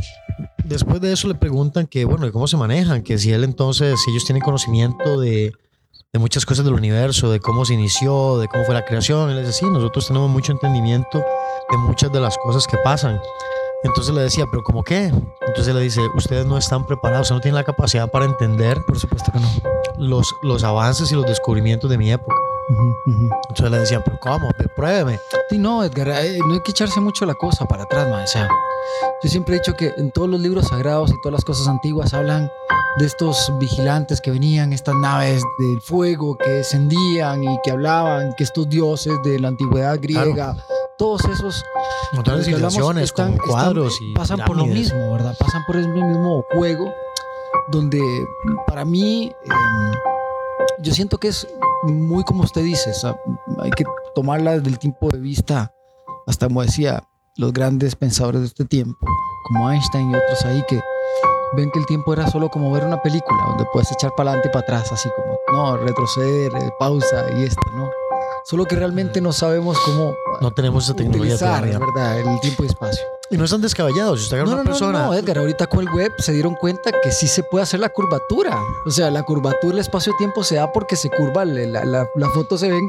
después 0.63 1.01
de 1.01 1.13
eso 1.13 1.27
le 1.27 1.35
preguntan 1.35 1.89
que, 1.89 2.05
bueno, 2.05 2.31
cómo 2.31 2.47
se 2.47 2.57
manejan, 2.57 3.03
que 3.03 3.19
si 3.19 3.33
él 3.33 3.43
entonces, 3.43 4.01
si 4.01 4.13
ellos 4.13 4.25
tienen 4.25 4.45
conocimiento 4.45 5.19
de, 5.19 5.55
de 6.13 6.19
muchas 6.21 6.47
cosas 6.47 6.65
del 6.65 6.75
universo, 6.75 7.33
de 7.33 7.41
cómo 7.41 7.65
se 7.65 7.75
inició, 7.75 8.39
de 8.39 8.47
cómo 8.47 8.63
fue 8.63 8.75
la 8.75 8.85
creación. 8.85 9.29
Él 9.31 9.41
dice, 9.41 9.53
sí, 9.53 9.67
nosotros 9.67 10.07
tenemos 10.07 10.31
mucho 10.31 10.53
entendimiento 10.53 11.19
de 11.19 11.79
muchas 11.79 12.13
de 12.13 12.21
las 12.21 12.39
cosas 12.39 12.65
que 12.65 12.77
pasan. 12.85 13.21
Entonces 13.83 14.15
le 14.15 14.21
decía, 14.23 14.45
¿pero 14.51 14.63
cómo 14.63 14.83
qué? 14.83 15.13
Entonces 15.41 15.75
le 15.75 15.81
dice, 15.81 16.01
ustedes 16.15 16.45
no 16.47 16.59
están 16.59 16.87
preparados, 16.87 17.31
no 17.31 17.41
tienen 17.41 17.57
la 17.57 17.65
capacidad 17.65 18.11
para 18.11 18.27
entender 18.27 18.77
Por 18.87 18.99
supuesto 18.99 19.33
que 19.33 19.41
no. 19.41 19.49
los, 19.97 20.35
los 20.43 20.65
avances 20.65 21.11
y 21.13 21.15
los 21.15 21.27
descubrimientos 21.27 21.89
de 21.91 21.97
mi 21.99 22.13
época. 22.13 22.35
Ujú, 22.71 22.95
ujú. 23.07 23.31
Entonces 23.49 23.71
le 23.71 23.79
decían, 23.79 24.03
¿pero 24.05 24.19
cómo? 24.21 24.49
Pruébeme. 24.77 25.19
Sí, 25.49 25.59
no, 25.59 25.83
Edgar, 25.83 26.09
eh, 26.09 26.39
no 26.47 26.55
hay 26.55 26.61
que 26.61 26.71
echarse 26.71 27.01
mucho 27.01 27.25
la 27.27 27.35
cosa 27.35 27.65
para 27.67 27.83
atrás, 27.85 28.09
man. 28.09 28.23
O 28.23 28.27
sea, 28.27 28.49
yo 29.23 29.29
siempre 29.31 29.57
he 29.57 29.59
dicho 29.59 29.75
que 29.75 29.93
en 29.97 30.11
todos 30.13 30.29
los 30.29 30.39
libros 30.41 30.67
sagrados 30.69 31.11
y 31.11 31.15
todas 31.23 31.33
las 31.33 31.45
cosas 31.45 31.67
antiguas 31.67 32.13
hablan 32.15 32.49
de 32.99 33.07
estos 33.07 33.51
vigilantes 33.59 34.21
que 34.21 34.31
venían, 34.31 34.73
estas 34.73 34.95
naves 34.97 35.43
del 35.59 35.81
fuego 35.81 36.37
que 36.37 36.49
descendían 36.51 37.43
y 37.43 37.59
que 37.65 37.71
hablaban, 37.73 38.35
que 38.37 38.45
estos 38.45 38.69
dioses 38.69 39.15
de 39.25 39.39
la 39.41 39.49
antigüedad 39.49 39.99
griega, 40.01 40.55
todos 41.01 41.25
esos 41.25 41.65
Montones 42.13 42.41
de 42.47 42.53
civilizaciones, 42.53 43.05
están- 43.05 43.33
con 43.33 43.35
están- 43.37 43.49
cuadros 43.49 43.99
y 44.03 44.13
pasan 44.15 44.39
por 44.45 44.57
lo 44.57 44.65
pirámides. 44.65 44.93
mismo, 44.93 45.13
¿verdad? 45.13 45.35
Pasan 45.39 45.65
por 45.67 45.77
el 45.77 45.89
mismo 45.89 46.45
juego 46.53 46.93
donde 47.69 48.01
para 48.67 48.85
mí 48.85 49.33
em, 49.45 49.93
yo 50.81 50.93
siento 50.93 51.19
que 51.19 51.29
es 51.29 51.47
muy 51.85 52.23
como 52.25 52.43
usted 52.45 52.63
dice, 52.63 52.91
o 52.91 52.95
sea, 52.95 53.17
hay 53.63 53.71
que 53.71 53.85
tomarla 54.15 54.53
desde 54.59 54.69
el 54.69 54.79
tiempo 54.79 55.09
de 55.09 55.19
vista, 55.19 55.73
hasta 56.27 56.47
como 56.49 56.63
decía, 56.63 57.03
los 57.37 57.53
grandes 57.53 57.97
pensadores 57.97 58.43
de 58.43 58.47
este 58.49 58.65
tiempo, 58.67 58.99
como 59.49 59.71
Einstein 59.71 60.11
y 60.11 60.15
otros 60.15 60.45
ahí 60.45 60.63
que 60.69 60.81
ven 61.57 61.71
que 61.71 61.79
el 61.79 61.87
tiempo 61.87 62.13
era 62.13 62.29
solo 62.31 62.49
como 62.51 62.71
ver 62.73 62.85
una 62.85 63.01
película, 63.03 63.39
donde 63.49 63.65
puedes 63.73 63.91
echar 63.93 64.13
para 64.17 64.31
adelante 64.31 64.49
y 64.49 64.53
para 64.53 64.63
atrás, 64.65 64.93
así 64.93 65.09
como, 65.17 65.39
no, 65.53 65.77
retroceder, 65.79 66.53
eh, 66.57 66.71
pausa 66.79 67.25
y 67.39 67.45
esto, 67.45 67.63
¿no? 67.75 67.89
Solo 68.45 68.65
que 68.65 68.75
realmente 68.77 69.21
no 69.21 69.33
sabemos 69.33 69.79
cómo 69.85 70.15
No 70.41 70.51
tenemos 70.53 70.85
esa 70.85 70.95
tecnología 70.95 71.35
utilizar, 71.35 71.61
todavía. 71.65 71.79
¿verdad? 71.79 72.19
El 72.19 72.41
tiempo 72.41 72.63
y 72.65 72.67
espacio. 72.67 73.05
Y 73.31 73.37
no 73.37 73.45
están 73.45 73.61
descabellados. 73.61 74.19
Si 74.19 74.25
usted 74.25 74.39
agarra 74.39 74.51
No, 74.51 74.55
una 74.55 74.65
no, 74.65 74.71
no, 74.71 74.71
persona. 74.79 75.07
no, 75.07 75.15
Edgar, 75.15 75.39
ahorita 75.39 75.67
con 75.69 75.81
el 75.81 75.89
web 75.95 76.11
se 76.19 76.33
dieron 76.33 76.55
cuenta 76.57 76.91
que 77.03 77.13
sí 77.13 77.29
se 77.29 77.43
puede 77.45 77.63
hacer 77.63 77.79
la 77.81 77.89
curvatura. 77.91 78.57
O 78.87 78.91
sea, 78.91 79.11
la 79.11 79.23
curvatura 79.23 79.69
del 79.73 79.79
espacio-tiempo 79.79 80.43
se 80.43 80.57
da 80.57 80.73
porque 80.73 80.97
se 80.97 81.11
curva, 81.11 81.45
la, 81.45 81.67
la, 81.67 81.85
la- 81.85 82.09
la 82.17 82.29
foto 82.31 82.59
se 82.59 82.71
ven 82.71 82.89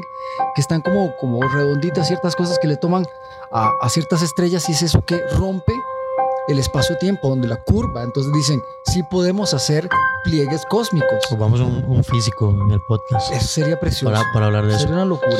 que 0.54 0.60
están 0.60 0.80
como, 0.80 1.14
como 1.20 1.40
redonditas 1.42 2.08
ciertas 2.08 2.34
cosas 2.34 2.58
que 2.58 2.66
le 2.66 2.76
toman 2.76 3.06
a, 3.52 3.70
a 3.80 3.88
ciertas 3.88 4.22
estrellas 4.22 4.68
y 4.68 4.72
es 4.72 4.82
eso 4.82 5.04
que 5.04 5.20
rompe 5.36 5.72
el 6.48 6.58
espacio-tiempo, 6.58 7.28
donde 7.28 7.46
la 7.46 7.62
curva. 7.62 8.02
Entonces 8.02 8.32
dicen, 8.32 8.60
sí 8.86 9.02
podemos 9.04 9.54
hacer 9.54 9.88
pliegues 10.24 10.64
cósmicos. 10.66 11.24
Vamos 11.38 11.60
a 11.60 11.64
un, 11.64 11.84
un 11.86 12.04
físico 12.04 12.50
en 12.50 12.70
el 12.70 12.80
podcast 12.88 13.32
Eso 13.32 13.46
sería 13.46 13.78
precioso. 13.78 14.12
para, 14.12 14.32
para 14.32 14.46
hablar 14.46 14.64
de 14.66 14.70
eso. 14.70 14.80
Sería 14.80 14.96
una 14.96 15.04
locura. 15.04 15.36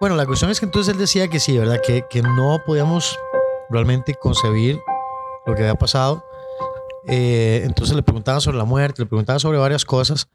Bueno, 0.00 0.16
la 0.16 0.26
cuestión 0.26 0.50
es 0.50 0.60
que 0.60 0.66
entonces 0.66 0.92
él 0.92 0.98
decía 0.98 1.28
que 1.28 1.40
sí, 1.40 1.56
¿verdad? 1.58 1.80
Que, 1.84 2.04
que 2.08 2.22
no 2.22 2.60
podíamos 2.66 3.18
realmente 3.70 4.14
concebir 4.14 4.80
lo 5.46 5.54
que 5.54 5.62
había 5.62 5.74
pasado. 5.74 6.24
Eh, 7.06 7.62
entonces 7.64 7.94
le 7.94 8.02
preguntaban 8.02 8.40
sobre 8.40 8.56
la 8.56 8.64
muerte, 8.64 9.02
le 9.02 9.06
preguntaban 9.06 9.40
sobre 9.40 9.58
varias 9.58 9.84
cosas. 9.84 10.26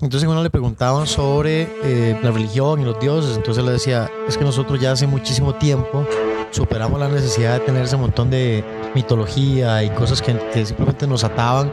Entonces 0.00 0.28
uno 0.28 0.42
le 0.42 0.50
preguntaban 0.50 1.06
sobre 1.06 1.68
eh, 1.82 2.18
la 2.22 2.30
religión 2.30 2.80
y 2.80 2.84
los 2.84 2.98
dioses. 2.98 3.36
Entonces 3.36 3.64
le 3.64 3.72
decía, 3.72 4.10
es 4.26 4.36
que 4.36 4.44
nosotros 4.44 4.80
ya 4.80 4.92
hace 4.92 5.06
muchísimo 5.06 5.54
tiempo 5.54 6.06
superamos 6.50 7.00
la 7.00 7.08
necesidad 7.08 7.54
de 7.54 7.60
tener 7.60 7.84
ese 7.84 7.96
montón 7.96 8.30
de 8.30 8.64
mitología 8.94 9.82
y 9.82 9.90
cosas 9.90 10.20
que, 10.20 10.36
que 10.52 10.66
simplemente 10.66 11.06
nos 11.06 11.24
ataban, 11.24 11.72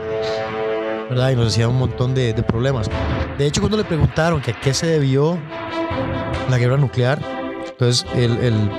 ¿verdad? 1.10 1.32
Y 1.32 1.36
nos 1.36 1.48
hacían 1.48 1.70
un 1.70 1.80
montón 1.80 2.14
de, 2.14 2.34
de 2.34 2.44
problemas. 2.44 2.90
De 3.38 3.46
hecho, 3.48 3.62
cuando 3.62 3.78
le 3.78 3.84
preguntaron 3.84 4.42
que 4.42 4.52
a 4.52 4.60
qué 4.60 4.74
se 4.74 4.88
debió 4.88 5.38
la 6.50 6.58
guerra 6.58 6.78
nuclear. 6.78 7.20
Entonces, 7.70 8.06
el, 8.16 8.38
el- 8.38 8.70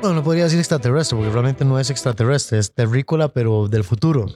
bueno, 0.00 0.14
no 0.16 0.22
podría 0.22 0.44
decir 0.44 0.58
extraterrestre, 0.58 1.16
porque 1.16 1.30
realmente 1.32 1.64
no 1.64 1.78
es 1.78 1.90
extraterrestre, 1.90 2.58
es 2.58 2.72
terrícola, 2.72 3.28
pero 3.28 3.68
del 3.68 3.84
futuro. 3.84 4.26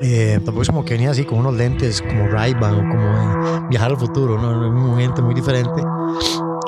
Eh, 0.00 0.34
tampoco 0.44 0.62
es 0.62 0.68
como 0.68 0.84
que 0.84 0.94
venía 0.94 1.10
así 1.10 1.24
con 1.24 1.38
unos 1.38 1.54
lentes 1.54 2.02
como 2.02 2.28
Ray-Ban 2.28 2.74
o 2.74 2.78
como 2.78 3.02
eh, 3.02 3.66
viajar 3.70 3.90
al 3.90 3.96
futuro, 3.96 4.38
no, 4.40 4.66
es 4.66 4.72
muy 4.72 5.02
gente 5.02 5.22
muy 5.22 5.34
diferente. 5.34 5.82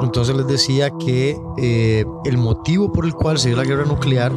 Entonces 0.02 0.34
les 0.36 0.46
decía 0.46 0.90
que 0.98 1.36
eh, 1.58 2.04
el 2.24 2.38
motivo 2.38 2.90
por 2.92 3.04
el 3.04 3.14
cual 3.14 3.38
se 3.38 3.48
dio 3.48 3.56
la 3.56 3.64
guerra 3.64 3.84
nuclear 3.84 4.32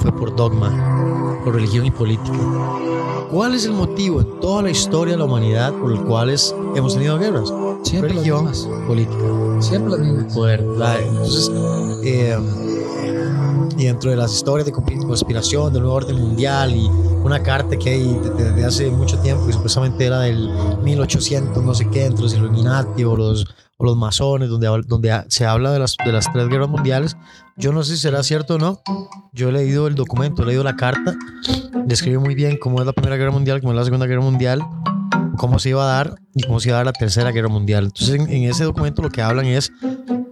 fue 0.00 0.12
por 0.12 0.34
dogma, 0.36 1.40
por 1.44 1.54
religión 1.54 1.86
y 1.86 1.90
política. 1.90 2.36
¿Cuál 3.30 3.54
es 3.54 3.64
el 3.66 3.72
motivo 3.72 4.20
en 4.20 4.40
toda 4.40 4.62
la 4.62 4.70
historia 4.70 5.12
de 5.14 5.18
la 5.18 5.24
humanidad 5.24 5.72
por 5.74 5.92
el 5.92 6.00
cual 6.02 6.30
es- 6.30 6.54
hemos 6.74 6.94
tenido 6.94 7.18
guerras? 7.18 7.52
Siempre 7.82 8.08
las 8.14 8.24
religión, 8.24 8.46
mismas. 8.46 8.68
política, 8.86 9.24
Siempre 9.60 9.90
las 9.90 10.00
mismas. 10.00 10.34
poder. 10.34 10.62
¿verdad? 10.64 11.00
Entonces, 11.02 11.50
eh, 12.04 12.38
y 13.76 13.84
dentro 13.84 14.10
de 14.10 14.16
las 14.16 14.32
historias 14.34 14.66
de 14.66 14.72
conspi- 14.72 15.06
conspiración 15.06 15.72
del 15.72 15.82
nuevo 15.82 15.96
orden 15.96 16.16
mundial 16.20 16.74
y 16.74 16.90
una 17.22 17.42
carta 17.42 17.76
que 17.78 17.90
hay 17.90 18.02
de- 18.14 18.30
desde 18.44 18.64
hace 18.64 18.90
mucho 18.90 19.18
tiempo 19.18 19.44
y 19.48 19.52
supuestamente 19.52 20.06
era 20.06 20.20
del 20.20 20.50
1800, 20.82 21.62
no 21.62 21.74
sé 21.74 21.88
qué, 21.90 22.06
entre 22.06 22.22
los 22.22 22.34
Illuminati 22.34 23.04
o 23.04 23.14
los, 23.16 23.44
o 23.78 23.84
los 23.84 23.96
masones, 23.96 24.48
donde, 24.48 24.66
donde 24.86 25.24
se 25.28 25.46
habla 25.46 25.72
de 25.72 25.78
las, 25.78 25.96
de 26.04 26.12
las 26.12 26.30
tres 26.32 26.48
guerras 26.48 26.68
mundiales. 26.68 27.16
Yo 27.56 27.72
no 27.72 27.82
sé 27.84 27.94
si 27.96 28.02
será 28.02 28.22
cierto 28.22 28.56
o 28.56 28.58
no. 28.58 28.80
Yo 29.32 29.48
he 29.48 29.52
leído 29.52 29.86
el 29.86 29.94
documento, 29.94 30.42
he 30.42 30.46
leído 30.46 30.64
la 30.64 30.76
carta, 30.76 31.14
describe 31.86 32.18
muy 32.18 32.34
bien 32.34 32.58
cómo 32.60 32.80
es 32.80 32.86
la 32.86 32.92
Primera 32.92 33.16
Guerra 33.16 33.30
Mundial, 33.30 33.60
cómo 33.60 33.72
es 33.72 33.78
la 33.78 33.84
Segunda 33.84 34.06
Guerra 34.06 34.20
Mundial, 34.22 34.62
cómo 35.36 35.58
se 35.58 35.70
iba 35.70 35.82
a 35.84 35.86
dar 35.86 36.16
y 36.34 36.42
cómo 36.42 36.60
se 36.60 36.68
iba 36.68 36.76
a 36.76 36.80
dar 36.80 36.86
la 36.86 36.92
Tercera 36.92 37.30
Guerra 37.30 37.48
Mundial. 37.48 37.84
Entonces, 37.84 38.16
en, 38.16 38.28
en 38.28 38.50
ese 38.50 38.64
documento 38.64 39.00
lo 39.00 39.10
que 39.10 39.22
hablan 39.22 39.46
es 39.46 39.72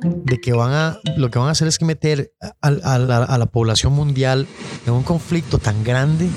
de 0.03 0.41
que 0.41 0.53
van 0.53 0.73
a, 0.73 0.99
lo 1.17 1.31
que 1.31 1.39
van 1.39 1.49
a 1.49 1.53
hacer 1.53 1.69
es 1.69 1.79
que 1.79 1.85
meter 1.85 2.33
a, 2.61 2.69
a 2.69 2.99
la, 2.99 3.25
a 3.25 3.39
la 3.39 3.47
población 3.47 3.93
mundial 3.93 4.47
en 4.87 4.93
un 4.93 5.05
conflicto 5.05 5.59
tan 5.59 5.85
grande 5.85 6.29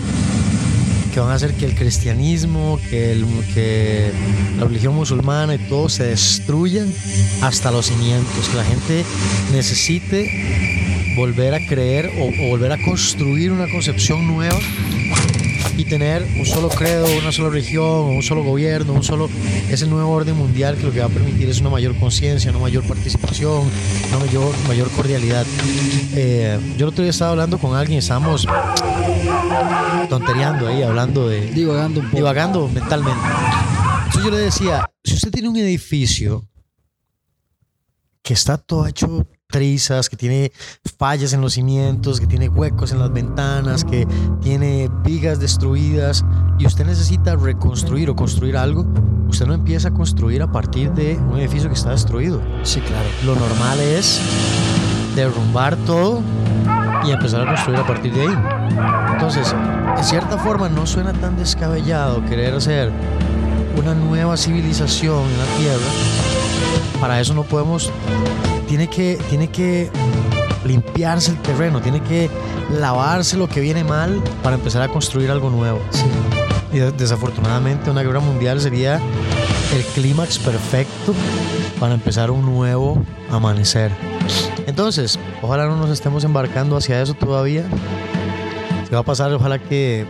que 1.13 1.19
van 1.19 1.31
a 1.31 1.35
hacer 1.35 1.53
que 1.53 1.65
el 1.65 1.75
cristianismo, 1.75 2.79
que, 2.89 3.11
el, 3.11 3.25
que 3.53 4.11
la 4.57 4.65
religión 4.65 4.95
musulmana 4.95 5.55
y 5.55 5.57
todo 5.57 5.89
se 5.89 6.03
destruyan 6.05 6.91
hasta 7.41 7.71
los 7.71 7.87
cimientos, 7.87 8.47
que 8.49 8.57
la 8.57 8.63
gente 8.63 9.05
necesite 9.51 11.15
volver 11.15 11.53
a 11.53 11.65
creer 11.67 12.11
o, 12.19 12.45
o 12.45 12.49
volver 12.49 12.71
a 12.71 12.77
construir 12.83 13.51
una 13.51 13.69
concepción 13.69 14.27
nueva 14.27 14.59
y 15.79 15.85
tener 15.85 16.27
un 16.37 16.45
solo 16.45 16.67
credo, 16.67 17.07
una 17.21 17.31
sola 17.31 17.49
religión, 17.49 18.07
un 18.07 18.21
solo 18.21 18.43
gobierno, 18.43 18.91
un 18.91 19.01
solo 19.01 19.29
ese 19.69 19.87
nuevo 19.87 20.11
orden 20.11 20.35
mundial 20.35 20.75
que 20.75 20.83
lo 20.83 20.91
que 20.91 20.99
va 20.99 21.05
a 21.05 21.09
permitir 21.09 21.47
es 21.47 21.61
una 21.61 21.69
mayor 21.69 21.95
conciencia, 21.95 22.51
una 22.51 22.59
mayor 22.59 22.83
participación, 22.83 23.63
una 24.09 24.19
mayor, 24.19 24.53
mayor 24.67 24.89
cordialidad. 24.91 25.45
Eh, 26.15 26.59
yo 26.77 26.85
el 26.85 26.89
otro 26.91 27.03
día 27.03 27.11
estaba 27.11 27.31
hablando 27.31 27.57
con 27.57 27.77
alguien, 27.77 27.99
estábamos 27.99 28.45
tontereando 30.09 30.67
ahí, 30.67 30.83
hablando 30.83 31.29
de, 31.29 31.49
Divagando 31.51 32.01
un 32.01 32.07
poco. 32.07 32.17
divagando 32.17 32.67
mentalmente. 32.67 33.21
Entonces 34.07 34.23
yo 34.25 34.31
le 34.31 34.37
decía, 34.37 34.91
si 35.01 35.13
usted 35.13 35.31
tiene 35.31 35.47
un 35.47 35.55
edificio 35.55 36.45
que 38.21 38.33
está 38.33 38.57
todo 38.57 38.85
hecho 38.85 39.25
trizas, 39.49 40.09
que 40.09 40.15
tiene 40.15 40.51
fallas 40.97 41.33
en 41.33 41.41
los 41.41 41.53
cimientos, 41.53 42.19
que 42.19 42.27
tiene 42.27 42.49
huecos 42.49 42.91
en 42.91 42.99
las 42.99 43.11
ventanas, 43.11 43.83
que 43.83 44.07
tiene 44.41 44.89
vigas 45.03 45.39
destruidas 45.39 46.23
y 46.59 46.65
usted 46.65 46.85
necesita 46.85 47.35
reconstruir 47.35 48.09
o 48.09 48.15
construir 48.15 48.57
algo, 48.57 48.85
usted 49.27 49.47
no 49.47 49.53
empieza 49.53 49.89
a 49.89 49.93
construir 49.93 50.41
a 50.41 50.51
partir 50.51 50.91
de 50.91 51.15
un 51.15 51.39
edificio 51.39 51.69
que 51.69 51.75
está 51.75 51.91
destruido. 51.91 52.41
Sí, 52.63 52.79
claro. 52.81 53.07
Lo 53.25 53.35
normal 53.35 53.79
es 53.79 54.21
derrumbar 55.15 55.75
todo 55.77 56.21
y 57.05 57.11
empezar 57.11 57.41
a 57.41 57.53
construir 57.53 57.79
a 57.79 57.87
partir 57.87 58.13
de 58.13 58.21
ahí. 58.21 58.37
Entonces, 59.13 59.55
en 59.97 60.03
cierta 60.03 60.37
forma 60.37 60.69
no 60.69 60.85
suena 60.85 61.13
tan 61.13 61.35
descabellado 61.37 62.23
querer 62.25 62.53
hacer 62.53 62.91
una 63.77 63.95
nueva 63.95 64.37
civilización 64.37 65.23
en 65.23 65.37
la 65.37 65.45
Tierra. 65.57 66.99
Para 67.01 67.19
eso 67.19 67.33
no 67.33 67.43
podemos, 67.43 67.91
tiene 68.69 68.87
que, 68.89 69.19
tiene 69.29 69.49
que 69.49 69.89
limpiarse 70.63 71.31
el 71.31 71.41
terreno, 71.41 71.81
tiene 71.81 72.01
que 72.01 72.29
lavarse 72.79 73.35
lo 73.37 73.49
que 73.49 73.59
viene 73.59 73.83
mal 73.83 74.21
para 74.43 74.55
empezar 74.55 74.81
a 74.81 74.87
construir 74.87 75.29
algo 75.31 75.49
nuevo. 75.49 75.81
Sí. 75.91 76.05
Y 76.71 76.77
de- 76.79 76.91
desafortunadamente 76.93 77.89
una 77.89 78.03
guerra 78.03 78.19
mundial 78.21 78.61
sería 78.61 79.01
el 79.75 79.83
clímax 79.95 80.37
perfecto 80.39 81.13
para 81.79 81.93
empezar 81.95 82.29
un 82.31 82.45
nuevo 82.45 83.03
amanecer. 83.31 83.91
Entonces, 84.67 85.19
ojalá 85.41 85.65
no 85.65 85.75
nos 85.75 85.89
estemos 85.89 86.23
embarcando 86.23 86.77
hacia 86.77 87.01
eso 87.01 87.13
todavía. 87.15 87.65
Si 88.87 88.93
va 88.93 88.99
a 88.99 89.03
pasar, 89.03 89.31
ojalá 89.33 89.59
que 89.59 90.05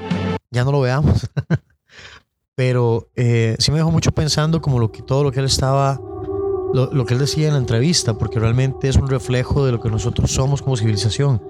ya 0.52 0.64
no 0.66 0.72
lo 0.72 0.82
veamos. 0.82 1.30
Pero 2.56 3.08
eh, 3.16 3.56
sí 3.60 3.72
me 3.72 3.78
dejó 3.78 3.92
mucho 3.92 4.12
pensando 4.12 4.62
como 4.62 4.80
lo 4.80 4.92
que, 4.92 5.02
todo 5.02 5.24
lo 5.24 5.32
que 5.32 5.40
él 5.40 5.46
estaba, 5.46 6.00
lo, 6.74 6.92
lo 6.94 7.06
que 7.06 7.14
él 7.16 7.20
decía 7.20 7.48
en 7.48 7.54
la 7.54 7.60
entrevista, 7.60 8.14
porque 8.14 8.40
realmente 8.40 8.88
es 8.88 8.96
un 8.96 9.08
reflejo 9.08 9.66
de 9.66 9.72
lo 9.72 9.80
que 9.80 9.90
nosotros 9.90 10.32
somos 10.32 10.62
como 10.62 10.78
civilización. 10.78 11.42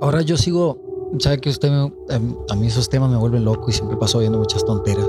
Ahora 0.00 0.22
yo 0.22 0.36
sigo, 0.36 0.78
sabe 1.18 1.38
que 1.40 1.50
usted, 1.50 1.70
me- 1.70 1.92
em, 2.14 2.36
a 2.50 2.54
mí 2.56 2.66
esos 2.66 2.88
temas 2.88 3.10
me 3.10 3.16
vuelven 3.16 3.44
loco 3.44 3.70
y 3.70 3.72
siempre 3.72 3.96
paso 3.96 4.18
viendo 4.18 4.38
muchas 4.38 4.64
tonteras. 4.64 5.06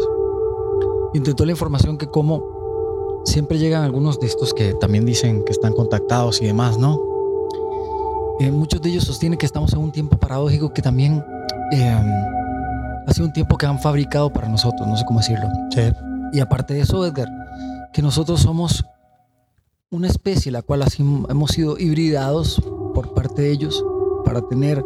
Intentó 1.14 1.46
la 1.46 1.52
información 1.52 1.98
que 1.98 2.08
como 2.08 3.22
siempre 3.26 3.58
llegan 3.60 3.84
algunos 3.84 4.20
de 4.20 4.28
estos 4.28 4.54
que 4.54 4.74
también 4.76 5.06
dicen 5.06 5.44
que 5.46 5.52
están 5.52 5.74
contactados 5.74 6.42
y 6.42 6.46
demás, 6.46 6.78
¿no? 6.78 7.00
Eh, 8.40 8.52
muchos 8.52 8.82
de 8.82 8.90
ellos 8.90 9.04
sostienen 9.04 9.38
que 9.38 9.46
estamos 9.46 9.72
en 9.74 9.80
un 9.80 9.92
tiempo 9.92 10.18
paradójico 10.18 10.74
que 10.74 10.82
también 10.82 11.24
em, 11.72 12.06
ha 13.08 13.14
sido 13.14 13.28
un 13.28 13.34
tiempo 13.34 13.58
que 13.58 13.66
han 13.66 13.80
fabricado 13.80 14.32
para 14.32 14.48
nosotros, 14.50 14.88
no 14.88 14.98
sé 14.98 15.04
cómo 15.06 15.20
decirlo. 15.20 15.48
Sí. 15.74 15.82
Y 16.34 16.40
aparte 16.40 16.74
de 16.74 16.82
eso, 16.82 17.06
Edgar, 17.06 17.28
que 17.94 18.02
nosotros 18.02 18.40
somos 18.42 18.84
una 19.94 20.08
especie 20.08 20.52
la 20.52 20.62
cual 20.62 20.82
así 20.84 21.04
hemos 21.30 21.52
sido 21.52 21.78
hibridados 21.78 22.62
por 22.94 23.14
parte 23.14 23.44
de 23.44 23.52
ellos 23.52 23.84
para 24.26 24.42
tener 24.42 24.84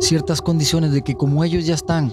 ciertas 0.00 0.40
condiciones 0.42 0.92
de 0.92 1.02
que 1.02 1.14
como 1.14 1.44
ellos 1.44 1.66
ya 1.66 1.74
están, 1.74 2.12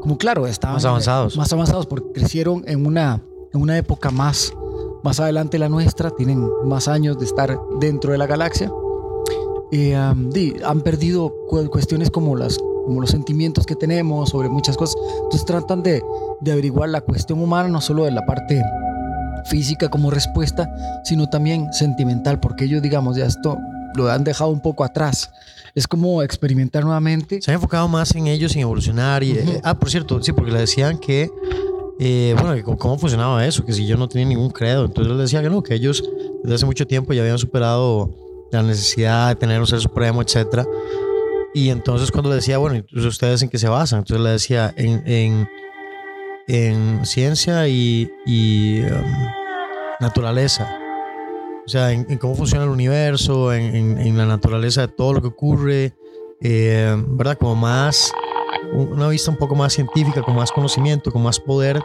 como 0.00 0.16
claro, 0.18 0.46
estaban 0.46 0.74
Más 0.76 0.84
avanzados. 0.84 1.36
más 1.36 1.52
avanzados 1.52 1.86
porque 1.86 2.12
crecieron 2.12 2.62
en 2.66 2.86
una, 2.86 3.22
en 3.52 3.60
una 3.60 3.76
época 3.78 4.10
más, 4.10 4.52
más 5.02 5.20
adelante 5.20 5.56
de 5.56 5.60
la 5.60 5.68
nuestra, 5.68 6.10
tienen 6.10 6.48
más 6.64 6.88
años 6.88 7.18
de 7.18 7.24
estar 7.24 7.58
dentro 7.80 8.12
de 8.12 8.18
la 8.18 8.26
galaxia, 8.26 8.70
y, 9.70 9.92
um, 9.94 10.30
di, 10.30 10.54
han 10.64 10.82
perdido 10.82 11.32
cu- 11.48 11.68
cuestiones 11.70 12.10
como 12.10 12.36
las 12.36 12.58
como 12.86 13.00
los 13.00 13.10
sentimientos 13.10 13.64
que 13.64 13.74
tenemos 13.74 14.28
sobre 14.28 14.50
muchas 14.50 14.76
cosas. 14.76 14.94
Entonces 15.22 15.46
tratan 15.46 15.82
de, 15.82 16.02
de 16.42 16.52
averiguar 16.52 16.90
la 16.90 17.00
cuestión 17.00 17.42
humana, 17.42 17.66
no 17.70 17.80
solo 17.80 18.04
de 18.04 18.10
la 18.10 18.24
parte 18.26 18.62
física 19.44 19.88
como 19.88 20.10
respuesta, 20.10 20.68
sino 21.04 21.28
también 21.28 21.72
sentimental, 21.72 22.40
porque 22.40 22.64
ellos, 22.64 22.82
digamos, 22.82 23.16
ya 23.16 23.26
esto 23.26 23.58
lo 23.94 24.10
han 24.10 24.24
dejado 24.24 24.50
un 24.50 24.60
poco 24.60 24.84
atrás. 24.84 25.30
Es 25.74 25.86
como 25.88 26.22
experimentar 26.22 26.84
nuevamente. 26.84 27.40
Se 27.42 27.50
han 27.50 27.56
enfocado 27.56 27.88
más 27.88 28.14
en 28.14 28.26
ellos, 28.28 28.54
en 28.54 28.62
evolucionar. 28.62 29.22
Y, 29.22 29.32
eh, 29.32 29.60
ah, 29.64 29.74
por 29.78 29.90
cierto, 29.90 30.22
sí, 30.22 30.32
porque 30.32 30.52
le 30.52 30.60
decían 30.60 30.98
que, 30.98 31.30
eh, 32.00 32.34
bueno, 32.40 32.62
cómo- 32.78 32.98
funcionaba 32.98 33.44
eso, 33.46 33.64
que 33.64 33.72
si 33.72 33.86
yo 33.86 33.96
no 33.96 34.08
tenía 34.08 34.26
ningún 34.28 34.50
credo. 34.50 34.84
Entonces 34.84 35.12
les 35.12 35.20
decía 35.22 35.42
que 35.42 35.50
no, 35.50 35.62
que 35.62 35.74
ellos 35.74 36.02
desde 36.42 36.54
hace 36.56 36.66
mucho 36.66 36.86
tiempo 36.86 37.12
ya 37.12 37.22
habían 37.22 37.38
superado 37.38 38.14
la 38.52 38.62
necesidad 38.62 39.28
de 39.30 39.34
tener 39.36 39.60
un 39.60 39.66
ser 39.66 39.80
supremo, 39.80 40.22
etcétera. 40.22 40.64
Y 41.54 41.70
entonces 41.70 42.10
cuando 42.10 42.30
le 42.30 42.36
decía, 42.36 42.58
bueno, 42.58 42.84
ustedes 42.92 43.42
en 43.42 43.48
qué 43.48 43.58
se 43.58 43.68
basan, 43.68 44.00
entonces 44.00 44.24
le 44.24 44.30
decía 44.30 44.72
en, 44.76 45.02
en, 45.06 45.48
en 46.48 47.04
ciencia 47.06 47.66
y, 47.68 48.10
y 48.26 48.80
um, 48.82 49.04
naturaleza. 50.00 50.78
O 51.66 51.68
sea, 51.68 51.92
en, 51.92 52.18
cómo 52.18 52.34
funciona 52.34 52.64
el 52.64 52.70
universo, 52.70 53.52
en, 53.52 53.74
en- 53.74 53.98
en 53.98 54.18
la 54.18 54.26
naturaleza 54.26 54.82
de 54.82 54.88
todo 54.88 55.14
lo 55.14 55.20
que 55.22 55.28
ocurre, 55.28 55.94
eh, 56.42 56.94
¿verdad? 57.08 57.38
Como 57.38 57.54
más, 57.56 58.12
una 58.72 59.08
vista 59.08 59.30
un 59.30 59.38
poco 59.38 59.54
más 59.54 59.72
científica, 59.72 60.22
con 60.22 60.34
más 60.36 60.52
conocimiento, 60.52 61.10
con 61.10 61.22
más 61.22 61.40
poder 61.40 61.80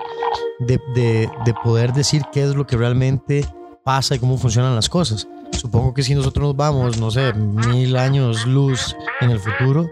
de, 0.59 0.79
de- 0.93 1.29
de 1.45 1.53
poder 1.63 1.93
decir 1.93 2.23
qué 2.33 2.43
es 2.43 2.55
lo 2.55 2.67
que 2.67 2.75
realmente 2.75 3.45
pasa 3.85 4.15
y 4.15 4.19
cómo 4.19 4.37
funcionan 4.37 4.75
las 4.75 4.89
cosas. 4.89 5.27
Supongo 5.59 5.93
que 5.93 6.03
si 6.03 6.15
nosotros 6.15 6.47
nos 6.47 6.55
vamos, 6.55 6.97
no 6.97 7.11
sé, 7.11 7.33
mil 7.33 7.97
años 7.97 8.45
luz 8.45 8.95
en 9.19 9.29
el 9.29 9.39
futuro, 9.39 9.89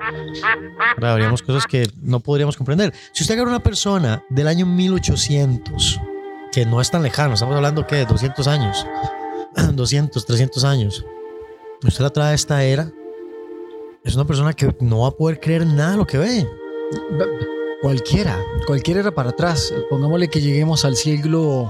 habríamos 1.02 1.42
cosas 1.42 1.68
que 1.68 1.90
no 2.02 2.22
podríamos 2.22 2.56
comprender. 2.56 2.94
Si 3.12 3.24
usted 3.24 3.36
agarra 3.36 3.50
una 3.50 3.60
persona 3.60 4.24
del 4.30 4.48
año 4.48 4.66
1800, 4.66 6.00
que 6.54 6.66
no 6.66 6.80
es 6.80 6.90
tan 6.90 7.04
lejano, 7.04 7.34
estamos 7.34 7.54
hablando 7.54 7.86
que 7.86 8.06
200 8.06 8.48
años, 8.48 8.88
200, 9.74 10.26
300 10.26 10.64
años, 10.64 11.06
usted 11.84 12.02
la 12.02 12.12
trae 12.12 12.32
a 12.32 12.34
esta 12.34 12.64
era, 12.64 12.90
es 14.06 14.16
una 14.16 14.24
persona 14.24 14.54
que 14.54 14.74
no 14.80 15.02
va 15.02 15.10
a 15.10 15.12
poder 15.12 15.42
creer 15.42 15.68
nada 15.68 15.98
lo 15.98 16.08
que 16.08 16.18
ve. 16.18 16.48
Cualquiera, 17.82 18.40
cualquiera 18.66 19.02
era 19.02 19.12
para 19.12 19.32
atrás. 19.32 19.74
Pongámosle 19.90 20.30
que 20.30 20.40
lleguemos 20.40 20.86
al 20.86 20.96
siglo 20.96 21.68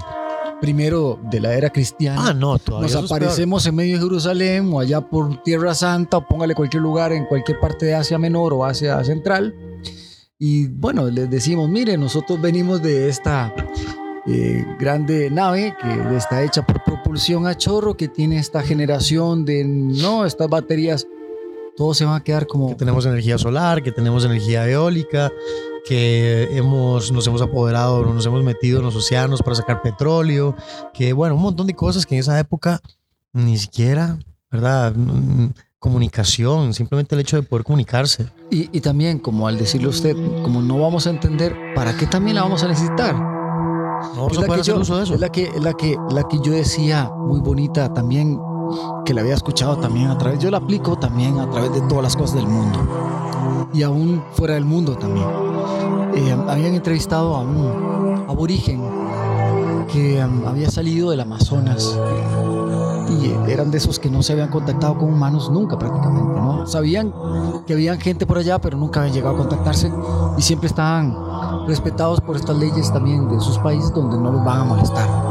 primero 0.62 1.20
de 1.30 1.40
la 1.40 1.54
era 1.54 1.70
cristiana. 1.70 2.30
Ah, 2.30 2.34
no, 2.34 2.58
todavía 2.60 2.88
Nos 2.88 3.04
es 3.04 3.10
peor. 3.10 3.22
aparecemos 3.24 3.66
en 3.66 3.76
medio 3.76 3.96
de 3.96 4.04
Jerusalén 4.04 4.70
o 4.74 4.80
allá 4.80 5.02
por 5.02 5.42
Tierra 5.44 5.74
Santa 5.74 6.18
o 6.18 6.28
póngale 6.28 6.56
cualquier 6.56 6.84
lugar 6.84 7.12
en 7.12 7.26
cualquier 7.26 7.60
parte 7.60 7.86
de 7.86 7.96
Asia 7.96 8.18
Menor 8.18 8.54
o 8.54 8.66
Asia 8.66 9.04
Central. 9.04 9.54
Y 10.40 10.68
bueno, 10.68 11.10
les 11.10 11.30
decimos, 11.30 11.68
mire, 11.70 11.98
nosotros 11.98 12.40
venimos 12.40 12.82
de 12.82 13.10
esta 13.10 13.54
eh, 14.28 14.66
grande 14.78 15.32
nave 15.32 15.74
que 15.82 16.16
está 16.16 16.44
hecha 16.44 16.66
por 16.66 16.84
propulsión 16.84 17.48
a 17.48 17.56
chorro, 17.56 17.96
que 17.96 18.08
tiene 18.08 18.38
esta 18.38 18.62
generación 18.62 19.46
de, 19.46 19.64
no, 19.64 20.26
estas 20.26 20.50
baterías, 20.50 21.08
todo 21.76 21.94
se 21.94 22.06
va 22.06 22.18
a 22.18 22.24
quedar 22.24 22.46
como... 22.46 22.70
que 22.70 22.76
tenemos 22.76 23.06
energía 23.06 23.38
solar, 23.38 23.82
que 23.82 23.92
tenemos 23.92 24.26
energía 24.26 24.68
eólica, 24.70 25.32
que 25.88 26.50
hemos, 26.58 27.12
nos 27.12 27.26
hemos 27.28 27.42
apoderado, 27.42 28.04
nos 28.06 28.26
hemos 28.26 28.44
metido 28.44 28.80
en 28.80 28.86
los 28.86 28.96
océanos 28.96 29.42
para 29.42 29.56
sacar 29.56 29.82
petróleo, 29.82 30.56
que 30.94 31.14
bueno, 31.14 31.36
un 31.36 31.42
montón 31.42 31.68
de 31.68 31.74
cosas 31.74 32.06
que 32.06 32.16
en 32.16 32.22
esa 32.22 32.40
época 32.40 32.82
ni 33.34 33.58
siquiera, 33.58 34.18
¿verdad? 34.52 34.94
Comunicación, 35.80 36.74
simplemente 36.74 37.16
el 37.16 37.22
hecho 37.22 37.38
de 37.38 37.44
poder 37.44 37.64
comunicarse. 37.64 38.28
Y, 38.50 38.76
y 38.76 38.82
también, 38.82 39.20
como 39.20 39.48
al 39.48 39.58
decirle 39.58 39.88
usted, 39.88 40.16
como 40.44 40.62
no 40.62 40.80
vamos 40.80 41.08
a 41.08 41.12
entender, 41.12 41.56
¿para 41.76 41.96
qué 41.96 42.08
también 42.08 42.36
la 42.36 42.44
vamos 42.44 42.64
a 42.64 42.68
necesitar? 42.68 43.16
No 44.16 44.28
Es 44.30 44.38
la, 44.38 44.56
que 44.56 44.64
yo, 44.64 44.80
uso 44.80 44.98
de 44.98 45.04
eso. 45.04 45.14
es 45.16 45.20
la 45.20 45.30
que, 45.30 45.52
la 45.60 45.74
que, 45.74 45.96
la 46.12 46.24
que 46.28 46.40
yo 46.44 46.52
decía, 46.52 47.10
muy 47.16 47.40
bonita 47.40 47.94
también, 47.94 48.38
que 49.06 49.14
la 49.14 49.22
había 49.22 49.36
escuchado 49.36 49.78
también 49.78 50.08
a 50.08 50.18
través, 50.18 50.40
yo 50.40 50.52
la 50.52 50.58
aplico 50.58 50.98
también 50.98 51.40
a 51.40 51.50
través 51.50 51.74
de 51.74 51.82
todas 51.82 52.04
las 52.04 52.16
cosas 52.16 52.36
del 52.36 52.48
mundo 52.48 52.80
y 53.74 53.84
aún 53.84 54.24
fuera 54.34 54.56
del 54.56 54.66
mundo 54.66 54.96
también. 54.96 55.28
Eh, 56.16 56.36
habían 56.48 56.74
entrevistado 56.74 57.36
a 57.36 57.42
un 57.42 58.26
aborigen 58.28 58.82
que 59.92 60.24
um, 60.24 60.48
había 60.48 60.70
salido 60.70 61.12
del 61.12 61.20
Amazonas 61.20 61.98
y 63.10 63.52
eran 63.52 63.72
de 63.72 63.78
esos 63.78 64.00
que 64.00 64.10
no 64.10 64.22
se 64.22 64.34
habían 64.34 64.50
contactado 64.50 64.98
con 64.98 65.14
humanos 65.14 65.50
nunca 65.50 65.78
prácticamente, 65.78 66.40
¿no? 66.40 66.68
Sabían 66.68 67.14
que 67.66 67.74
habían 67.74 68.00
gente 68.00 68.26
por 68.26 68.38
allá, 68.38 68.60
pero 68.60 68.78
nunca 68.78 69.00
habían 69.00 69.16
llegado 69.16 69.36
a 69.36 69.38
contactarse 69.38 69.92
y 70.38 70.42
siempre 70.42 70.68
estaban 70.68 71.16
respetados 71.68 72.20
por 72.22 72.36
estas 72.36 72.58
leyes 72.58 72.92
también 72.92 73.30
de 73.30 73.40
sus 73.40 73.58
países 73.60 73.94
donde 73.94 74.18
no 74.18 74.32
los 74.32 74.44
van 74.44 74.62
a 74.62 74.64
molestar. 74.66 75.27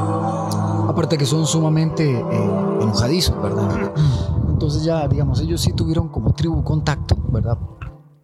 Aparte 0.89 1.19
que 1.19 1.27
son 1.27 1.47
sumamente 1.47 2.11
eh, 2.11 2.51
enojadizos, 2.81 3.41
¿verdad? 3.43 3.93
Entonces 4.49 4.85
ya, 4.85 5.07
digamos, 5.09 5.41
ellos 5.41 5.61
sí 5.61 5.73
tuvieron 5.73 6.09
como 6.09 6.33
tribu 6.35 6.63
contacto, 6.65 7.17
¿verdad? 7.31 7.59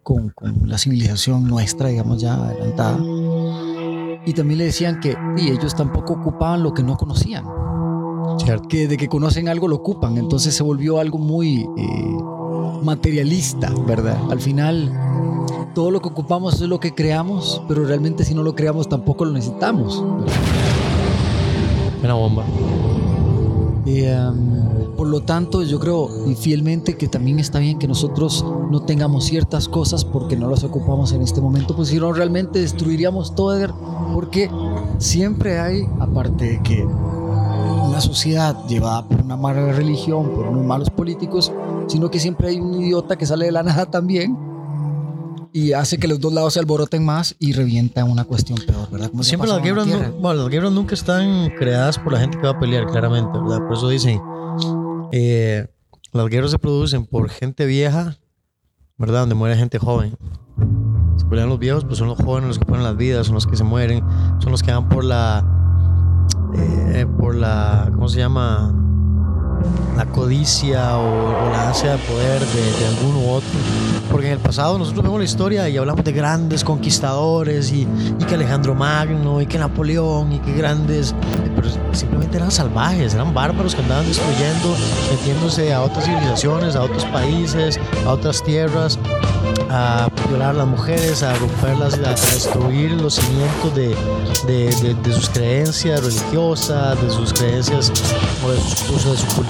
Con, 0.01 0.29
con 0.29 0.67
la 0.67 0.77
civilización 0.77 1.47
nuestra, 1.47 1.89
digamos, 1.89 2.21
ya 2.21 2.35
adelantada. 2.35 2.97
Y 4.25 4.33
también 4.33 4.57
le 4.57 4.65
decían 4.65 4.99
que 4.99 5.15
y 5.37 5.49
ellos 5.49 5.75
tampoco 5.75 6.13
ocupaban 6.13 6.63
lo 6.63 6.73
que 6.73 6.81
no 6.81 6.97
conocían 6.97 7.45
Cierto. 8.37 8.67
que 8.67 8.87
de 8.87 8.97
que 8.97 9.07
conocen 9.07 9.47
algo 9.49 9.67
lo 9.67 9.77
ocupan. 9.77 10.17
Entonces 10.17 10.55
se 10.55 10.63
volvió 10.63 10.99
algo 10.99 11.17
muy 11.17 11.67
eh, 11.77 12.17
materialista, 12.81 13.71
¿verdad? 13.85 14.17
Al 14.29 14.39
final, 14.39 14.91
todo 15.73 15.91
lo 15.91 16.01
que 16.01 16.09
ocupamos 16.09 16.55
es 16.55 16.67
lo 16.67 16.79
que 16.79 16.93
creamos, 16.93 17.61
pero 17.67 17.85
realmente 17.85 18.23
si 18.23 18.33
no 18.33 18.43
lo 18.43 18.55
creamos 18.55 18.89
tampoco 18.89 19.25
lo 19.25 19.31
necesitamos. 19.33 20.03
¿verdad? 20.03 20.62
Una 22.03 22.13
bomba. 22.15 22.43
Y, 23.85 24.03
em, 24.03 24.95
por 24.95 25.07
lo 25.07 25.21
tanto, 25.21 25.63
yo 25.63 25.79
creo 25.79 26.09
fielmente 26.37 26.95
que 26.95 27.07
también 27.07 27.39
está 27.39 27.59
bien 27.59 27.79
que 27.79 27.87
nosotros 27.87 28.45
no 28.71 28.81
tengamos 28.81 29.25
ciertas 29.25 29.67
cosas 29.67 30.05
porque 30.05 30.37
no 30.37 30.49
las 30.49 30.63
ocupamos 30.63 31.11
en 31.13 31.21
este 31.21 31.41
momento, 31.41 31.75
pues 31.75 31.89
si 31.89 31.99
no 31.99 32.13
realmente 32.13 32.59
destruiríamos 32.59 33.35
todo, 33.35 33.55
porque 34.13 34.49
siempre 34.99 35.59
hay, 35.59 35.87
aparte 35.99 36.45
de 36.45 36.61
que 36.61 36.83
una 36.83 37.99
sociedad 37.99 38.65
llevada 38.67 39.07
por 39.07 39.21
una 39.21 39.35
mala 39.35 39.73
religión, 39.73 40.29
por 40.29 40.47
unos 40.47 40.65
malos 40.65 40.89
políticos, 40.89 41.51
sino 41.87 42.09
que 42.09 42.19
siempre 42.19 42.49
hay 42.49 42.59
un 42.59 42.81
idiota 42.81 43.17
que 43.17 43.25
sale 43.25 43.45
de 43.45 43.51
la 43.51 43.63
nada 43.63 43.85
también 43.85 44.52
y 45.53 45.73
hace 45.73 45.99
que 45.99 46.07
los 46.07 46.19
dos 46.19 46.33
lados 46.33 46.53
se 46.53 46.59
alboroten 46.59 47.05
más 47.05 47.35
y 47.37 47.53
revienta 47.53 48.03
una 48.03 48.23
cuestión 48.23 48.57
peor, 48.57 48.89
¿verdad? 48.89 49.11
Como 49.11 49.23
Siempre 49.23 49.47
las 49.47 49.59
la 49.59 49.63
guerras, 49.63 49.87
bueno, 50.19 50.41
las 50.41 50.49
guerras 50.49 50.71
nunca 50.71 50.95
están 50.95 51.51
creadas 51.51 51.99
por 51.99 52.11
la 52.11 52.19
gente 52.19 52.37
que 52.39 52.43
va 52.43 52.53
a 52.53 52.59
pelear, 52.59 52.87
claramente, 52.87 53.37
¿verdad? 53.37 53.59
Por 53.67 53.77
eso 53.77 53.87
dicen, 53.87 54.19
eh, 55.11 55.67
las 56.11 56.27
guerras 56.27 56.49
se 56.49 56.57
producen 56.57 57.05
por 57.05 57.29
gente 57.29 57.67
vieja, 57.67 58.17
¿verdad? 58.97 59.21
Donde 59.21 59.35
muere 59.35 59.55
gente 59.55 59.77
joven. 59.77 60.17
Si 61.17 61.25
pelean 61.25 61.49
los 61.49 61.59
viejos, 61.59 61.85
pues 61.85 61.99
son 61.99 62.07
los 62.07 62.17
jóvenes 62.17 62.47
los 62.47 62.59
que 62.59 62.65
ponen 62.65 62.83
las 62.83 62.97
vidas, 62.97 63.27
son 63.27 63.35
los 63.35 63.45
que 63.45 63.55
se 63.55 63.63
mueren, 63.63 64.03
son 64.39 64.51
los 64.51 64.63
que 64.63 64.71
van 64.71 64.89
por 64.89 65.03
la, 65.03 65.45
eh, 66.55 67.05
por 67.19 67.35
la, 67.35 67.91
¿cómo 67.93 68.09
se 68.09 68.17
llama? 68.17 68.73
La 69.95 70.05
codicia 70.07 70.97
o, 70.97 71.03
o 71.47 71.49
la 71.51 71.67
ansia 71.69 71.91
de 71.93 71.97
poder 71.99 72.39
de, 72.39 72.79
de 72.79 72.87
alguno 72.87 73.19
u 73.19 73.29
otro. 73.31 73.49
Porque 74.11 74.27
en 74.27 74.33
el 74.33 74.39
pasado 74.39 74.77
nosotros 74.77 75.03
vemos 75.03 75.19
la 75.19 75.25
historia 75.25 75.69
y 75.69 75.77
hablamos 75.77 76.03
de 76.03 76.11
grandes 76.11 76.63
conquistadores 76.63 77.71
y, 77.71 77.81
y 78.19 78.25
que 78.25 78.35
Alejandro 78.35 78.75
Magno 78.75 79.41
y 79.41 79.45
que 79.47 79.57
Napoleón 79.57 80.33
y 80.33 80.39
que 80.39 80.53
grandes, 80.53 81.13
pero 81.55 81.67
simplemente 81.93 82.37
eran 82.37 82.51
salvajes, 82.51 83.13
eran 83.13 83.33
bárbaros 83.33 83.75
que 83.75 83.81
andaban 83.81 84.05
destruyendo, 84.07 84.75
metiéndose 85.11 85.73
a 85.73 85.81
otras 85.81 86.05
civilizaciones, 86.05 86.75
a 86.75 86.83
otros 86.83 87.05
países, 87.05 87.79
a 88.05 88.11
otras 88.11 88.43
tierras, 88.43 88.99
a 89.69 90.07
violar 90.29 90.49
a 90.51 90.53
las 90.53 90.67
mujeres, 90.67 91.23
a 91.23 91.33
romperlas, 91.35 91.95
a, 92.05 92.09
a 92.09 92.13
destruir 92.13 92.91
los 92.91 93.15
cimientos 93.15 93.73
de, 93.75 93.95
de- 94.47 94.95
de- 94.95 95.13
sus 95.13 95.29
creencias 95.29 96.03
religiosas, 96.03 97.01
de 97.01 97.09
sus 97.09 97.33
creencias 97.33 97.91
o 98.45 98.51
de, 98.51 98.59
sus- 98.59 99.05
de 99.05 99.17
su 99.17 99.42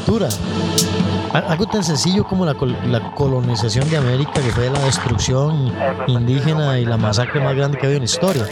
Algo 1.33 1.65
tan 1.65 1.83
sencillo 1.83 2.23
como 2.23 2.45
la, 2.45 2.55
la 2.87 3.11
colonización 3.15 3.89
de 3.89 3.97
América, 3.97 4.33
que 4.33 4.51
fue 4.51 4.69
la 4.69 4.79
destrucción 4.79 5.71
indígena 6.07 6.77
y 6.79 6.85
la 6.85 6.97
masacre 6.97 7.43
más 7.43 7.55
grande 7.55 7.77
que 7.77 7.85
ha 7.85 7.89
habido 7.89 7.97
en 7.97 8.03
la 8.03 8.11
historia. 8.11 8.45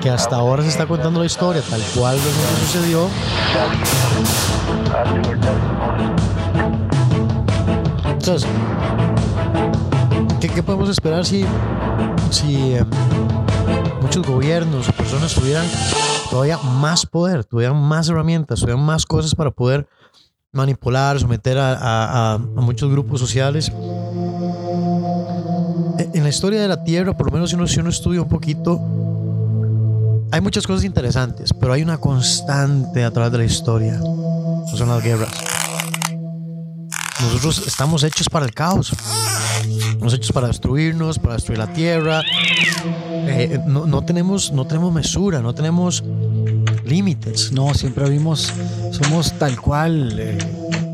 Que 0.00 0.08
hasta 0.08 0.36
ahora 0.36 0.62
se 0.62 0.70
está 0.70 0.86
contando 0.86 1.20
la 1.20 1.26
historia 1.26 1.60
tal 1.68 1.82
cual 1.94 2.16
realmente 2.16 2.60
sucedió. 2.66 3.08
Entonces, 8.06 8.48
¿qué, 10.40 10.48
qué 10.48 10.62
podemos 10.62 10.88
esperar 10.88 11.26
si, 11.26 11.44
si 12.30 12.72
eh, 12.72 12.84
muchos 14.00 14.26
gobiernos 14.26 14.88
o 14.88 14.92
personas 14.92 15.34
tuvieran 15.34 15.66
todavía 16.30 16.58
más 16.58 17.06
poder, 17.06 17.44
tuvieran 17.44 17.76
más 17.76 18.08
herramientas, 18.08 18.60
tuvieran 18.60 18.84
más 18.84 19.04
cosas 19.04 19.34
para 19.34 19.50
poder 19.50 19.86
manipular, 20.52 21.18
someter 21.20 21.58
a, 21.58 21.72
a- 21.74 22.34
a- 22.34 22.38
muchos 22.38 22.90
grupos 22.90 23.20
sociales? 23.20 23.70
E- 25.98 26.10
En 26.14 26.22
la 26.22 26.28
historia 26.28 26.60
de 26.60 26.68
la 26.68 26.82
Tierra, 26.84 27.16
por 27.16 27.26
lo 27.26 27.32
menos 27.32 27.50
si 27.50 27.56
uno, 27.56 27.66
si 27.66 27.80
uno 27.80 27.90
estudia 27.90 28.22
un 28.22 28.28
poquito, 28.28 28.80
hay 30.32 30.40
muchas 30.40 30.66
cosas 30.66 30.84
interesantes, 30.84 31.52
pero 31.52 31.72
hay 31.72 31.82
una 31.82 31.98
constante 31.98 33.04
a 33.04 33.10
través 33.10 33.32
de 33.32 33.38
la 33.38 33.44
historia. 33.44 33.98
Son 33.98 34.88
las 34.88 35.02
guerras. 35.02 35.30
nosotros 37.20 37.66
estamos 37.66 38.02
hechos 38.04 38.28
para 38.28 38.44
el 38.46 38.52
caos. 38.54 38.92
Estamos 39.90 40.14
hechos 40.14 40.32
para 40.32 40.46
destruirnos, 40.48 41.18
para 41.18 41.34
destruir 41.34 41.58
la 41.58 41.72
tierra. 41.72 42.22
Eh, 43.30 43.60
no, 43.66 43.86
no 43.86 44.02
tenemos, 44.04 44.52
no 44.52 44.66
tenemos 44.66 44.92
mesura, 44.92 45.40
no 45.40 45.54
tenemos 45.54 46.02
límites. 46.88 47.52
No, 47.52 47.72
siempre 47.74 48.04
abrimos, 48.04 48.52
somos 48.90 49.32
tal 49.38 49.60
cual 49.60 50.18
eh, 50.18 50.38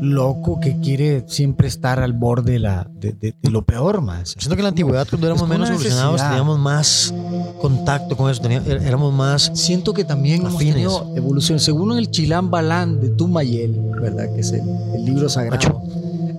loco 0.01 0.59
que 0.59 0.79
quiere 0.79 1.23
siempre 1.27 1.67
estar 1.67 1.99
al 1.99 2.13
borde 2.13 2.53
de, 2.53 2.59
la, 2.59 2.87
de, 2.99 3.13
de- 3.13 3.35
de 3.41 3.49
lo 3.51 3.63
peor 3.65 4.01
más. 4.01 4.31
Siento 4.37 4.55
que 4.55 4.61
en 4.61 4.63
la 4.63 4.69
antigüedad, 4.69 5.07
cuando 5.09 5.27
éramos 5.27 5.47
menos 5.47 5.69
evolucionados, 5.69 6.21
teníamos 6.21 6.59
más 6.59 7.13
contacto 7.61 8.15
con 8.17 8.29
eso, 8.29 8.41
teníamos, 8.41 8.67
éramos 8.69 9.13
más. 9.13 9.51
Siento 9.53 9.93
que 9.93 10.03
también 10.03 10.41
hemos 10.41 10.55
Afines. 10.55 10.75
tenido 10.75 11.13
evolución. 11.15 11.59
Según 11.59 11.97
el 11.97 12.11
Chilán 12.11 12.51
Balán 12.51 12.99
de 12.99 13.09
Tumayel, 13.09 13.71
¿verdad? 14.01 14.33
Que 14.33 14.41
es 14.41 14.51
el, 14.51 14.61
el 14.95 15.05
libro 15.05 15.29
sagrado. 15.29 15.81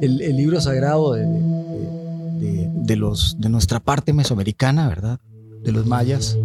El, 0.00 0.20
el 0.20 0.36
libro 0.36 0.60
sagrado 0.60 1.14
de- 1.14 1.56
de 2.86 2.94
los, 2.96 3.36
de 3.40 3.48
nuestra 3.48 3.80
parte 3.80 4.12
mesoamericana, 4.12 4.88
¿verdad? 4.88 5.18
De 5.64 5.72
los 5.72 5.86
mayas. 5.86 6.36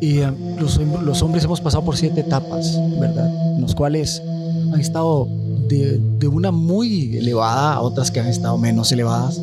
Y 0.00 0.18
eh, 0.18 0.32
los, 0.58 0.78
los 0.78 1.22
hombres 1.22 1.44
hemos 1.44 1.60
pasado 1.60 1.84
por 1.84 1.96
siete 1.96 2.20
etapas, 2.20 2.78
¿verdad? 2.98 3.54
En 3.56 3.62
los 3.62 3.74
cuales 3.74 4.22
han 4.72 4.80
estado 4.80 5.28
de, 5.68 5.98
de 6.18 6.28
una 6.28 6.50
muy 6.50 7.16
elevada 7.16 7.74
a 7.74 7.80
otras 7.80 8.10
que 8.10 8.20
han 8.20 8.26
estado 8.26 8.56
menos 8.58 8.90
elevadas. 8.92 9.40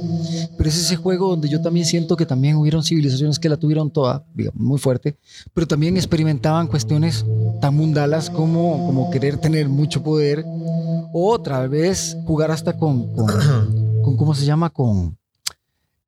Pero 0.57 0.69
es 0.69 0.77
ese 0.77 0.95
juego 0.95 1.29
donde 1.29 1.49
yo 1.49 1.61
también 1.61 1.85
siento 1.85 2.15
que 2.15 2.25
también 2.25 2.55
hubieron 2.55 2.83
civilizaciones 2.83 3.39
que 3.39 3.49
la 3.49 3.57
tuvieron 3.57 3.91
toda, 3.91 4.25
digamos, 4.33 4.61
muy 4.61 4.77
fuerte, 4.77 5.17
pero 5.53 5.67
también 5.67 5.97
experimentaban 5.97 6.67
cuestiones 6.67 7.25
tan 7.61 7.75
mundanas 7.75 8.29
como, 8.29 8.85
como 8.85 9.09
querer 9.11 9.37
tener 9.37 9.69
mucho 9.69 10.01
poder 10.01 10.45
o 11.13 11.31
otra 11.31 11.67
vez 11.67 12.17
jugar 12.25 12.51
hasta 12.51 12.77
con, 12.77 13.13
con, 13.13 13.27
con 14.03 14.17
¿cómo 14.17 14.33
se 14.33 14.45
llama? 14.45 14.69
Con 14.69 15.17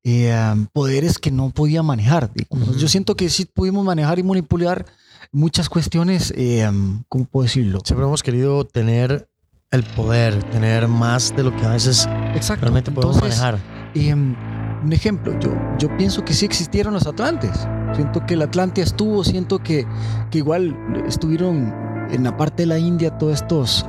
eh, 0.10 0.56
poderes 0.72 1.20
que 1.20 1.32
no 1.32 1.50
podía 1.50 1.84
manejar. 1.84 2.32
digamos. 2.34 2.78
Yo 2.78 2.88
siento 2.88 3.16
que 3.16 3.30
sí 3.30 3.46
pudimos 3.46 3.84
manejar 3.84 4.20
y 4.20 4.24
manipular 4.24 4.86
muchas 5.34 5.68
cuestiones, 5.68 6.34
eh, 6.38 6.70
¿cómo 7.10 7.26
puedo 7.26 7.44
decirlo? 7.44 7.82
Siempre 7.84 8.06
hemos 8.06 8.24
querido 8.24 8.66
tener 8.66 9.28
el 9.70 9.84
poder, 9.84 10.42
tener 10.46 10.88
más 10.88 11.36
de 11.36 11.44
lo 11.44 11.54
que 11.54 11.66
a 11.66 11.72
veces 11.72 12.08
Exacto. 12.34 12.62
realmente 12.62 12.90
podemos 12.90 13.18
Entonces, 13.18 13.42
manejar. 13.42 13.60
Em, 13.96 14.34
un 14.82 14.94
ejemplo, 14.94 15.38
yo, 15.42 15.52
yo 15.78 15.96
pienso 15.98 16.24
que 16.24 16.34
sí 16.34 16.46
existieron 16.46 16.94
los 16.94 17.06
Atlantes. 17.06 17.68
Siento 17.94 18.26
que 18.26 18.38
la 18.38 18.46
Atlántida 18.46 18.86
estuvo, 18.86 19.26
siento 19.26 19.60
que, 19.60 19.86
que 20.32 20.38
igual 20.38 20.74
estuvieron 21.06 21.74
en 22.10 22.24
la 22.24 22.38
parte 22.38 22.64
de 22.64 22.68
la 22.68 22.80
India 22.80 23.18
todos 23.18 23.42
estos 23.42 23.86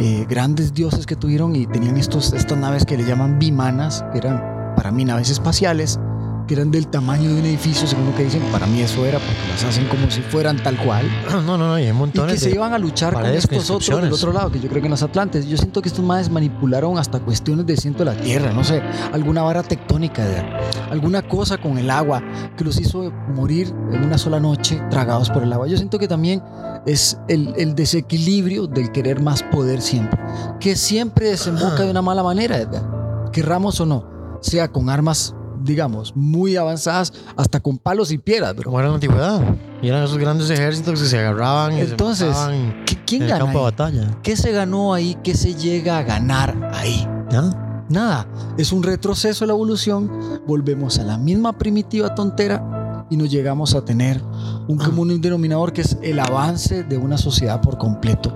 eh, 0.00 0.26
grandes 0.28 0.74
dioses 0.74 1.06
que 1.06 1.14
tuvieron 1.14 1.54
y 1.54 1.66
tenían 1.68 1.96
estos, 1.96 2.32
estas 2.32 2.58
naves 2.58 2.84
que 2.84 2.96
le 2.96 3.04
llaman 3.04 3.38
bimanas, 3.38 4.04
que 4.10 4.18
eran 4.18 4.59
para 4.80 4.92
mí 4.92 5.04
naves 5.04 5.28
espaciales, 5.28 6.00
que 6.48 6.54
eran 6.54 6.70
del 6.70 6.86
tamaño 6.86 7.28
de 7.28 7.40
un 7.40 7.44
edificio, 7.44 7.86
según 7.86 8.06
lo 8.06 8.14
que 8.16 8.24
dicen. 8.24 8.40
Para 8.50 8.66
mí 8.66 8.80
eso 8.80 9.04
era 9.04 9.18
porque 9.18 9.36
las 9.50 9.62
hacen 9.62 9.86
como 9.88 10.10
si 10.10 10.22
fueran 10.22 10.56
tal 10.56 10.78
cual. 10.78 11.04
No, 11.30 11.42
no, 11.42 11.58
no, 11.58 11.78
y 11.78 11.82
hay 11.82 11.84
Y 11.84 11.86
que 11.88 11.92
montones 11.92 12.40
se 12.40 12.48
de. 12.48 12.54
iban 12.54 12.72
a 12.72 12.78
luchar 12.78 13.12
con 13.12 13.26
estos 13.26 13.68
otros 13.68 14.00
del 14.00 14.10
otro 14.10 14.32
lado, 14.32 14.50
que 14.50 14.58
yo 14.58 14.70
creo 14.70 14.80
que 14.80 14.86
en 14.86 14.92
los 14.92 15.02
Atlantes. 15.02 15.46
Yo 15.46 15.58
siento 15.58 15.82
que 15.82 15.90
estos 15.90 16.02
madres 16.02 16.30
manipularon 16.30 16.96
hasta 16.96 17.20
cuestiones 17.20 17.66
del 17.66 17.76
centro 17.76 18.06
de 18.06 18.16
la 18.16 18.22
Tierra, 18.22 18.54
no 18.54 18.64
sé, 18.64 18.80
alguna 19.12 19.42
vara 19.42 19.62
tectónica, 19.62 20.24
de, 20.24 20.42
alguna 20.90 21.20
cosa 21.20 21.58
con 21.58 21.76
el 21.76 21.90
agua 21.90 22.22
que 22.56 22.64
los 22.64 22.80
hizo 22.80 23.12
morir 23.34 23.74
en 23.92 24.02
una 24.02 24.16
sola 24.16 24.40
noche 24.40 24.82
tragados 24.88 25.28
por 25.28 25.42
el 25.42 25.52
agua. 25.52 25.66
Yo 25.66 25.76
siento 25.76 25.98
que 25.98 26.08
también 26.08 26.42
es 26.86 27.18
el, 27.28 27.52
el 27.58 27.74
desequilibrio 27.74 28.66
del 28.66 28.92
querer 28.92 29.20
más 29.20 29.42
poder 29.42 29.82
siempre, 29.82 30.18
que 30.58 30.74
siempre 30.74 31.28
desemboca 31.28 31.82
de 31.82 31.90
una 31.90 32.00
mala 32.00 32.22
manera, 32.22 32.56
Edgar. 32.56 33.30
querramos 33.30 33.78
o 33.82 33.84
no, 33.84 34.19
sea 34.40 34.68
con 34.70 34.88
armas 34.90 35.34
digamos, 35.62 36.16
muy 36.16 36.56
avanzadas, 36.56 37.12
hasta 37.36 37.60
con 37.60 37.76
palos 37.76 38.10
y 38.12 38.16
piedras, 38.16 38.54
bro. 38.56 38.64
Como 38.64 38.78
era 38.78 38.86
en 38.88 38.92
la 38.92 38.94
antigüedad. 38.94 39.42
Y 39.82 39.88
eran 39.88 40.02
esos 40.04 40.16
grandes 40.16 40.48
ejércitos 40.48 40.98
que 41.02 41.06
se 41.06 41.18
agarraban 41.18 41.76
y 41.76 41.80
Entonces, 41.82 42.28
se 42.28 42.32
mataban 42.32 42.84
¿Qué- 42.86 43.04
¿Quién 43.04 43.22
en 43.24 43.30
el 43.30 43.38
campo 43.38 43.58
de 43.58 43.64
batalla. 43.64 44.18
¿Qué 44.22 44.36
se 44.36 44.52
ganó 44.52 44.94
ahí? 44.94 45.18
¿Qué 45.22 45.34
se 45.34 45.54
llega 45.54 45.98
a 45.98 46.02
ganar 46.02 46.70
ahí? 46.72 47.06
¿Ya? 47.30 47.84
Nada, 47.90 48.26
es 48.56 48.72
un 48.72 48.82
retroceso 48.82 49.44
de 49.44 49.48
la 49.48 49.52
evolución, 49.52 50.10
volvemos 50.46 50.98
a 50.98 51.02
la 51.04 51.18
misma 51.18 51.52
primitiva 51.58 52.14
tontera 52.14 53.04
y 53.10 53.18
nos 53.18 53.30
llegamos 53.30 53.74
a 53.74 53.84
tener 53.84 54.22
un 54.66 54.78
común 54.78 55.20
denominador 55.20 55.74
que 55.74 55.82
es 55.82 55.98
el 56.00 56.20
avance 56.20 56.84
de 56.84 56.96
una 56.96 57.18
sociedad 57.18 57.60
por 57.60 57.76
completo. 57.76 58.32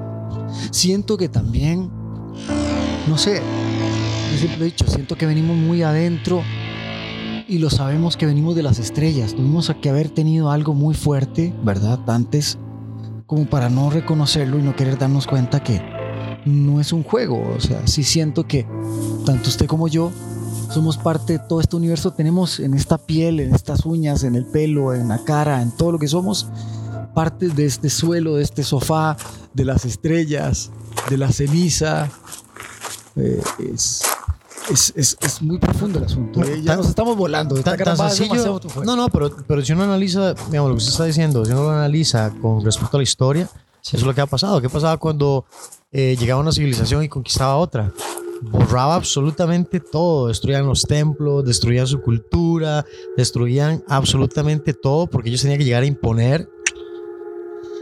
Siento 0.73 1.17
que 1.17 1.31
también, 1.31 1.91
no 3.09 3.17
sé, 3.17 3.41
siempre 4.45 4.59
lo 4.59 4.67
he 4.67 4.73
dicho, 4.73 4.87
siento 4.87 5.17
que 5.17 5.25
venimos 5.25 5.57
muy 5.57 5.83
adentro 5.83 6.43
y 7.49 7.57
lo 7.57 7.71
sabemos 7.71 8.19
que 8.19 8.27
venimos 8.27 8.55
de 8.55 8.63
las 8.63 8.79
estrellas. 8.79 9.33
Tuvimos 9.33 9.73
que 9.81 9.89
haber 9.89 10.11
tenido 10.11 10.51
algo 10.51 10.75
muy 10.75 10.95
fuerte, 10.95 11.55
¿verdad? 11.63 11.99
Antes, 12.07 12.59
como 13.25 13.47
para 13.47 13.71
no 13.71 13.89
reconocerlo 13.89 14.59
y 14.59 14.63
no 14.63 14.77
querer 14.77 14.99
darnos 14.99 15.27
cuenta 15.27 15.63
que 15.63 15.81
no 16.45 16.79
es 16.79 16.93
un 16.93 17.05
juego. 17.05 17.43
O 17.57 17.59
sea, 17.59 17.87
sí 17.87 18.05
siento 18.05 18.47
que 18.47 18.67
tanto 19.25 19.49
usted 19.49 19.65
como 19.65 19.89
yo 19.89 20.13
somos 20.71 20.99
parte 20.99 21.35
de 21.35 21.39
todo 21.39 21.61
este 21.61 21.77
universo. 21.77 22.13
Tenemos 22.13 22.61
en 22.61 22.75
esta 22.75 22.99
piel, 22.99 23.41
en 23.41 23.55
estas 23.55 23.87
uñas, 23.87 24.25
en 24.25 24.35
el 24.35 24.45
pelo, 24.45 24.93
en 24.93 25.09
la 25.09 25.25
cara, 25.25 25.63
en 25.63 25.75
todo 25.75 25.93
lo 25.93 25.99
que 25.99 26.09
somos, 26.09 26.49
partes 27.15 27.57
de 27.57 27.65
este 27.65 27.89
suelo, 27.89 28.35
de 28.35 28.43
este 28.43 28.63
sofá, 28.63 29.17
de 29.55 29.65
las 29.65 29.87
estrellas, 29.87 30.71
de 31.09 31.17
la 31.17 31.33
ceniza. 31.33 32.11
Eh, 33.17 33.41
es, 33.73 34.03
es, 34.71 34.93
es, 34.97 35.17
es 35.21 35.43
muy 35.43 35.59
profundo 35.59 35.99
el 35.99 36.05
asunto. 36.05 36.41
Ya 36.45 36.65
Tan- 36.65 36.79
nos 36.79 36.89
estamos 36.89 37.17
volando. 37.17 37.55
Tan, 37.63 37.77
tan 37.79 37.97
sencillo. 37.97 38.61
No, 38.85 38.97
no, 38.97 39.09
pero, 39.09 39.35
pero 39.47 39.63
si 39.65 39.73
uno 39.73 39.85
analiza, 39.85 40.35
digamos, 40.51 40.71
lo 40.71 40.75
que 40.77 40.79
usted 40.79 40.93
está 40.93 41.05
diciendo, 41.05 41.45
si 41.45 41.53
uno 41.53 41.65
lo 41.65 41.71
analiza 41.71 42.31
con 42.41 42.65
respecto 42.65 42.97
a 42.97 43.01
la 43.01 43.05
historia, 43.05 43.49
eso 43.85 43.97
es 43.97 44.03
lo 44.03 44.15
que 44.15 44.21
ha 44.21 44.27
pasado. 44.27 44.61
¿Qué 44.61 44.69
pasaba 44.71 44.97
cuando 44.97 45.45
eh, 45.93 46.17
llegaba 46.19 46.41
una 46.41 46.53
civilización 46.53 47.03
y 47.05 47.09
conquistaba 47.09 47.57
otra? 47.57 47.93
Borraba 48.43 48.97
absolutamente 48.97 49.81
todo, 49.81 50.29
destruían 50.29 50.67
los 50.67 50.83
templos, 50.83 51.45
destruían 51.45 51.87
su 51.87 52.01
cultura, 52.03 52.85
destruían 53.17 53.83
absolutamente 53.89 54.75
todo 54.75 55.07
porque 55.07 55.29
ellos 55.31 55.41
tenían 55.43 55.59
que 55.59 55.65
llegar 55.65 55.83
a 55.83 55.87
imponer 55.87 56.49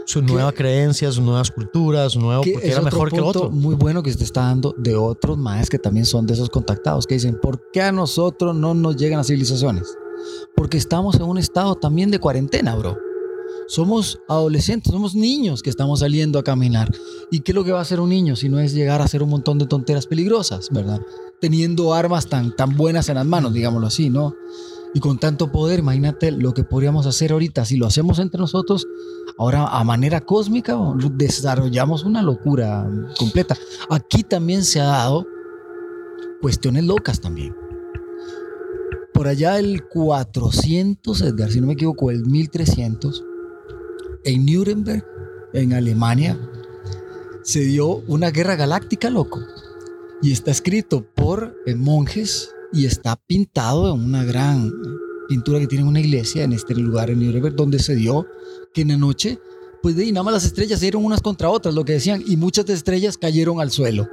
su 0.05 0.21
nueva 0.21 0.51
creencia, 0.51 1.11
sus 1.11 1.23
nuevas 1.23 1.51
culturas, 1.51 2.13
su 2.13 2.19
nuevo, 2.19 2.43
que 2.43 2.53
porque 2.53 2.71
era 2.71 2.81
mejor 2.81 3.09
que 3.09 3.17
el 3.17 3.23
otro. 3.23 3.49
muy 3.49 3.75
bueno 3.75 4.03
que 4.03 4.13
te 4.13 4.23
está 4.23 4.41
dando 4.41 4.75
de 4.77 4.95
otros 4.95 5.37
maes 5.37 5.69
que 5.69 5.79
también 5.79 6.05
son 6.05 6.25
de 6.25 6.33
esos 6.33 6.49
contactados 6.49 7.07
que 7.07 7.15
dicen, 7.15 7.39
¿por 7.41 7.71
qué 7.71 7.81
a 7.81 7.91
nosotros 7.91 8.55
no 8.55 8.73
nos 8.73 8.97
llegan 8.97 9.17
las 9.17 9.27
civilizaciones? 9.27 9.97
Porque 10.55 10.77
estamos 10.77 11.15
en 11.15 11.23
un 11.23 11.37
estado 11.37 11.75
también 11.75 12.11
de 12.11 12.19
cuarentena, 12.19 12.75
bro. 12.75 12.97
Somos 13.67 14.19
adolescentes, 14.27 14.91
somos 14.91 15.15
niños 15.15 15.63
que 15.63 15.69
estamos 15.69 16.01
saliendo 16.01 16.37
a 16.37 16.43
caminar. 16.43 16.91
¿Y 17.31 17.39
qué 17.39 17.51
es 17.51 17.55
lo 17.55 17.63
que 17.63 17.71
va 17.71 17.79
a 17.79 17.83
hacer 17.83 17.99
un 17.99 18.09
niño 18.09 18.35
si 18.35 18.49
no 18.49 18.59
es 18.59 18.73
llegar 18.73 19.01
a 19.01 19.05
hacer 19.05 19.23
un 19.23 19.29
montón 19.29 19.57
de 19.57 19.65
tonteras 19.65 20.05
peligrosas, 20.05 20.69
verdad? 20.71 21.01
Teniendo 21.39 21.93
armas 21.93 22.27
tan, 22.27 22.55
tan 22.55 22.75
buenas 22.75 23.09
en 23.09 23.15
las 23.15 23.25
manos, 23.25 23.53
digámoslo 23.53 23.87
así, 23.87 24.09
¿no? 24.09 24.35
Y 24.93 24.99
con 24.99 25.17
tanto 25.17 25.51
poder, 25.51 25.79
imagínate 25.79 26.31
lo 26.31 26.53
que 26.53 26.63
podríamos 26.63 27.07
hacer 27.07 27.31
ahorita. 27.31 27.65
Si 27.65 27.77
lo 27.77 27.87
hacemos 27.87 28.19
entre 28.19 28.39
nosotros, 28.39 28.87
ahora 29.37 29.67
a 29.67 29.83
manera 29.83 30.21
cósmica, 30.21 30.77
desarrollamos 31.13 32.03
una 32.03 32.21
locura 32.21 32.87
completa. 33.17 33.57
Aquí 33.89 34.23
también 34.23 34.63
se 34.63 34.81
ha 34.81 34.85
dado 34.85 35.25
cuestiones 36.41 36.83
locas 36.83 37.21
también. 37.21 37.55
Por 39.13 39.27
allá 39.27 39.57
el 39.57 39.87
400, 39.87 41.21
Edgar, 41.21 41.51
si 41.51 41.61
no 41.61 41.67
me 41.67 41.73
equivoco, 41.73 42.11
el 42.11 42.25
1300, 42.25 43.23
en 44.25 44.45
Nuremberg, 44.45 45.05
en 45.53 45.73
Alemania, 45.73 46.37
se 47.43 47.61
dio 47.61 48.03
una 48.07 48.31
guerra 48.31 48.55
galáctica, 48.55 49.09
loco. 49.09 49.39
Y 50.21 50.31
está 50.31 50.51
escrito 50.51 51.05
por 51.15 51.55
eh, 51.65 51.75
monjes 51.75 52.53
y 52.73 52.85
está 52.85 53.15
pintado 53.15 53.93
en 53.93 54.01
una 54.01 54.23
gran 54.23 54.71
pintura 55.27 55.59
que 55.59 55.67
tiene 55.67 55.85
una 55.85 55.99
iglesia 55.99 56.43
en 56.43 56.53
este 56.53 56.75
lugar 56.75 57.09
en 57.09 57.23
Nuremberg, 57.25 57.55
donde 57.55 57.79
se 57.79 57.95
dio 57.95 58.27
que 58.73 58.81
en 58.81 58.89
la 58.89 58.97
noche, 58.97 59.39
pues 59.81 59.95
de 59.95 60.11
nada 60.11 60.23
más 60.23 60.33
las 60.33 60.45
estrellas 60.45 60.79
se 60.79 60.85
dieron 60.85 61.05
unas 61.05 61.21
contra 61.21 61.49
otras, 61.49 61.73
lo 61.73 61.85
que 61.85 61.93
decían, 61.93 62.23
y 62.25 62.35
muchas 62.35 62.65
de 62.65 62.73
estrellas 62.73 63.17
cayeron 63.17 63.61
al 63.61 63.71
suelo. 63.71 64.07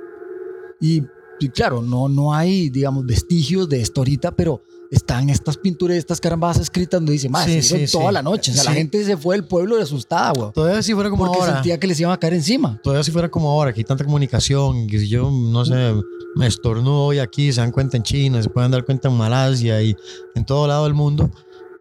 Y, 0.80 1.02
y 1.40 1.48
claro, 1.48 1.82
no, 1.82 2.08
no 2.08 2.32
hay, 2.34 2.68
digamos, 2.70 3.04
vestigios 3.06 3.68
de 3.68 3.80
esto 3.80 4.00
ahorita, 4.02 4.32
pero 4.32 4.62
están 4.90 5.30
estas 5.30 5.56
pinturas, 5.56 5.96
estas 5.96 6.20
carambadas 6.20 6.58
escritas 6.58 6.98
donde 7.00 7.12
dice, 7.12 7.28
más, 7.28 7.46
Sí, 7.46 7.62
sí, 7.62 7.86
toda 7.90 8.08
sí. 8.08 8.12
la 8.14 8.22
noche. 8.22 8.50
O 8.50 8.54
sea, 8.54 8.64
la 8.64 8.72
gente 8.72 9.04
se 9.04 9.16
fue 9.16 9.36
del 9.36 9.44
pueblo 9.44 9.76
de 9.76 9.82
asustada, 9.84 10.32
güey. 10.32 10.52
Todavía 10.52 10.82
si 10.82 10.92
fuera 10.94 11.08
como 11.10 11.24
Porque 11.26 11.40
ahora. 11.40 11.54
sentía 11.54 11.78
que 11.78 11.86
les 11.86 11.98
iban 12.00 12.12
a 12.12 12.18
caer 12.18 12.34
encima. 12.34 12.78
todavía 12.82 13.04
si 13.04 13.10
fuera 13.12 13.30
como 13.30 13.50
ahora, 13.50 13.72
que 13.72 13.80
hay 13.80 13.84
tanta 13.84 14.04
comunicación, 14.04 14.86
que 14.88 14.98
si 14.98 15.08
yo, 15.08 15.30
no 15.30 15.64
sé, 15.64 15.94
me 16.36 16.46
estornudo 16.46 17.04
hoy 17.04 17.18
aquí, 17.20 17.52
se 17.52 17.60
dan 17.60 17.70
cuenta 17.72 17.96
en 17.96 18.02
China, 18.02 18.42
se 18.42 18.50
pueden 18.50 18.70
dar 18.70 18.84
cuenta 18.84 19.08
en 19.08 19.14
Malasia 19.14 19.80
y 19.82 19.94
en 20.34 20.44
todo 20.44 20.66
lado 20.66 20.84
del 20.84 20.94
mundo, 20.94 21.30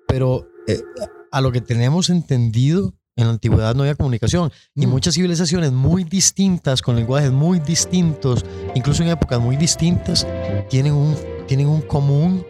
pero 0.07 0.47
eh, 0.67 0.81
a 1.31 1.41
lo 1.41 1.51
que 1.51 1.61
tenemos 1.61 2.09
entendido 2.09 2.93
En 3.19 3.25
la 3.25 3.31
antigüedad 3.31 3.75
no 3.75 3.81
había 3.83 3.95
comunicación 3.95 4.49
y 4.75 4.85
Mm. 4.87 4.89
muchas 4.89 5.13
civilizaciones 5.15 5.73
muy 5.73 6.05
distintas, 6.05 6.81
con 6.81 6.95
lenguajes 6.95 7.31
muy 7.31 7.59
distintos, 7.59 8.45
incluso 8.75 9.03
en 9.03 9.09
épocas 9.09 9.39
muy 9.41 9.57
distintas, 9.57 10.25
tienen 10.69 10.93
un, 10.93 11.15
tienen 11.45 11.67
un 11.67 11.81
común 11.81 12.45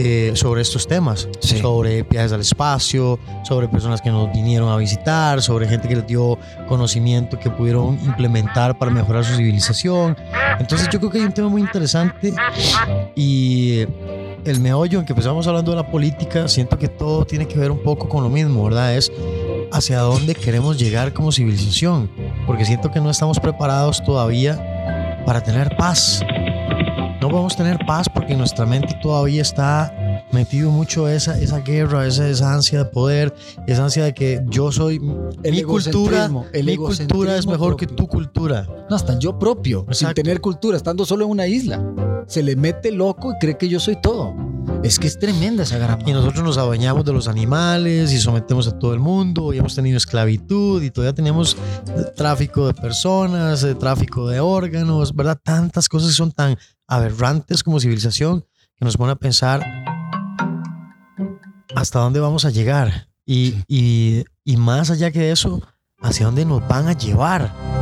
eh, 0.00 0.30
sobre 0.36 0.60
estos 0.62 0.86
temas, 0.86 1.26
Sí. 1.40 1.58
sobre 1.58 2.04
viajes 2.04 2.30
al 2.30 2.40
espacio, 2.42 3.18
sobre 3.42 3.66
personas 3.66 4.00
que 4.00 4.10
nos 4.10 4.30
vinieron 4.32 4.68
a 4.68 4.76
visitar, 4.76 5.42
sobre 5.42 5.66
gente 5.66 5.88
que 5.88 5.96
les 5.96 6.06
dio 6.06 6.38
conocimiento 6.68 7.36
que 7.36 7.50
pudieron 7.50 7.98
implementar 8.04 8.78
para 8.78 8.92
mejorar 8.92 9.24
su 9.24 9.34
civilización. 9.34 10.16
Entonces 10.60 10.88
yo 10.92 11.00
creo 11.00 11.10
que 11.10 11.18
hay 11.18 11.24
un 11.24 11.32
tema 11.32 11.48
muy 11.48 11.62
interesante 11.62 12.32
y 13.16 13.86
el 14.44 14.60
meollo 14.60 15.00
en 15.00 15.04
que 15.04 15.12
empezamos 15.12 15.46
hablando 15.48 15.72
de 15.72 15.76
la 15.78 15.90
política, 15.90 16.46
siento 16.46 16.78
que 16.78 16.86
todo 16.86 17.24
tiene 17.24 17.48
que 17.48 17.58
ver 17.58 17.72
un 17.72 17.82
poco 17.82 18.08
con 18.08 18.22
lo 18.22 18.30
mismo, 18.30 18.62
¿verdad? 18.64 18.94
Es 18.96 19.10
hacia 19.72 20.00
dónde 20.00 20.34
queremos 20.34 20.78
llegar 20.78 21.12
como 21.12 21.32
civilización, 21.32 22.10
porque 22.46 22.64
siento 22.64 22.90
que 22.90 23.00
no 23.00 23.10
estamos 23.10 23.38
preparados 23.40 24.02
todavía 24.04 25.22
para 25.26 25.42
tener 25.42 25.76
paz. 25.76 26.22
No 27.20 27.28
podemos 27.28 27.56
tener 27.56 27.78
paz 27.86 28.08
porque 28.08 28.32
en 28.32 28.38
nuestra 28.38 28.64
mente 28.64 28.96
todavía 29.02 29.42
está 29.42 29.92
metido 30.32 30.70
mucho 30.70 31.08
esa, 31.08 31.38
esa 31.38 31.60
guerra, 31.60 32.06
esa, 32.06 32.28
esa 32.28 32.54
ansia 32.54 32.78
de 32.80 32.84
poder, 32.86 33.34
esa 33.66 33.84
ansia 33.84 34.04
de 34.04 34.14
que 34.14 34.40
yo 34.46 34.70
soy, 34.70 35.00
El 35.42 35.52
mi 35.52 35.62
cultura, 35.62 36.30
el 36.52 36.66
mi 36.66 36.76
cultura 36.76 37.36
es 37.36 37.46
mejor 37.46 37.76
que 37.76 37.86
tu 37.86 38.06
cultura. 38.06 38.66
No, 38.88 38.96
hasta 38.96 39.18
yo 39.18 39.38
propio, 39.38 39.86
sin 39.90 40.12
tener 40.14 40.40
cultura, 40.40 40.76
estando 40.76 41.04
solo 41.04 41.24
en 41.24 41.30
una 41.30 41.46
isla. 41.46 41.82
Se 42.26 42.42
le 42.42 42.56
mete 42.56 42.92
loco 42.92 43.32
y 43.32 43.38
cree 43.38 43.56
que 43.56 43.68
yo 43.68 43.80
soy 43.80 44.00
todo. 44.00 44.34
Es 44.82 44.98
que 44.98 45.08
es 45.08 45.18
tremenda 45.18 45.64
esa 45.64 45.76
grama. 45.78 46.02
Y 46.06 46.12
nosotros 46.12 46.44
nos 46.44 46.56
adueñamos 46.56 47.04
de 47.04 47.12
los 47.12 47.28
animales 47.28 48.12
y 48.12 48.18
sometemos 48.18 48.68
a 48.68 48.78
todo 48.78 48.94
el 48.94 49.00
mundo 49.00 49.52
y 49.52 49.58
hemos 49.58 49.74
tenido 49.74 49.96
esclavitud 49.96 50.82
y 50.82 50.90
todavía 50.90 51.14
tenemos 51.14 51.56
eh, 51.88 52.04
tráfico 52.16 52.66
de 52.68 52.74
personas, 52.74 53.64
eh, 53.64 53.74
tráfico 53.74 54.28
de 54.28 54.40
órganos, 54.40 55.14
¿verdad? 55.14 55.38
Tantas 55.42 55.88
cosas 55.88 56.10
que 56.10 56.14
son 56.14 56.32
tan 56.32 56.56
aberrantes 56.86 57.62
como 57.62 57.80
civilización 57.80 58.46
que 58.76 58.84
nos 58.84 58.96
pone 58.96 59.12
a 59.12 59.16
pensar 59.16 59.66
hasta 61.74 61.98
dónde 61.98 62.20
vamos 62.20 62.44
a 62.44 62.50
llegar 62.50 63.08
y, 63.26 63.56
y, 63.66 64.24
y 64.44 64.56
más 64.56 64.90
allá 64.90 65.10
que 65.10 65.30
eso, 65.30 65.60
hacia 66.00 66.26
dónde 66.26 66.44
nos 66.44 66.66
van 66.66 66.88
a 66.88 66.92
llevar. 66.92 67.77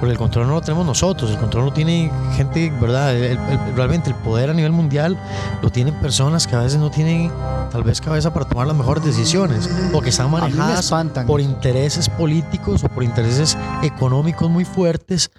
Porque 0.00 0.12
el 0.12 0.18
control 0.18 0.46
no 0.46 0.54
lo 0.54 0.60
tenemos 0.60 0.86
nosotros, 0.86 1.30
el 1.30 1.38
control 1.38 1.64
lo 1.66 1.72
tiene 1.72 2.10
gente, 2.36 2.70
¿verdad? 2.80 3.16
El- 3.16 3.36
el- 3.38 3.74
realmente 3.74 4.10
el 4.10 4.16
poder 4.16 4.50
a 4.50 4.54
nivel 4.54 4.72
mundial 4.72 5.18
lo 5.62 5.70
tienen 5.70 5.94
personas 6.00 6.46
que 6.46 6.54
a 6.56 6.60
veces 6.60 6.78
no 6.78 6.90
tienen 6.90 7.30
tal 7.72 7.82
vez 7.82 8.00
cabeza 8.00 8.32
para 8.32 8.46
tomar 8.48 8.66
las 8.66 8.76
mejores 8.76 9.04
decisiones 9.04 9.68
o 9.92 10.00
que 10.00 10.10
están 10.10 10.30
manejadas 10.30 10.92
por 11.26 11.40
intereses 11.40 12.08
políticos 12.08 12.84
o 12.84 12.88
por 12.88 13.02
intereses 13.02 13.56
económicos 13.82 14.48
muy 14.48 14.64
fuertes 14.64 15.30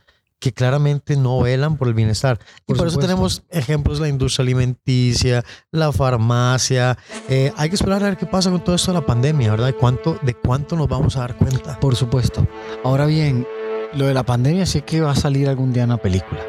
que 0.41 0.53
claramente 0.53 1.17
no 1.17 1.39
velan 1.41 1.75
por 1.75 1.89
el 1.89 1.93
bienestar. 1.93 2.39
y 2.41 2.61
Por 2.67 2.77
por 2.77 2.87
eso 2.87 2.93
supuesto. 2.93 3.07
tenemos 3.13 3.43
ejemplos, 3.49 3.99
la 3.99 4.07
industria 4.07 4.43
alimenticia, 4.43 5.43
la 5.71 5.91
farmacia. 5.91 6.97
Eh, 7.27 7.51
hay 7.57 7.67
que 7.69 7.75
esperar 7.75 8.01
a 8.03 8.05
ver 8.05 8.17
qué 8.17 8.25
pasa 8.25 8.49
con 8.49 8.63
todo 8.63 8.73
esto 8.75 8.93
de 8.93 8.99
la 8.99 9.05
pandemia, 9.05 9.51
¿verdad? 9.51 9.65
De 9.67 9.73
cuánto, 9.73 10.17
de 10.21 10.33
cuánto 10.35 10.77
nos 10.77 10.87
vamos 10.87 11.17
a 11.17 11.21
dar 11.21 11.35
cuenta. 11.35 11.77
Por 11.81 11.95
supuesto. 11.97 12.47
Ahora 12.85 13.05
bien, 13.05 13.45
lo 13.93 14.05
de 14.05 14.13
la 14.13 14.23
pandemia 14.23 14.65
sé 14.65 14.81
que 14.81 15.01
va 15.01 15.11
a 15.11 15.15
salir 15.15 15.49
algún 15.49 15.73
día 15.73 15.83
en 15.83 15.89
una 15.89 15.97
película. 15.97 16.41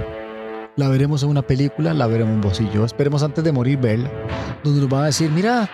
La 0.76 0.88
veremos 0.88 1.22
en 1.22 1.30
una 1.30 1.42
película, 1.42 1.92
la 1.94 2.06
veremos 2.06 2.34
en 2.34 2.40
vos 2.40 2.60
y 2.60 2.70
yo. 2.70 2.84
Esperemos 2.84 3.22
antes 3.22 3.42
de 3.42 3.52
morir 3.52 3.78
verla. 3.78 4.10
Donde 4.62 4.80
nos 4.80 4.88
van 4.88 5.02
a 5.02 5.06
decir, 5.06 5.30
mira, 5.30 5.68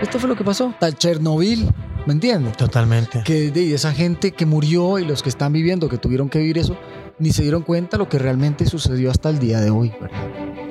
esto 0.00 0.18
fue 0.18 0.28
lo 0.28 0.36
que 0.36 0.44
pasó. 0.44 0.74
Tal 0.78 0.96
Chernobyl, 0.96 1.68
¿me 2.06 2.12
entiendes? 2.12 2.56
Totalmente. 2.56 3.22
Que 3.24 3.50
de 3.50 3.74
esa 3.74 3.92
gente 3.92 4.32
que 4.32 4.46
murió 4.46 4.98
y 4.98 5.04
los 5.04 5.22
que 5.22 5.28
están 5.28 5.52
viviendo, 5.52 5.88
que 5.88 5.98
tuvieron 5.98 6.28
que 6.28 6.38
vivir 6.38 6.58
eso, 6.58 6.76
ni 7.18 7.32
se 7.32 7.42
dieron 7.42 7.62
cuenta 7.62 7.96
lo 7.96 8.08
que 8.08 8.18
realmente 8.18 8.66
sucedió 8.66 9.10
hasta 9.10 9.30
el 9.30 9.38
día 9.38 9.60
de 9.60 9.70
hoy, 9.70 9.92
¿verdad? 10.00 10.20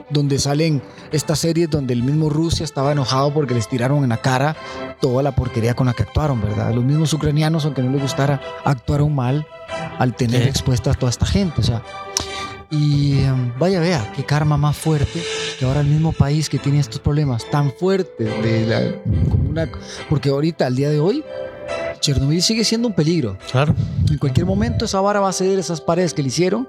Donde 0.09 0.39
salen 0.39 0.81
estas 1.11 1.39
series 1.39 1.69
donde 1.69 1.93
el 1.93 2.03
mismo 2.03 2.29
Rusia 2.29 2.63
estaba 2.65 2.91
enojado 2.91 3.33
porque 3.33 3.53
les 3.53 3.69
tiraron 3.69 4.03
en 4.03 4.09
la 4.09 4.17
cara 4.17 4.55
toda 4.99 5.23
la 5.23 5.33
porquería 5.33 5.73
con 5.73 5.87
la 5.87 5.93
que 5.93 6.03
actuaron, 6.03 6.41
¿verdad? 6.41 6.73
Los 6.73 6.83
mismos 6.83 7.13
ucranianos, 7.13 7.63
aunque 7.65 7.81
no 7.81 7.91
les 7.91 8.01
gustara, 8.01 8.41
actuaron 8.65 9.15
mal 9.15 9.47
al 9.97 10.15
tener 10.15 10.43
expuesta 10.43 10.91
a 10.91 10.93
toda 10.93 11.09
esta 11.09 11.25
gente, 11.25 11.61
o 11.61 11.63
sea. 11.63 11.81
Y 12.69 13.19
em, 13.23 13.51
vaya, 13.59 13.79
vea, 13.81 14.11
qué 14.15 14.23
karma 14.25 14.57
más 14.57 14.77
fuerte 14.77 15.21
que 15.59 15.65
ahora 15.65 15.81
el 15.81 15.87
mismo 15.87 16.13
país 16.13 16.49
que 16.49 16.57
tiene 16.57 16.79
estos 16.79 16.99
problemas 16.99 17.49
tan 17.49 17.71
fuertes 17.73 18.43
de 18.43 18.65
la, 18.65 18.81
como 19.29 19.49
una- 19.49 19.69
porque 20.09 20.29
ahorita, 20.29 20.65
al 20.67 20.75
día 20.75 20.89
de 20.89 20.99
hoy, 20.99 21.23
Chernobyl 22.01 22.41
sigue 22.41 22.65
siendo 22.65 22.87
un 22.87 22.93
peligro. 22.93 23.37
Claro. 23.49 23.73
En 24.09 24.17
cualquier 24.17 24.45
momento 24.45 24.85
esa 24.85 24.99
vara 24.99 25.19
va 25.19 25.29
a 25.29 25.33
ceder 25.33 25.59
esas 25.59 25.79
paredes 25.79 26.13
que 26.13 26.21
le 26.21 26.27
hicieron 26.27 26.67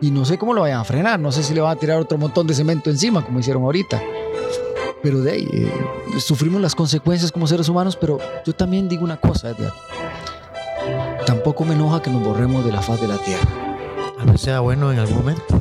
y 0.00 0.10
no 0.10 0.24
sé 0.24 0.38
cómo 0.38 0.54
lo 0.54 0.62
vayan 0.62 0.80
a 0.80 0.84
frenar. 0.84 1.20
No 1.20 1.30
sé 1.30 1.42
si 1.42 1.54
le 1.54 1.60
van 1.60 1.76
a 1.76 1.78
tirar 1.78 2.00
otro 2.00 2.18
montón 2.18 2.46
de 2.46 2.54
cemento 2.54 2.90
encima 2.90 3.24
como 3.24 3.38
hicieron 3.38 3.62
ahorita. 3.62 4.02
Pero 5.02 5.20
de 5.20 5.32
ahí, 5.32 5.48
eh, 5.52 5.72
sufrimos 6.18 6.60
las 6.60 6.74
consecuencias 6.74 7.30
como 7.30 7.46
seres 7.46 7.68
humanos, 7.68 7.96
pero 7.96 8.18
yo 8.44 8.54
también 8.54 8.88
digo 8.88 9.04
una 9.04 9.18
cosa, 9.18 9.50
Edgar. 9.50 9.72
Tampoco 11.26 11.64
me 11.64 11.74
enoja 11.74 12.02
que 12.02 12.10
nos 12.10 12.22
borremos 12.22 12.64
de 12.64 12.72
la 12.72 12.82
faz 12.82 13.00
de 13.00 13.08
la 13.08 13.18
tierra. 13.18 13.48
Tal 14.18 14.32
vez 14.32 14.40
sea 14.40 14.60
bueno 14.60 14.92
en 14.92 14.98
algún 14.98 15.18
momento. 15.18 15.60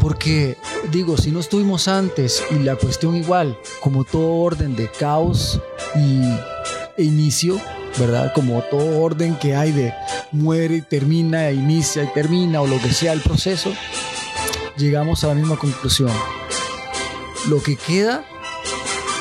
Porque, 0.00 0.56
digo, 0.90 1.16
si 1.16 1.32
no 1.32 1.40
estuvimos 1.40 1.88
antes 1.88 2.42
y 2.50 2.60
la 2.60 2.76
cuestión 2.76 3.16
igual, 3.16 3.58
como 3.80 4.04
todo 4.04 4.36
orden 4.36 4.76
de 4.76 4.90
caos 4.90 5.60
y 5.94 6.22
e 6.96 7.04
inicio, 7.04 7.60
¿verdad? 7.98 8.32
Como 8.34 8.60
todo 8.62 9.00
orden 9.00 9.36
que 9.36 9.54
hay 9.54 9.72
de 9.72 9.94
muere 10.32 10.76
y 10.76 10.82
termina, 10.82 11.48
e 11.48 11.54
inicia 11.54 12.04
y 12.04 12.12
termina, 12.12 12.60
o 12.60 12.66
lo 12.66 12.78
que 12.80 12.92
sea 12.92 13.12
el 13.12 13.20
proceso, 13.20 13.72
llegamos 14.76 15.24
a 15.24 15.28
la 15.28 15.34
misma 15.34 15.56
conclusión. 15.56 16.10
Lo 17.48 17.62
que 17.62 17.76
queda 17.76 18.24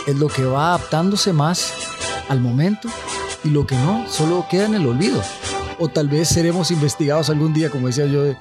es 0.06 0.16
lo 0.16 0.28
que 0.28 0.44
va 0.44 0.70
adaptándose 0.70 1.34
más 1.34 1.74
al 2.30 2.40
momento 2.40 2.90
y 3.44 3.50
lo 3.50 3.66
que 3.66 3.76
no, 3.76 4.08
solo 4.10 4.46
queda 4.50 4.66
en 4.66 4.76
el 4.76 4.88
olvido. 4.88 5.22
O 5.80 5.90
tal 5.90 6.08
vez 6.08 6.30
seremos 6.30 6.72
investigados 6.72 7.30
algún 7.30 7.54
día, 7.54 7.70
como 7.70 7.88
decía 7.88 8.06
yo, 8.06 8.24
de, 8.24 8.38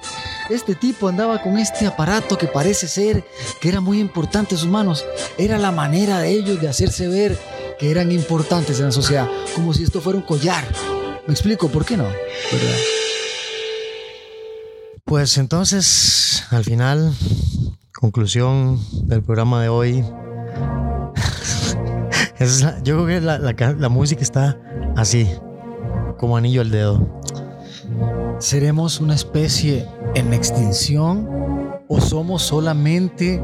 este 0.48 0.74
tipo 0.74 1.08
andaba 1.08 1.42
con 1.42 1.58
este 1.58 1.86
aparato 1.86 2.38
que 2.38 2.46
parece 2.46 2.88
ser 2.88 3.24
que 3.60 3.68
era 3.68 3.80
muy 3.80 4.00
importante 4.00 4.54
en 4.54 4.60
sus 4.60 4.68
manos. 4.68 5.04
Era 5.36 5.58
la 5.58 5.72
manera 5.72 6.20
de 6.20 6.30
ellos 6.30 6.60
de 6.60 6.68
hacerse 6.68 7.08
ver 7.08 7.38
que 7.78 7.90
eran 7.90 8.10
importantes 8.12 8.78
en 8.80 8.86
la 8.86 8.92
sociedad, 8.92 9.28
como 9.54 9.72
si 9.74 9.82
esto 9.84 10.00
fuera 10.00 10.18
un 10.18 10.24
collar. 10.24 10.64
¿Me 11.26 11.32
explico? 11.34 11.68
¿Por 11.68 11.84
qué 11.84 11.96
no? 11.96 12.04
¿Verdad? 12.04 12.76
Pues 15.04 15.38
entonces, 15.38 16.44
al 16.50 16.64
final, 16.64 17.12
conclusión 18.00 18.80
del 19.08 19.22
programa 19.22 19.62
de 19.62 19.68
hoy. 19.68 20.04
es 22.38 22.62
la- 22.62 22.82
yo 22.82 22.94
creo 22.96 23.06
que 23.06 23.20
la, 23.20 23.38
la 23.38 23.52
la 23.78 23.88
música 23.88 24.22
está 24.22 24.58
así, 24.96 25.28
como 26.18 26.36
anillo 26.36 26.60
al 26.60 26.70
dedo. 26.70 27.20
¿Seremos 28.40 29.00
una 29.00 29.14
especie 29.14 29.86
en 30.14 30.34
extinción 30.34 31.28
o 31.88 32.00
somos 32.00 32.42
solamente 32.42 33.40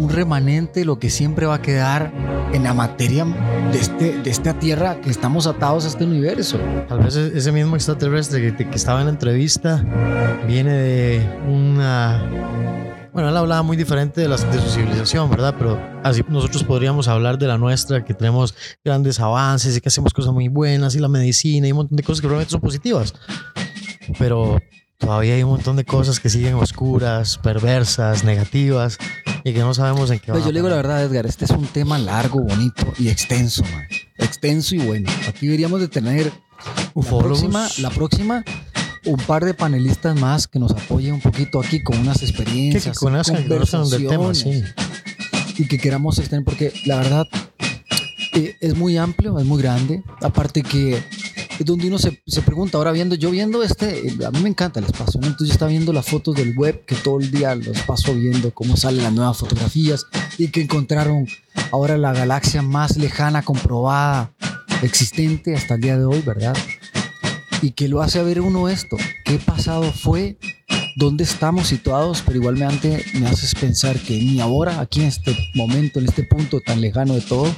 un 0.00 0.08
remanente, 0.08 0.84
lo 0.84 0.98
que 0.98 1.10
siempre 1.10 1.46
va 1.46 1.56
a 1.56 1.62
quedar 1.62 2.12
en 2.54 2.62
la 2.64 2.72
materia 2.72 3.26
de, 3.70 3.78
este, 3.78 4.18
de 4.18 4.30
esta 4.30 4.58
tierra 4.58 5.00
que 5.00 5.10
estamos 5.10 5.46
atados 5.46 5.84
a 5.84 5.88
este 5.88 6.04
universo? 6.04 6.58
Tal 6.88 7.00
vez 7.00 7.16
e- 7.16 7.36
ese 7.36 7.52
mismo 7.52 7.76
extraterrestre 7.76 8.56
que, 8.56 8.68
que 8.68 8.76
estaba 8.76 9.00
en 9.00 9.06
la 9.06 9.12
entrevista 9.12 9.84
viene 10.46 10.72
de 10.72 11.40
una... 11.46 12.26
Bueno, 13.12 13.28
él 13.28 13.36
hablaba 13.36 13.62
muy 13.62 13.76
diferente 13.76 14.22
de, 14.22 14.28
las, 14.28 14.50
de 14.50 14.58
su 14.60 14.70
civilización, 14.70 15.28
¿verdad? 15.30 15.54
Pero 15.58 15.78
así 16.02 16.22
nosotros 16.28 16.64
podríamos 16.64 17.08
hablar 17.08 17.38
de 17.38 17.48
la 17.48 17.58
nuestra, 17.58 18.04
que 18.04 18.14
tenemos 18.14 18.54
grandes 18.84 19.20
avances 19.20 19.76
y 19.76 19.80
que 19.80 19.88
hacemos 19.88 20.14
cosas 20.14 20.32
muy 20.32 20.48
buenas 20.48 20.94
y 20.94 21.00
la 21.00 21.08
medicina 21.08 21.66
y 21.68 21.72
un 21.72 21.78
montón 21.78 21.96
de 21.96 22.02
cosas 22.04 22.22
que 22.22 22.28
realmente 22.28 22.52
son 22.52 22.60
positivas. 22.60 23.12
Pero 24.18 24.60
todavía 24.96 25.34
hay 25.34 25.42
un 25.42 25.50
montón 25.50 25.76
de 25.76 25.84
cosas 25.84 26.20
que 26.20 26.30
siguen 26.30 26.54
oscuras, 26.54 27.36
perversas, 27.38 28.24
negativas 28.24 28.96
y 29.44 29.52
que 29.52 29.60
no 29.60 29.74
sabemos 29.74 30.10
en 30.10 30.18
qué 30.18 30.32
Pues 30.32 30.40
van 30.40 30.48
yo 30.48 30.52
le 30.52 30.58
digo 30.60 30.68
la 30.68 30.76
verdad, 30.76 31.02
Edgar, 31.04 31.26
este 31.26 31.44
es 31.44 31.50
un 31.50 31.66
tema 31.66 31.98
largo, 31.98 32.40
bonito 32.40 32.92
y 32.98 33.08
extenso, 33.08 33.62
man. 33.72 33.86
Extenso 34.16 34.74
y 34.74 34.78
bueno. 34.78 35.10
Aquí 35.28 35.46
deberíamos 35.46 35.80
de 35.80 35.88
tener 35.88 36.32
la 36.94 37.02
próxima, 37.02 37.68
la 37.78 37.90
próxima, 37.90 38.44
un 39.06 39.16
par 39.16 39.44
de 39.44 39.54
panelistas 39.54 40.18
más 40.18 40.46
que 40.46 40.58
nos 40.58 40.72
apoyen 40.72 41.14
un 41.14 41.20
poquito 41.20 41.60
aquí 41.60 41.82
con 41.82 41.98
unas 41.98 42.22
experiencias, 42.22 42.84
que 42.84 43.04
conozcan, 43.04 43.42
que 43.42 43.48
conozcan 43.48 43.88
del 43.88 44.06
tema, 44.06 44.34
sí. 44.34 44.44
conversaciones, 44.44 44.74
y 45.58 45.66
que 45.66 45.78
queramos 45.78 46.18
extender, 46.18 46.44
porque 46.44 46.72
la 46.86 46.96
verdad 46.96 47.26
eh, 48.34 48.56
es 48.60 48.76
muy 48.76 48.96
amplio, 48.96 49.38
es 49.38 49.46
muy 49.46 49.60
grande. 49.60 50.02
Aparte 50.20 50.62
que 50.62 51.02
es 51.60 51.66
donde 51.66 51.88
uno 51.88 51.98
se, 51.98 52.22
se 52.26 52.40
pregunta, 52.40 52.78
ahora 52.78 52.90
viendo, 52.90 53.14
yo 53.16 53.30
viendo 53.30 53.62
este, 53.62 54.08
eh, 54.08 54.16
a 54.26 54.30
mí 54.30 54.40
me 54.40 54.48
encanta 54.48 54.80
el 54.80 54.86
espacio, 54.86 55.20
entonces 55.22 55.48
yo 55.48 55.52
estaba 55.52 55.70
viendo 55.70 55.92
las 55.92 56.06
fotos 56.06 56.34
del 56.34 56.56
web, 56.56 56.86
que 56.86 56.94
todo 56.94 57.20
el 57.20 57.30
día 57.30 57.54
los 57.54 57.82
paso 57.82 58.14
viendo 58.14 58.50
cómo 58.54 58.78
salen 58.78 59.02
las 59.02 59.12
nuevas 59.12 59.36
fotografías 59.36 60.06
y 60.38 60.48
que 60.48 60.62
encontraron 60.62 61.28
ahora 61.70 61.98
la 61.98 62.14
galaxia 62.14 62.62
más 62.62 62.96
lejana 62.96 63.42
comprobada 63.42 64.32
existente 64.82 65.54
hasta 65.54 65.74
el 65.74 65.82
día 65.82 65.98
de 65.98 66.06
hoy, 66.06 66.22
¿verdad? 66.22 66.56
Y 67.60 67.72
que 67.72 67.88
lo 67.88 68.00
hace 68.00 68.22
ver 68.22 68.40
uno 68.40 68.70
esto, 68.70 68.96
qué 69.26 69.36
pasado 69.36 69.92
fue, 69.92 70.38
dónde 70.96 71.24
estamos 71.24 71.68
situados, 71.68 72.22
pero 72.24 72.38
igualmente 72.38 73.04
me 73.20 73.26
haces 73.26 73.54
pensar 73.54 73.98
que 73.98 74.14
ni 74.14 74.40
ahora, 74.40 74.80
aquí 74.80 75.02
en 75.02 75.08
este 75.08 75.36
momento, 75.54 75.98
en 75.98 76.06
este 76.08 76.22
punto 76.22 76.60
tan 76.64 76.80
lejano 76.80 77.12
de 77.12 77.20
todo, 77.20 77.54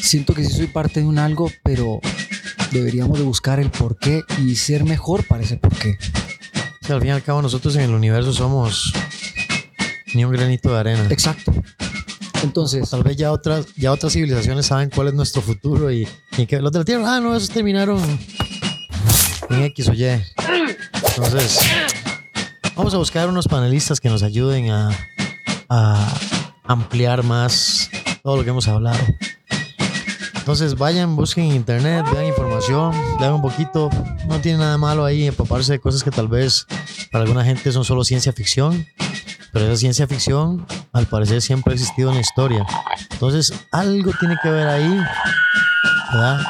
siento 0.00 0.32
que 0.32 0.42
sí 0.42 0.54
soy 0.54 0.68
parte 0.68 1.00
de 1.00 1.06
un 1.06 1.18
algo, 1.18 1.50
pero 1.62 2.00
deberíamos 2.72 3.18
de 3.18 3.24
buscar 3.24 3.60
el 3.60 3.70
porqué 3.70 4.22
y 4.38 4.56
ser 4.56 4.84
mejor 4.84 5.24
para 5.26 5.42
ese 5.42 5.56
porqué. 5.56 5.98
al 6.88 7.00
fin 7.00 7.08
y 7.08 7.10
al 7.10 7.22
cabo 7.22 7.42
nosotros 7.42 7.76
en 7.76 7.82
el 7.82 7.94
universo 7.94 8.32
somos 8.32 8.92
ni 10.14 10.24
un 10.24 10.32
granito 10.32 10.72
de 10.72 10.80
arena. 10.80 11.06
Exacto. 11.10 11.52
Entonces, 12.42 12.90
tal 12.90 13.04
vez 13.04 13.16
ya 13.16 13.30
otras, 13.30 13.66
ya 13.76 13.92
otras 13.92 14.12
civilizaciones 14.12 14.66
saben 14.66 14.90
cuál 14.90 15.08
es 15.08 15.14
nuestro 15.14 15.42
futuro 15.42 15.92
y, 15.92 16.08
que 16.48 16.60
los 16.60 16.72
de 16.72 16.80
la 16.80 16.84
Tierra, 16.84 17.16
ah, 17.16 17.20
no, 17.20 17.36
esos 17.36 17.50
terminaron 17.50 18.00
en 19.50 19.62
X 19.62 19.88
o 19.88 19.92
Y. 19.92 20.04
Entonces, 21.16 21.58
vamos 22.74 22.94
a 22.94 22.98
buscar 22.98 23.28
unos 23.28 23.46
panelistas 23.46 24.00
que 24.00 24.08
nos 24.08 24.24
ayuden 24.24 24.70
a, 24.70 24.90
a 25.68 26.14
ampliar 26.64 27.22
más 27.22 27.90
todo 28.22 28.36
lo 28.36 28.44
que 28.44 28.50
hemos 28.50 28.66
hablado. 28.66 28.98
Entonces 30.42 30.76
vayan, 30.76 31.14
busquen 31.14 31.44
en 31.44 31.52
internet, 31.52 32.04
vean 32.12 32.26
información, 32.26 32.92
vean 33.20 33.34
un 33.34 33.42
poquito. 33.42 33.88
No 34.26 34.40
tiene 34.40 34.58
nada 34.58 34.76
malo 34.76 35.04
ahí 35.04 35.28
empaparse 35.28 35.74
de 35.74 35.78
cosas 35.78 36.02
que 36.02 36.10
tal 36.10 36.26
vez 36.26 36.66
para 37.12 37.22
alguna 37.22 37.44
gente 37.44 37.70
son 37.70 37.84
solo 37.84 38.02
ciencia 38.02 38.32
ficción. 38.32 38.84
Pero 39.52 39.66
esa 39.66 39.76
ciencia 39.76 40.08
ficción, 40.08 40.66
al 40.92 41.06
parecer, 41.06 41.42
siempre 41.42 41.72
ha 41.72 41.76
existido 41.76 42.08
en 42.08 42.16
la 42.16 42.22
historia. 42.22 42.66
Entonces, 43.12 43.52
algo 43.70 44.10
tiene 44.18 44.36
que 44.42 44.50
ver 44.50 44.66
ahí, 44.66 45.00
¿verdad? 46.12 46.40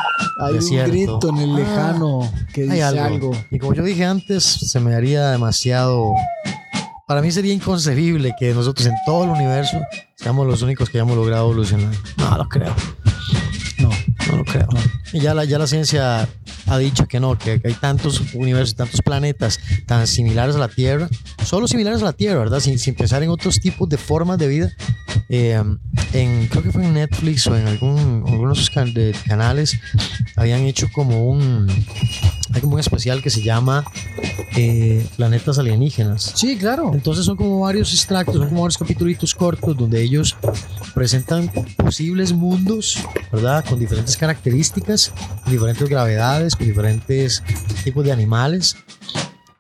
Hay 0.40 0.54
un 0.54 0.90
grito 0.90 1.28
en 1.28 1.36
el 1.36 1.52
ah, 1.52 1.58
lejano 1.58 2.32
que 2.54 2.62
dice 2.62 2.82
algo. 2.82 3.36
Y 3.50 3.58
como 3.58 3.74
yo 3.74 3.82
dije 3.82 4.06
antes, 4.06 4.42
se 4.42 4.80
me 4.80 4.94
haría 4.94 5.32
demasiado. 5.32 6.14
Para 7.06 7.20
mí 7.20 7.30
sería 7.30 7.52
inconcebible 7.52 8.34
que 8.40 8.54
nosotros 8.54 8.86
en 8.86 8.94
todo 9.04 9.24
el 9.24 9.30
universo 9.30 9.78
seamos 10.14 10.46
los 10.46 10.62
únicos 10.62 10.88
que 10.88 10.96
hayamos 10.96 11.14
logrado 11.14 11.50
evolucionar. 11.50 11.92
No 12.16 12.38
lo 12.38 12.48
creo. 12.48 12.74
No, 14.28 14.36
lo 14.36 14.44
creo. 14.44 14.68
Y 15.12 15.20
ya 15.20 15.34
la, 15.34 15.44
ya 15.44 15.58
la 15.58 15.66
ciencia 15.66 16.28
ha 16.66 16.78
dicho 16.78 17.06
que 17.06 17.20
no, 17.20 17.38
que 17.38 17.60
hay 17.64 17.74
tantos 17.74 18.22
universos, 18.34 18.76
tantos 18.76 19.02
planetas 19.02 19.58
tan 19.86 20.06
similares 20.06 20.56
a 20.56 20.58
la 20.58 20.68
Tierra, 20.68 21.08
solo 21.44 21.68
similares 21.68 22.02
a 22.02 22.06
la 22.06 22.12
Tierra, 22.12 22.38
¿verdad? 22.38 22.60
Sin, 22.60 22.78
sin 22.78 22.94
pensar 22.94 23.22
en 23.22 23.30
otros 23.30 23.60
tipos 23.60 23.88
de 23.88 23.96
formas 23.96 24.38
de 24.38 24.48
vida. 24.48 24.72
Eh, 25.28 25.62
en, 26.12 26.46
creo 26.48 26.62
que 26.62 26.70
fue 26.72 26.84
en 26.84 26.94
Netflix 26.94 27.46
o 27.46 27.56
en 27.56 27.66
algún, 27.66 28.24
algunos 28.26 28.70
de 28.94 29.14
canales, 29.26 29.78
habían 30.36 30.60
hecho 30.60 30.88
como 30.92 31.26
un, 31.26 31.68
hay 32.52 32.60
como 32.60 32.74
un 32.74 32.80
especial 32.80 33.22
que 33.22 33.30
se 33.30 33.42
llama 33.42 33.84
eh, 34.56 35.06
Planetas 35.16 35.58
Alienígenas. 35.58 36.32
Sí, 36.34 36.56
claro. 36.56 36.92
Entonces 36.94 37.24
son 37.24 37.36
como 37.36 37.60
varios 37.60 37.92
extractos, 37.92 38.36
son 38.36 38.48
como 38.48 38.62
varios 38.62 38.78
capítulos 38.78 39.34
cortos 39.34 39.76
donde 39.76 40.02
ellos 40.02 40.36
presentan 40.94 41.50
posibles 41.76 42.32
mundos, 42.32 42.98
¿verdad? 43.30 43.64
Con 43.64 43.78
diferentes 43.78 44.11
características, 44.16 45.12
diferentes 45.46 45.88
gravedades, 45.88 46.56
con 46.56 46.66
diferentes 46.66 47.42
tipos 47.84 48.04
de 48.04 48.12
animales. 48.12 48.76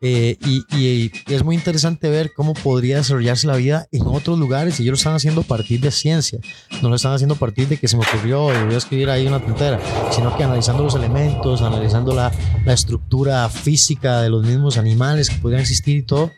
Eh, 0.04 0.36
y, 0.44 1.12
es 1.32 1.44
muy 1.44 1.54
interesante 1.54 2.10
ver 2.10 2.32
cómo 2.34 2.54
podría 2.54 2.96
desarrollarse 2.96 3.46
la 3.46 3.54
vida 3.54 3.86
en 3.92 4.02
otros 4.04 4.36
lugares 4.36 4.80
y 4.80 4.82
ellos 4.82 4.90
lo 4.90 4.96
están 4.96 5.14
haciendo 5.14 5.42
a 5.42 5.44
partir 5.44 5.80
de 5.80 5.92
ciencia. 5.92 6.40
No 6.82 6.88
lo 6.88 6.96
están 6.96 7.12
haciendo 7.12 7.36
a 7.36 7.38
partir 7.38 7.68
de 7.68 7.76
que 7.76 7.86
se 7.86 7.96
me 7.96 8.04
ocurrió 8.04 8.52
y 8.52 8.64
voy 8.64 8.74
a 8.74 8.78
escribir 8.78 9.08
ahí 9.10 9.28
una 9.28 9.38
tontera, 9.38 9.80
sino 10.10 10.36
que 10.36 10.42
analizando 10.42 10.82
los 10.82 10.96
elementos, 10.96 11.62
analizando 11.62 12.12
la, 12.14 12.32
la 12.64 12.72
estructura 12.72 13.48
física 13.48 14.20
de 14.22 14.30
los 14.30 14.44
mismos 14.44 14.76
animales 14.76 15.30
que 15.30 15.36
podrían 15.36 15.60
existir 15.60 15.98
y 15.98 16.02
todo. 16.02 16.32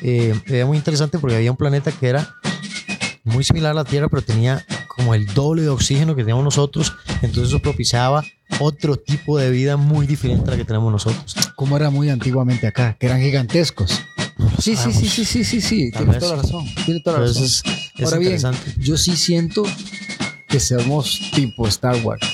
Eh, 0.00 0.40
era 0.46 0.66
muy 0.66 0.76
interesante 0.76 1.18
porque 1.18 1.34
había 1.34 1.50
un 1.50 1.56
planeta 1.56 1.90
que 1.90 2.08
era 2.08 2.36
muy 3.24 3.42
similar 3.42 3.72
a 3.72 3.74
la 3.74 3.84
Tierra, 3.84 4.08
pero 4.08 4.22
tenía 4.22 4.64
como 4.86 5.14
el 5.14 5.26
doble 5.26 5.62
de 5.62 5.68
oxígeno 5.68 6.14
que 6.14 6.22
teníamos 6.22 6.44
nosotros, 6.44 6.92
entonces 7.22 7.48
eso 7.48 7.60
propiciaba 7.60 8.24
otro 8.60 8.96
tipo 8.96 9.38
de 9.38 9.50
vida 9.50 9.76
muy 9.76 10.06
diferente 10.06 10.48
a 10.48 10.52
la 10.52 10.56
que 10.56 10.64
tenemos 10.64 10.90
nosotros. 10.90 11.34
Como 11.56 11.76
era 11.76 11.90
muy 11.90 12.10
antiguamente 12.10 12.66
acá, 12.66 12.96
que 12.98 13.06
eran 13.06 13.20
gigantescos. 13.20 14.00
Sí, 14.58 14.76
sí, 14.76 14.92
sí, 14.92 15.08
sí, 15.08 15.24
sí, 15.24 15.44
sí, 15.44 15.60
sí, 15.60 15.90
tiene 15.90 16.14
toda 16.18 16.36
la 16.36 16.42
razón. 16.42 16.64
Tiene 16.84 17.00
toda 17.00 17.18
la 17.20 17.26
razón. 17.26 17.44
Es, 17.44 17.62
Ahora 18.04 18.18
bien, 18.18 18.40
yo 18.78 18.96
sí 18.96 19.16
siento 19.16 19.64
que 20.48 20.60
seamos 20.60 21.20
tipo 21.34 21.66
Star 21.68 21.96
Wars. 22.04 22.26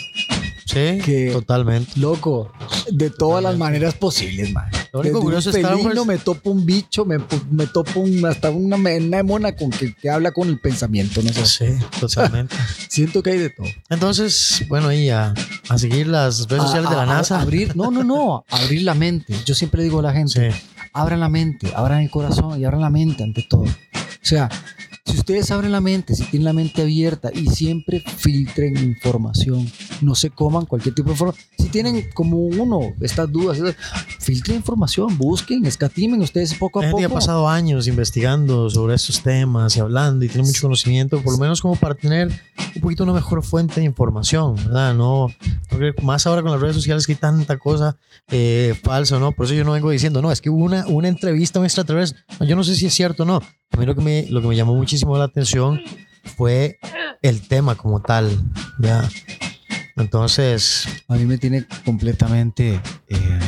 Sí, 0.66 0.98
que, 1.04 1.30
totalmente. 1.32 1.92
Loco, 1.96 2.52
de 2.90 3.10
todas 3.10 3.42
las 3.42 3.56
maneras 3.56 3.94
posibles, 3.94 4.52
man. 4.52 4.70
Lo 4.94 5.00
único 5.00 5.20
curioso 5.22 5.50
es 5.50 6.06
me 6.06 6.18
topo 6.18 6.52
un 6.52 6.64
bicho, 6.64 7.04
me, 7.04 7.18
me 7.50 7.66
topo 7.66 7.98
un, 7.98 8.24
hasta 8.26 8.50
una, 8.50 8.76
una 8.76 9.22
mona 9.24 9.56
con 9.56 9.70
que, 9.70 9.92
que, 9.92 10.08
habla 10.08 10.30
con 10.30 10.48
el 10.48 10.60
pensamiento, 10.60 11.20
no 11.20 11.32
sé. 11.32 11.46
Sí, 11.46 11.84
totalmente. 11.98 12.54
Siento 12.88 13.20
que 13.20 13.30
hay 13.30 13.38
de 13.38 13.50
todo. 13.50 13.66
Entonces, 13.90 14.64
bueno, 14.68 14.92
y 14.92 15.10
a, 15.10 15.34
a 15.68 15.78
seguir 15.78 16.06
las 16.06 16.48
redes 16.48 16.62
sociales 16.62 16.90
de 16.90 16.94
la 16.94 17.06
NASA. 17.06 17.40
abrir, 17.40 17.74
no, 17.74 17.90
no, 17.90 18.04
no, 18.04 18.44
abrir 18.48 18.82
la 18.82 18.94
mente. 18.94 19.34
Yo 19.44 19.56
siempre 19.56 19.82
digo 19.82 19.98
a 19.98 20.02
la 20.02 20.12
gente, 20.12 20.54
abran 20.92 21.18
la 21.18 21.28
mente, 21.28 21.72
abran 21.74 22.02
el 22.02 22.10
corazón 22.10 22.60
y 22.60 22.64
abran 22.64 22.82
la 22.82 22.90
mente 22.90 23.24
ante 23.24 23.42
todo. 23.42 23.64
O 23.64 24.26
sea, 24.26 24.48
si 25.06 25.18
ustedes 25.18 25.50
abren 25.50 25.70
la 25.70 25.82
mente, 25.82 26.14
si 26.14 26.24
tienen 26.24 26.44
la 26.44 26.54
mente 26.54 26.80
abierta 26.80 27.30
y 27.32 27.46
siempre 27.48 28.02
filtren 28.16 28.76
información, 28.78 29.70
no 30.00 30.14
se 30.14 30.30
coman 30.30 30.64
cualquier 30.64 30.94
tipo 30.94 31.08
de 31.08 31.12
información. 31.12 31.44
Si 31.58 31.68
tienen 31.68 32.10
como 32.14 32.38
uno 32.38 32.80
estas 33.02 33.30
dudas, 33.30 33.58
filtren 34.18 34.56
información, 34.56 35.18
busquen, 35.18 35.66
escatimen 35.66 36.22
ustedes 36.22 36.54
poco 36.54 36.80
a 36.80 36.90
poco. 36.90 37.04
ha 37.04 37.08
pasado 37.10 37.48
años 37.48 37.86
investigando 37.86 38.70
sobre 38.70 38.94
estos 38.94 39.22
temas 39.22 39.76
y 39.76 39.80
hablando 39.80 40.24
y 40.24 40.28
tiene 40.28 40.46
mucho 40.46 40.62
conocimiento, 40.62 41.20
por 41.20 41.34
lo 41.34 41.38
menos 41.38 41.60
como 41.60 41.76
para 41.76 41.94
tener 41.94 42.28
un 42.74 42.80
poquito 42.80 43.04
una 43.04 43.12
mejor 43.12 43.42
fuente 43.44 43.80
de 43.80 43.86
información, 43.86 44.56
¿verdad? 44.56 44.94
No, 44.94 45.28
más 46.02 46.26
ahora 46.26 46.40
con 46.40 46.50
las 46.50 46.60
redes 46.60 46.76
sociales 46.76 47.06
que 47.06 47.12
hay 47.12 47.18
tanta 47.18 47.58
cosa 47.58 47.98
eh, 48.28 48.74
falsa, 48.82 49.18
¿no? 49.18 49.32
Por 49.32 49.44
eso 49.46 49.54
yo 49.54 49.64
no 49.64 49.72
vengo 49.72 49.90
diciendo, 49.90 50.22
no, 50.22 50.32
es 50.32 50.40
que 50.40 50.48
hubo 50.48 50.64
una, 50.64 50.86
una 50.86 51.08
entrevista 51.08 51.58
a 51.58 51.60
un 51.60 51.66
extraterrestre. 51.66 52.20
Yo 52.40 52.56
no 52.56 52.64
sé 52.64 52.74
si 52.74 52.86
es 52.86 52.94
cierto 52.94 53.24
o 53.24 53.26
no. 53.26 53.42
A 53.76 53.82
lo 53.82 53.94
que 53.94 54.00
me, 54.00 54.26
lo 54.30 54.40
que 54.40 54.48
me 54.48 54.56
llamó 54.56 54.74
muchísimo 54.74 55.18
la 55.18 55.24
atención 55.24 55.80
fue 56.36 56.78
el 57.22 57.46
tema 57.46 57.74
como 57.74 58.00
tal, 58.00 58.30
¿ya? 58.78 59.08
Entonces... 59.96 60.86
A 61.08 61.16
mí 61.16 61.26
me 61.26 61.38
tiene 61.38 61.66
completamente 61.84 62.80
eh, 63.08 63.40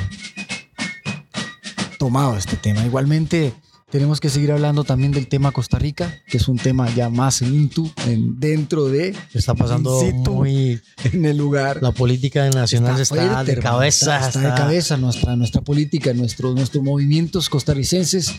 tomado 1.98 2.36
este 2.36 2.56
tema. 2.56 2.84
Igualmente 2.84 3.54
tenemos 3.96 4.20
que 4.20 4.28
seguir 4.28 4.52
hablando 4.52 4.84
también 4.84 5.10
del 5.10 5.26
tema 5.26 5.52
Costa 5.52 5.78
Rica, 5.78 6.20
que 6.26 6.36
es 6.36 6.48
un 6.48 6.58
tema 6.58 6.86
ya 6.94 7.08
más 7.08 7.40
into, 7.40 7.90
en, 8.06 8.38
dentro 8.38 8.88
de. 8.88 9.16
Está 9.32 9.54
pasando 9.54 10.02
muy. 10.26 10.82
En 11.04 11.24
el 11.24 11.38
lugar. 11.38 11.78
La 11.80 11.92
política 11.92 12.50
nacional 12.50 13.00
está, 13.00 13.42
de 13.42 13.56
cabeza. 13.56 14.28
Está, 14.28 14.38
de 14.38 14.48
cabeza 14.48 14.98
nuestra, 14.98 15.34
nuestra 15.34 15.62
política, 15.62 16.12
nuestros, 16.12 16.54
nuestros 16.54 16.84
movimientos 16.84 17.48
costarricenses. 17.48 18.34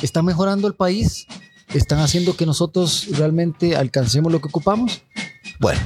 Está 0.00 0.22
mejorando 0.22 0.66
el 0.66 0.72
país. 0.72 1.26
Están 1.74 1.98
haciendo 1.98 2.34
que 2.34 2.46
nosotros 2.46 3.08
realmente 3.10 3.76
alcancemos 3.76 4.32
lo 4.32 4.40
que 4.40 4.48
ocupamos. 4.48 5.02
Bueno, 5.60 5.82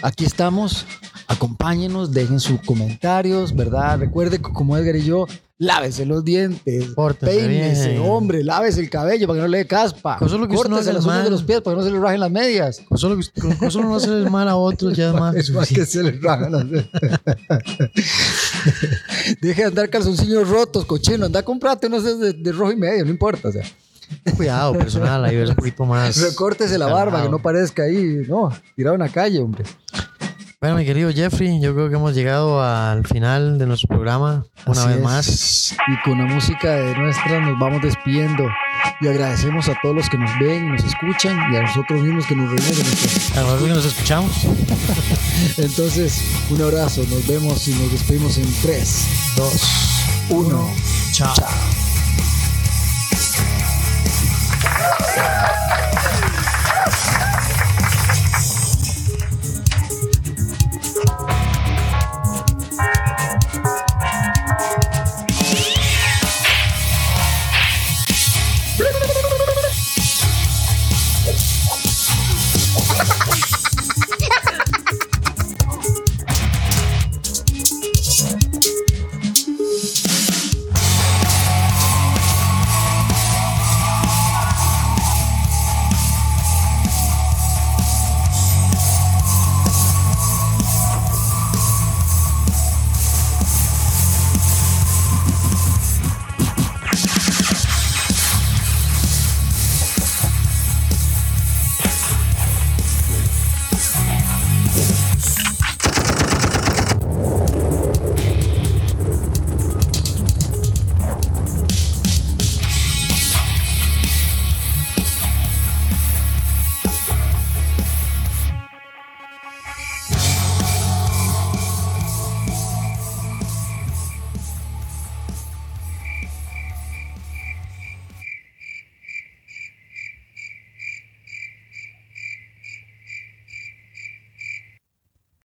aquí 0.00 0.24
estamos. 0.24 0.86
Acompáñenos, 1.30 2.10
dejen 2.10 2.40
sus 2.40 2.60
comentarios, 2.62 3.54
¿verdad? 3.54 4.00
Recuerde 4.00 4.38
que 4.38 4.52
como 4.52 4.76
Edgar 4.76 4.96
y 4.96 5.04
yo 5.04 5.28
lávese 5.58 6.04
los 6.04 6.24
dientes, 6.24 6.86
peínese, 7.20 8.00
hombre, 8.00 8.42
lávese 8.42 8.80
el 8.80 8.90
cabello 8.90 9.28
para 9.28 9.36
que 9.36 9.42
no 9.42 9.48
le 9.48 9.58
dé 9.58 9.66
caspa, 9.66 10.16
con 10.16 10.28
solo 10.28 10.48
que 10.48 10.56
córtese 10.56 10.92
las 10.92 11.04
uñas 11.04 11.22
de 11.22 11.30
los 11.30 11.44
pies 11.44 11.60
para 11.60 11.76
que 11.76 11.82
no 11.82 11.86
se 11.86 11.92
le 11.92 12.00
rajen 12.00 12.18
las 12.18 12.32
medias. 12.32 12.82
Con 12.88 12.98
solo, 12.98 13.20
con, 13.60 13.70
solo 13.70 13.90
no 13.90 13.94
hacerle 13.94 14.28
mal 14.28 14.48
a 14.48 14.56
otros 14.56 14.96
ya 14.96 15.12
más. 15.12 15.36
Es 15.36 15.52
más 15.52 15.68
que 15.68 15.86
se 15.86 16.02
le 16.02 16.18
rajan 16.20 16.50
las 16.50 16.64
medias. 16.64 16.88
Deje 19.40 19.62
de 19.62 19.68
andar 19.68 19.88
calzoncillos 19.88 20.48
rotos, 20.48 20.84
cochino, 20.84 21.26
anda 21.26 21.44
comprate 21.44 21.86
unos 21.86 22.02
de, 22.02 22.32
de, 22.32 22.52
rojo 22.52 22.72
y 22.72 22.76
medio, 22.76 23.04
no 23.04 23.10
importa, 23.12 23.50
o 23.50 23.52
sea. 23.52 23.62
Cuidado, 24.36 24.72
personal, 24.72 25.24
ahí 25.24 25.36
ves 25.36 25.50
un 25.50 25.54
poquito 25.54 25.84
más. 25.84 26.16
Recórtese 26.20 26.76
la 26.76 26.86
barba, 26.86 27.22
que 27.22 27.28
no 27.28 27.40
parezca 27.40 27.84
ahí, 27.84 28.24
no, 28.26 28.50
tirado 28.74 28.96
en 28.96 29.02
la 29.02 29.08
calle, 29.08 29.38
hombre. 29.38 29.62
Bueno, 30.62 30.76
mi 30.76 30.84
querido 30.84 31.10
Jeffrey, 31.10 31.58
yo 31.58 31.72
creo 31.74 31.88
que 31.88 31.94
hemos 31.94 32.14
llegado 32.14 32.62
al 32.62 33.06
final 33.06 33.56
de 33.56 33.64
nuestro 33.64 33.88
programa 33.88 34.44
una 34.66 34.84
vez 34.84 35.00
más. 35.00 35.74
Y 35.88 35.98
con 36.02 36.18
la 36.18 36.26
música 36.26 36.72
de 36.72 36.94
nuestra 36.98 37.40
nos 37.40 37.58
vamos 37.58 37.80
despidiendo. 37.80 38.46
Y 39.00 39.08
agradecemos 39.08 39.70
a 39.70 39.74
todos 39.80 39.96
los 39.96 40.10
que 40.10 40.18
nos 40.18 40.30
ven 40.38 40.66
y 40.66 40.68
nos 40.72 40.84
escuchan 40.84 41.50
y 41.50 41.56
a 41.56 41.62
nosotros 41.62 42.02
mismos 42.02 42.26
que 42.26 42.36
nos 42.36 42.50
reunimos. 42.50 43.36
A 43.38 43.40
nosotros 43.40 43.68
que 43.68 43.74
nos 43.74 43.84
escuchamos. 43.86 44.32
Entonces, 45.56 46.22
un 46.50 46.60
abrazo, 46.60 47.06
nos 47.08 47.26
vemos 47.26 47.66
y 47.66 47.72
nos 47.72 47.90
despedimos 47.90 48.36
en 48.36 48.54
3, 48.60 49.34
2, 49.36 49.54
1. 50.28 50.70
Chao. 51.12 51.34
Chao. 51.36 51.89